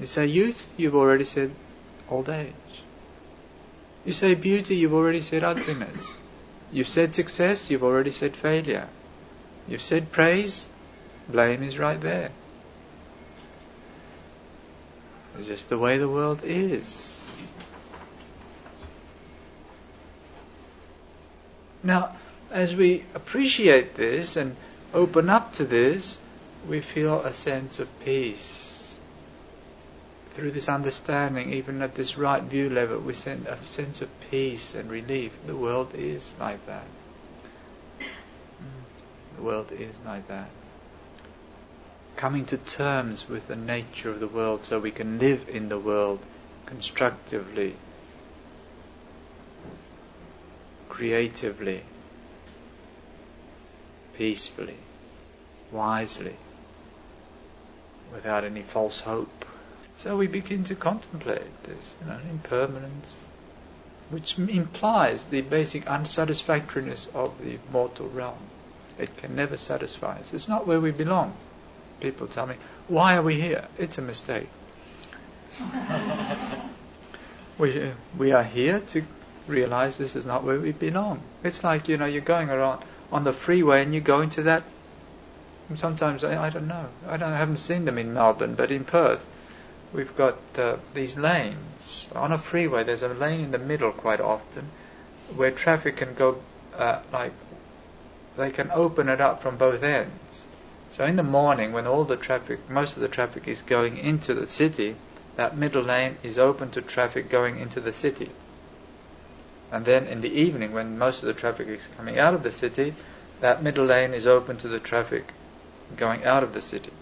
You 0.00 0.06
say 0.06 0.26
youth, 0.26 0.66
you've 0.76 0.96
already 0.96 1.24
said 1.24 1.52
old 2.10 2.28
age. 2.28 2.52
You 4.04 4.12
say 4.12 4.34
beauty, 4.34 4.74
you've 4.74 4.94
already 4.94 5.20
said 5.20 5.44
ugliness. 5.44 6.14
You've 6.72 6.88
said 6.88 7.14
success, 7.14 7.70
you've 7.70 7.84
already 7.84 8.10
said 8.10 8.34
failure. 8.34 8.88
You've 9.68 9.82
said 9.82 10.10
praise, 10.10 10.68
blame 11.28 11.62
is 11.62 11.78
right 11.78 12.00
there. 12.00 12.30
It's 15.38 15.46
just 15.46 15.68
the 15.68 15.78
way 15.78 15.98
the 15.98 16.08
world 16.08 16.40
is. 16.42 17.18
Now, 21.82 22.16
as 22.50 22.74
we 22.74 23.04
appreciate 23.14 23.94
this 23.96 24.36
and 24.36 24.56
open 24.94 25.28
up 25.28 25.52
to 25.54 25.64
this, 25.64 26.18
we 26.68 26.80
feel 26.80 27.20
a 27.20 27.32
sense 27.32 27.80
of 27.80 27.88
peace. 28.04 28.81
Through 30.32 30.52
this 30.52 30.68
understanding, 30.68 31.52
even 31.52 31.82
at 31.82 31.94
this 31.94 32.16
right 32.16 32.42
view 32.42 32.70
level, 32.70 32.98
we 32.98 33.12
send 33.12 33.46
a 33.46 33.58
sense 33.66 34.00
of 34.00 34.08
peace 34.30 34.74
and 34.74 34.90
relief. 34.90 35.32
The 35.46 35.56
world 35.56 35.94
is 35.94 36.34
like 36.40 36.64
that. 36.66 36.86
Mm. 38.00 39.36
The 39.36 39.42
world 39.42 39.70
is 39.72 39.98
like 40.06 40.26
that. 40.28 40.48
Coming 42.16 42.46
to 42.46 42.56
terms 42.56 43.28
with 43.28 43.46
the 43.48 43.56
nature 43.56 44.08
of 44.08 44.20
the 44.20 44.28
world 44.28 44.64
so 44.64 44.78
we 44.78 44.90
can 44.90 45.18
live 45.18 45.48
in 45.50 45.68
the 45.68 45.78
world 45.78 46.20
constructively, 46.64 47.76
creatively, 50.88 51.82
peacefully, 54.16 54.78
wisely, 55.70 56.36
without 58.14 58.44
any 58.44 58.62
false 58.62 59.00
hope. 59.00 59.44
So 59.96 60.16
we 60.16 60.26
begin 60.26 60.64
to 60.64 60.74
contemplate 60.74 61.64
this, 61.64 61.94
you 62.00 62.08
know, 62.08 62.18
impermanence, 62.30 63.26
which 64.10 64.38
implies 64.38 65.24
the 65.24 65.42
basic 65.42 65.84
unsatisfactoriness 65.86 67.08
of 67.14 67.32
the 67.42 67.58
mortal 67.70 68.08
realm. 68.08 68.38
It 68.98 69.16
can 69.16 69.34
never 69.36 69.56
satisfy 69.56 70.18
us. 70.18 70.32
It's 70.32 70.48
not 70.48 70.66
where 70.66 70.80
we 70.80 70.90
belong. 70.90 71.34
People 72.00 72.26
tell 72.26 72.46
me, 72.46 72.56
why 72.88 73.16
are 73.16 73.22
we 73.22 73.40
here? 73.40 73.68
It's 73.78 73.96
a 73.98 74.02
mistake. 74.02 74.48
we, 77.58 77.82
uh, 77.82 77.90
we 78.18 78.32
are 78.32 78.42
here 78.42 78.80
to 78.80 79.02
realize 79.46 79.96
this 79.96 80.16
is 80.16 80.26
not 80.26 80.44
where 80.44 80.58
we 80.58 80.72
belong. 80.72 81.22
It's 81.44 81.62
like, 81.62 81.88
you 81.88 81.96
know, 81.96 82.06
you're 82.06 82.20
going 82.20 82.50
around 82.50 82.82
on 83.10 83.24
the 83.24 83.32
freeway 83.32 83.82
and 83.82 83.94
you 83.94 84.00
go 84.00 84.20
into 84.20 84.42
that. 84.42 84.62
Sometimes, 85.76 86.22
I, 86.24 86.46
I 86.46 86.50
don't 86.50 86.66
know, 86.66 86.88
I, 87.06 87.16
don't, 87.16 87.32
I 87.32 87.38
haven't 87.38 87.58
seen 87.58 87.84
them 87.84 87.96
in 87.96 88.12
Melbourne, 88.12 88.54
but 88.54 88.70
in 88.70 88.84
Perth, 88.84 89.24
we've 89.92 90.16
got 90.16 90.38
uh, 90.56 90.76
these 90.94 91.16
lanes. 91.16 92.08
On 92.14 92.32
a 92.32 92.38
freeway, 92.38 92.84
there's 92.84 93.02
a 93.02 93.08
lane 93.08 93.40
in 93.40 93.50
the 93.50 93.58
middle 93.58 93.92
quite 93.92 94.20
often 94.20 94.70
where 95.34 95.50
traffic 95.50 95.96
can 95.96 96.14
go, 96.14 96.40
uh, 96.76 97.00
like, 97.12 97.32
they 98.36 98.50
can 98.50 98.70
open 98.72 99.08
it 99.08 99.20
up 99.20 99.42
from 99.42 99.56
both 99.56 99.82
ends. 99.82 100.44
So 100.90 101.04
in 101.04 101.16
the 101.16 101.22
morning, 101.22 101.72
when 101.72 101.86
all 101.86 102.04
the 102.04 102.16
traffic, 102.16 102.68
most 102.68 102.96
of 102.96 103.02
the 103.02 103.08
traffic 103.08 103.48
is 103.48 103.62
going 103.62 103.96
into 103.96 104.34
the 104.34 104.48
city, 104.48 104.96
that 105.36 105.56
middle 105.56 105.82
lane 105.82 106.18
is 106.22 106.38
open 106.38 106.70
to 106.72 106.82
traffic 106.82 107.30
going 107.30 107.58
into 107.58 107.80
the 107.80 107.92
city. 107.92 108.30
And 109.70 109.86
then 109.86 110.06
in 110.06 110.20
the 110.20 110.32
evening, 110.32 110.72
when 110.72 110.98
most 110.98 111.22
of 111.22 111.26
the 111.26 111.32
traffic 111.32 111.68
is 111.68 111.88
coming 111.96 112.18
out 112.18 112.34
of 112.34 112.42
the 112.42 112.52
city, 112.52 112.94
that 113.40 113.62
middle 113.62 113.86
lane 113.86 114.12
is 114.12 114.26
open 114.26 114.58
to 114.58 114.68
the 114.68 114.78
traffic 114.78 115.32
going 115.96 116.24
out 116.24 116.42
of 116.42 116.52
the 116.52 116.60
city. 116.60 116.92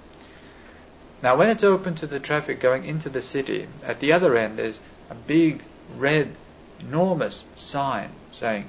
Now, 1.23 1.37
when 1.37 1.51
it's 1.51 1.65
open 1.65 1.95
to 1.97 2.07
the 2.07 2.21
traffic 2.21 2.61
going 2.61 2.85
into 2.85 3.09
the 3.09 3.21
city, 3.21 3.69
at 3.85 4.01
the 4.01 4.13
other 4.13 4.37
end 4.37 4.59
there's 4.59 4.81
a 5.11 5.15
big, 5.15 5.63
red, 5.97 6.35
enormous 6.81 7.47
sign 7.57 8.11
saying, 8.33 8.69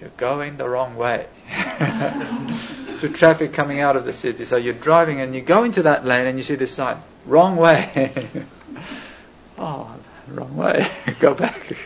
You're 0.00 0.10
going 0.16 0.56
the 0.56 0.68
wrong 0.68 0.96
way. 0.96 1.26
to 2.98 3.08
traffic 3.08 3.52
coming 3.52 3.80
out 3.80 3.96
of 3.96 4.04
the 4.04 4.12
city. 4.12 4.44
So 4.44 4.56
you're 4.56 4.74
driving 4.74 5.20
and 5.20 5.34
you 5.34 5.42
go 5.42 5.64
into 5.64 5.82
that 5.82 6.04
lane 6.04 6.26
and 6.26 6.38
you 6.38 6.42
see 6.44 6.54
this 6.54 6.74
sign, 6.74 6.96
wrong 7.26 7.56
way. 7.56 8.12
oh, 9.58 9.94
wrong 10.28 10.56
way. 10.56 10.88
go 11.20 11.34
back. 11.34 11.76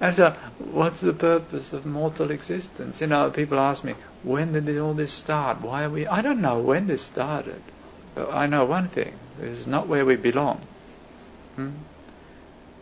And 0.00 0.16
so, 0.16 0.34
what's 0.58 1.00
the 1.00 1.12
purpose 1.12 1.72
of 1.72 1.86
mortal 1.86 2.32
existence? 2.32 3.00
You 3.00 3.06
know, 3.06 3.30
people 3.30 3.60
ask 3.60 3.84
me, 3.84 3.94
when 4.24 4.52
did 4.52 4.78
all 4.78 4.94
this 4.94 5.12
start? 5.12 5.60
Why 5.60 5.84
are 5.84 5.90
we? 5.90 6.08
I 6.08 6.22
don't 6.22 6.40
know 6.40 6.58
when 6.58 6.88
this 6.88 7.02
started, 7.02 7.62
but 8.14 8.32
I 8.32 8.46
know 8.46 8.64
one 8.64 8.88
thing: 8.88 9.14
this 9.38 9.60
is 9.60 9.66
not 9.66 9.88
where 9.88 10.04
we 10.04 10.16
belong. 10.16 10.60
Hmm? 11.56 11.70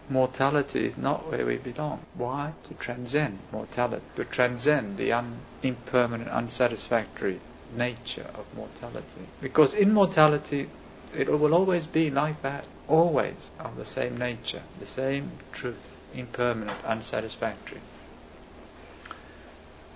Mortality 0.09 0.87
is 0.87 0.97
not 0.97 1.31
where 1.31 1.47
we 1.47 1.57
belong. 1.57 2.01
Why? 2.15 2.53
To 2.69 2.75
transcend 2.75 3.39
mortality, 3.53 4.03
to 4.17 4.25
transcend 4.25 4.97
the 4.97 5.13
un- 5.13 5.39
impermanent, 5.63 6.31
unsatisfactory 6.31 7.41
nature 7.77 8.27
of 8.35 8.47
mortality. 8.57 9.29
Because 9.41 9.73
in 9.75 9.93
mortality, 9.93 10.69
it 11.17 11.29
will 11.29 11.55
always 11.55 11.87
be 11.87 12.11
like 12.11 12.43
that, 12.43 12.65
always 12.89 13.51
of 13.61 13.77
the 13.77 13.85
same 13.85 14.17
nature, 14.19 14.63
the 14.79 14.87
same 14.87 15.31
truth 15.53 15.79
impermanent, 16.15 16.85
unsatisfactory. 16.85 17.81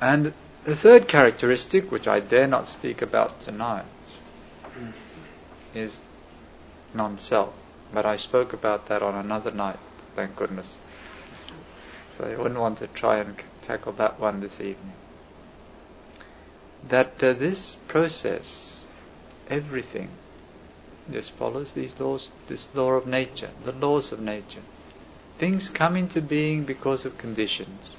And 0.01 0.33
the 0.65 0.77
third 0.77 1.09
characteristic, 1.09 1.91
which 1.91 2.07
I 2.07 2.21
dare 2.21 2.47
not 2.47 2.69
speak 2.69 3.03
about 3.03 3.43
tonight, 3.43 3.85
is 5.75 6.01
non 6.95 7.19
self. 7.19 7.53
But 7.93 8.07
I 8.07 8.17
spoke 8.17 8.53
about 8.53 8.87
that 8.89 9.03
on 9.03 9.15
another 9.15 9.51
night, 9.51 9.79
thank 10.17 10.37
goodness. 10.37 10.79
So 12.17 12.25
I 12.25 12.37
wouldn't 12.37 12.61
want 12.61 12.79
to 12.79 12.87
try 12.87 13.19
and 13.19 13.37
tackle 13.63 13.93
that 13.95 14.21
one 14.21 14.41
this 14.41 14.61
evening. 14.61 14.93
That 16.89 17.23
uh, 17.23 17.33
this 17.33 17.77
process, 17.89 18.85
everything, 19.49 20.11
just 21.11 21.33
follows 21.33 21.73
these 21.73 21.99
laws, 22.01 22.31
this 22.47 22.69
law 22.75 22.93
of 22.93 23.07
nature, 23.07 23.51
the 23.65 23.73
laws 23.73 24.13
of 24.13 24.21
nature. 24.21 24.63
Things 25.39 25.69
come 25.69 25.97
into 25.97 26.21
being 26.21 26.65
because 26.65 27.05
of 27.05 27.19
conditions. 27.19 27.97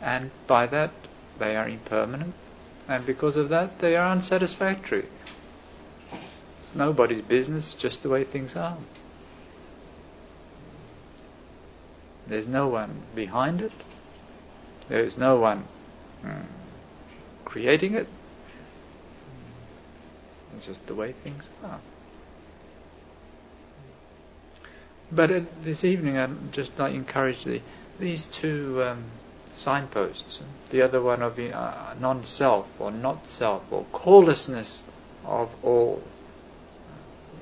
And 0.00 0.30
by 0.46 0.66
that, 0.66 0.92
they 1.38 1.56
are 1.56 1.68
impermanent. 1.68 2.34
And 2.88 3.04
because 3.04 3.36
of 3.36 3.48
that, 3.48 3.80
they 3.80 3.96
are 3.96 4.10
unsatisfactory. 4.12 5.06
Nobody's 6.76 7.22
business, 7.22 7.72
just 7.74 8.02
the 8.02 8.08
way 8.10 8.24
things 8.24 8.54
are. 8.54 8.76
There's 12.26 12.46
no 12.46 12.68
one 12.68 13.02
behind 13.14 13.62
it. 13.62 13.72
There 14.88 15.00
is 15.00 15.16
no 15.16 15.36
one 15.36 15.64
mm, 16.24 16.44
creating 17.44 17.94
it. 17.94 18.08
It's 20.56 20.66
just 20.66 20.86
the 20.86 20.94
way 20.94 21.12
things 21.12 21.48
are. 21.64 21.80
But 25.10 25.30
uh, 25.30 25.40
this 25.62 25.84
evening, 25.84 26.18
I'd 26.18 26.52
just 26.52 26.78
like 26.78 26.94
encourage 26.94 27.44
the, 27.44 27.60
these 27.98 28.24
two 28.26 28.82
um, 28.82 29.04
signposts. 29.52 30.40
The 30.70 30.82
other 30.82 31.00
one 31.00 31.22
of 31.22 31.36
the 31.36 31.56
uh, 31.56 31.94
non-self 31.98 32.68
or 32.78 32.90
not 32.90 33.26
self 33.26 33.64
or 33.70 33.84
callessness 33.92 34.82
of 35.24 35.50
all. 35.62 36.02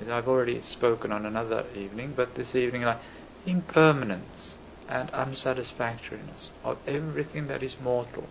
I've 0.09 0.29
already 0.29 0.61
spoken 0.63 1.13
on 1.13 1.27
another 1.27 1.65
evening, 1.75 2.15
but 2.17 2.35
this 2.35 2.55
evening, 2.55 2.83
like 2.83 3.01
impermanence 3.47 4.57
and 4.89 5.11
unsatisfactoriness 5.11 6.51
of 6.63 6.79
everything 6.87 7.47
that 7.49 7.63
is 7.63 7.81
mortal. 7.81 8.29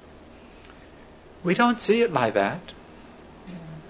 We 1.44 1.54
don't 1.54 1.82
see 1.82 2.02
it 2.02 2.12
like 2.14 2.34
that. 2.36 2.74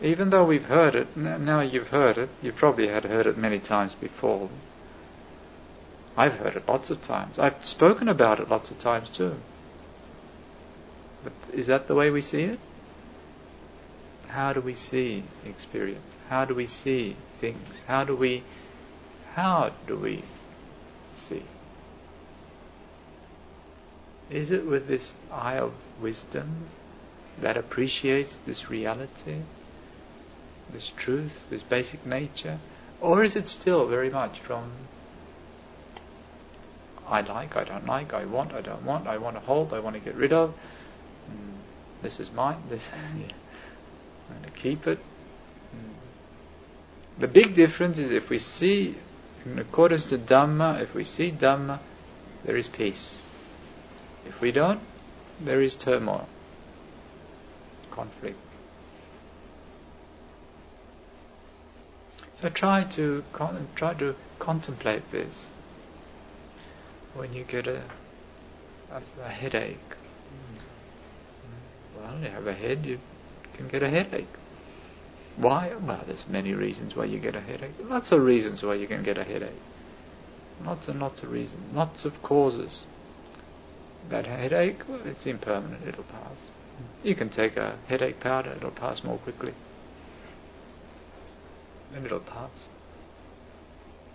even 0.02 0.32
though 0.32 0.44
we've 0.44 0.66
heard 0.66 0.96
it, 0.96 1.16
now 1.16 1.62
you've 1.62 1.90
heard 1.90 2.18
it, 2.18 2.30
you 2.42 2.52
probably 2.52 2.88
had 2.88 3.06
heard 3.06 3.26
it 3.26 3.38
many 3.38 3.60
times 3.60 3.96
before. 3.96 4.50
I've 6.18 6.36
heard 6.36 6.56
it 6.56 6.68
lots 6.68 6.90
of 6.90 7.02
times. 7.02 7.40
I've 7.40 7.64
spoken 7.66 8.10
about 8.10 8.40
it 8.40 8.50
lots 8.50 8.70
of 8.70 8.80
times 8.80 9.10
too. 9.10 9.36
But 11.24 11.34
is 11.54 11.68
that 11.68 11.88
the 11.88 11.96
way 11.96 12.10
we 12.10 12.22
see 12.22 12.44
it? 12.44 12.60
How 14.34 14.52
do 14.52 14.62
we 14.62 14.74
see 14.74 15.24
experience? 15.46 16.18
How 16.28 16.44
do 16.44 16.56
we 16.56 16.66
see 16.66 17.16
things? 17.40 17.84
How 17.88 18.04
do 18.04 18.16
we 18.16 18.44
how 19.36 19.74
do 19.86 19.96
we 19.96 20.24
see? 21.14 21.44
Is 24.32 24.50
it 24.50 24.66
with 24.66 24.88
this 24.88 25.14
eye 25.32 25.58
of 25.58 25.74
wisdom 26.02 26.66
that 27.40 27.58
appreciates 27.58 28.38
this 28.48 28.72
reality, 28.72 29.42
this 30.72 30.92
truth, 30.98 31.34
this 31.52 31.62
basic 31.62 32.04
nature? 32.04 32.58
Or 33.02 33.24
is 33.24 33.36
it 33.36 33.48
still 33.48 33.88
very 33.88 34.10
much 34.10 34.40
from 34.40 34.72
I 37.08 37.22
like, 37.22 37.56
I 37.56 37.66
don't 37.66 37.86
like, 37.86 38.14
I 38.14 38.26
want, 38.26 38.54
I 38.54 38.62
don't 38.62 38.84
want, 38.84 39.08
I 39.08 39.18
want 39.20 39.36
to 39.36 39.42
hold, 39.42 39.74
I 39.74 39.80
want 39.80 39.96
to 39.96 40.00
get 40.00 40.16
rid 40.16 40.34
of. 40.34 40.56
Mm, 41.30 41.58
this 42.02 42.20
is 42.20 42.32
mine, 42.32 42.64
this 42.70 42.88
yeah. 43.20 43.28
Going 44.30 44.44
to 44.44 44.50
keep 44.52 44.88
it. 44.88 45.00
Mm. 45.76 45.94
The 47.20 47.28
big 47.28 47.56
difference 47.56 48.00
is 48.00 48.12
if 48.12 48.30
we 48.30 48.40
see, 48.40 48.96
in 49.46 49.60
accordance 49.60 50.06
to 50.06 50.18
Dhamma, 50.18 50.82
if 50.82 50.94
we 50.96 51.04
see 51.04 51.32
Dhamma, 51.32 51.80
there 52.46 52.56
is 52.56 52.68
peace. 52.68 53.22
If 54.26 54.42
we 54.42 54.52
don't, 54.52 54.80
there 55.40 55.62
is 55.62 55.76
turmoil, 55.76 56.28
conflict. 57.92 58.38
So 62.42 62.50
try 62.50 62.84
to 62.92 63.24
con- 63.32 63.68
try 63.76 63.94
to 63.96 64.16
contemplate 64.40 65.12
this 65.12 65.48
when 67.16 67.34
you 67.34 67.44
get 67.44 67.68
a, 67.68 67.82
a, 68.92 69.02
a 69.24 69.30
headache. 69.30 69.78
Well, 71.96 72.18
you 72.22 72.30
have 72.30 72.48
a 72.48 72.54
head, 72.54 72.86
you 72.86 73.00
can 73.54 73.68
get 73.68 73.84
a 73.84 73.90
headache. 73.90 74.28
Why? 75.36 75.72
Well, 75.80 76.04
there's 76.06 76.28
many 76.28 76.54
reasons 76.54 76.96
why 76.96 77.06
you 77.06 77.20
get 77.20 77.36
a 77.36 77.42
headache. 77.42 77.74
Lots 77.84 78.12
of 78.12 78.24
reasons 78.24 78.64
why 78.64 78.76
you 78.76 78.88
can 78.88 79.04
get 79.04 79.18
a 79.18 79.24
headache. 79.24 79.62
Lots 80.64 80.88
and 80.88 81.00
lots 81.00 81.24
of 81.24 81.32
reasons. 81.32 81.74
Lots 81.74 82.06
of 82.06 82.22
causes. 82.22 82.86
That 84.10 84.26
headache, 84.28 84.82
well, 84.88 85.02
it's 85.06 85.26
impermanent. 85.26 85.88
It'll 85.88 86.04
pass. 86.04 86.38
Hmm. 86.78 87.08
You 87.08 87.16
can 87.16 87.30
take 87.30 87.58
a 87.58 87.78
headache 87.88 88.20
powder. 88.20 88.54
It'll 88.56 88.72
pass 88.72 89.04
more 89.04 89.18
quickly. 89.18 89.54
And 91.96 92.06
it'll 92.06 92.20
pass. 92.20 92.66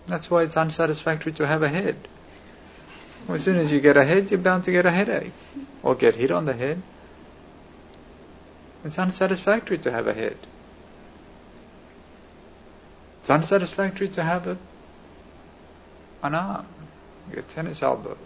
That's 0.06 0.30
why 0.30 0.42
it's 0.42 0.56
unsatisfactory 0.56 1.32
to 1.32 1.46
have 1.46 1.62
a 1.62 1.68
head. 1.68 1.96
Well, 3.26 3.34
as 3.34 3.44
soon 3.44 3.56
as 3.56 3.70
you 3.70 3.80
get 3.80 3.96
a 3.96 4.04
head, 4.04 4.30
you're 4.30 4.40
bound 4.40 4.64
to 4.64 4.72
get 4.72 4.86
a 4.86 4.90
headache 4.90 5.32
or 5.82 5.94
get 5.94 6.14
hit 6.14 6.30
on 6.30 6.44
the 6.44 6.54
head. 6.54 6.82
It's 8.84 8.98
unsatisfactory 8.98 9.78
to 9.78 9.90
have 9.90 10.06
a 10.06 10.14
head. 10.14 10.36
It's 13.20 13.30
unsatisfactory 13.30 14.08
to 14.08 14.22
have 14.22 14.46
a, 14.46 14.56
an 16.22 16.34
arm. 16.34 16.66
You 17.28 17.36
get 17.36 17.48
tennis 17.48 17.82
elbow. 17.82 18.16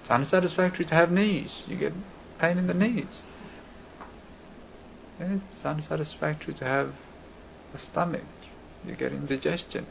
It's 0.00 0.10
unsatisfactory 0.10 0.84
to 0.86 0.94
have 0.94 1.10
knees. 1.10 1.62
You 1.68 1.76
get 1.76 1.92
pain 2.38 2.58
in 2.58 2.66
the 2.66 2.74
knees. 2.74 3.22
It's 5.20 5.64
unsatisfactory 5.64 6.54
to 6.54 6.64
have 6.64 6.94
a 7.74 7.78
stomach. 7.78 8.24
You 8.86 8.94
get 8.94 9.12
indigestion. 9.12 9.86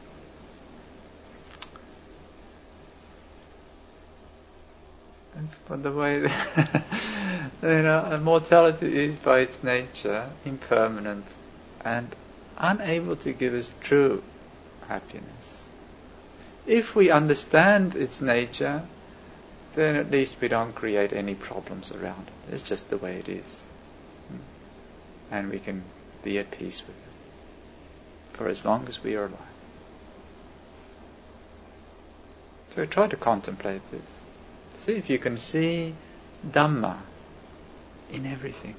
But 5.68 5.84
the 5.84 5.92
way 5.92 6.22
you 7.64 7.82
know, 7.84 8.20
mortality 8.22 9.06
is 9.06 9.18
by 9.18 9.40
its 9.40 9.64
nature 9.64 10.30
impermanent 10.46 11.26
and 11.84 12.16
unable 12.58 13.16
to 13.18 13.34
give 13.34 13.54
us 13.54 13.74
true 13.82 14.24
happiness. 14.88 15.70
If 16.68 16.96
we 16.96 17.10
understand 17.10 17.96
its 17.96 18.22
nature, 18.22 18.84
then 19.76 19.96
at 19.96 20.12
least 20.12 20.38
we 20.42 20.48
don't 20.48 20.74
create 20.74 21.14
any 21.14 21.36
problems 21.36 21.92
around 21.92 22.28
it. 22.28 22.54
It's 22.54 22.68
just 22.68 22.90
the 22.90 22.98
way 22.98 23.16
it 23.16 23.30
is. 23.30 23.68
Hmm. 24.28 25.34
And 25.34 25.50
we 25.52 25.60
can 25.60 25.84
be 26.24 26.38
at 26.38 26.52
peace 26.52 26.82
with 26.82 26.96
it 26.96 27.12
for 28.34 28.48
as 28.48 28.66
long 28.66 28.88
as 28.88 29.04
we 29.04 29.16
are 29.16 29.26
alive. 29.26 29.40
So 32.72 32.86
try 32.86 33.08
to 33.08 33.18
contemplate 33.18 33.82
this. 33.92 34.24
See 34.74 34.94
if 34.94 35.10
you 35.10 35.20
can 35.20 35.38
see 35.38 35.94
Dhamma 36.48 36.98
in 38.12 38.26
everything. 38.26 38.76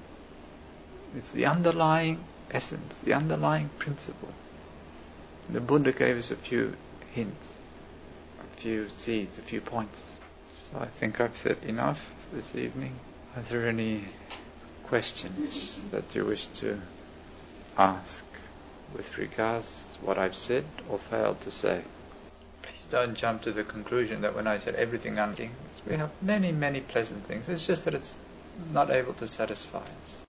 It's 1.16 1.30
the 1.30 1.46
underlying 1.46 2.24
essence, 2.50 2.96
the 3.04 3.12
underlying 3.12 3.70
principle. 3.78 4.32
The 5.50 5.60
Buddha 5.60 5.92
gave 5.92 6.16
us 6.16 6.30
a 6.30 6.36
few 6.36 6.74
hints, 7.12 7.52
a 8.40 8.60
few 8.60 8.88
seeds, 8.88 9.38
a 9.38 9.42
few 9.42 9.60
points. 9.60 10.00
So 10.48 10.78
I 10.80 10.86
think 10.86 11.20
I've 11.20 11.36
said 11.36 11.58
enough 11.64 12.00
this 12.32 12.54
evening. 12.54 12.94
Are 13.36 13.42
there 13.42 13.68
any 13.68 14.04
questions 14.84 15.80
that 15.90 16.14
you 16.14 16.24
wish 16.24 16.46
to 16.46 16.80
ask 17.76 18.24
with 18.94 19.16
regards 19.18 19.84
to 19.94 20.04
what 20.04 20.18
I've 20.18 20.34
said 20.36 20.64
or 20.88 20.98
failed 20.98 21.40
to 21.42 21.50
say? 21.50 21.82
Please 22.62 22.86
don't 22.90 23.14
jump 23.14 23.42
to 23.42 23.52
the 23.52 23.64
conclusion 23.64 24.20
that 24.22 24.34
when 24.34 24.46
I 24.46 24.58
said 24.58 24.74
everything 24.74 25.14
unthings, 25.16 25.71
we 25.86 25.96
have 25.96 26.10
many, 26.22 26.52
many 26.52 26.80
pleasant 26.80 27.26
things. 27.26 27.48
It's 27.48 27.66
just 27.66 27.84
that 27.84 27.94
it's 27.94 28.16
not 28.72 28.90
able 28.90 29.14
to 29.14 29.26
satisfy 29.26 29.78
us. 29.78 30.20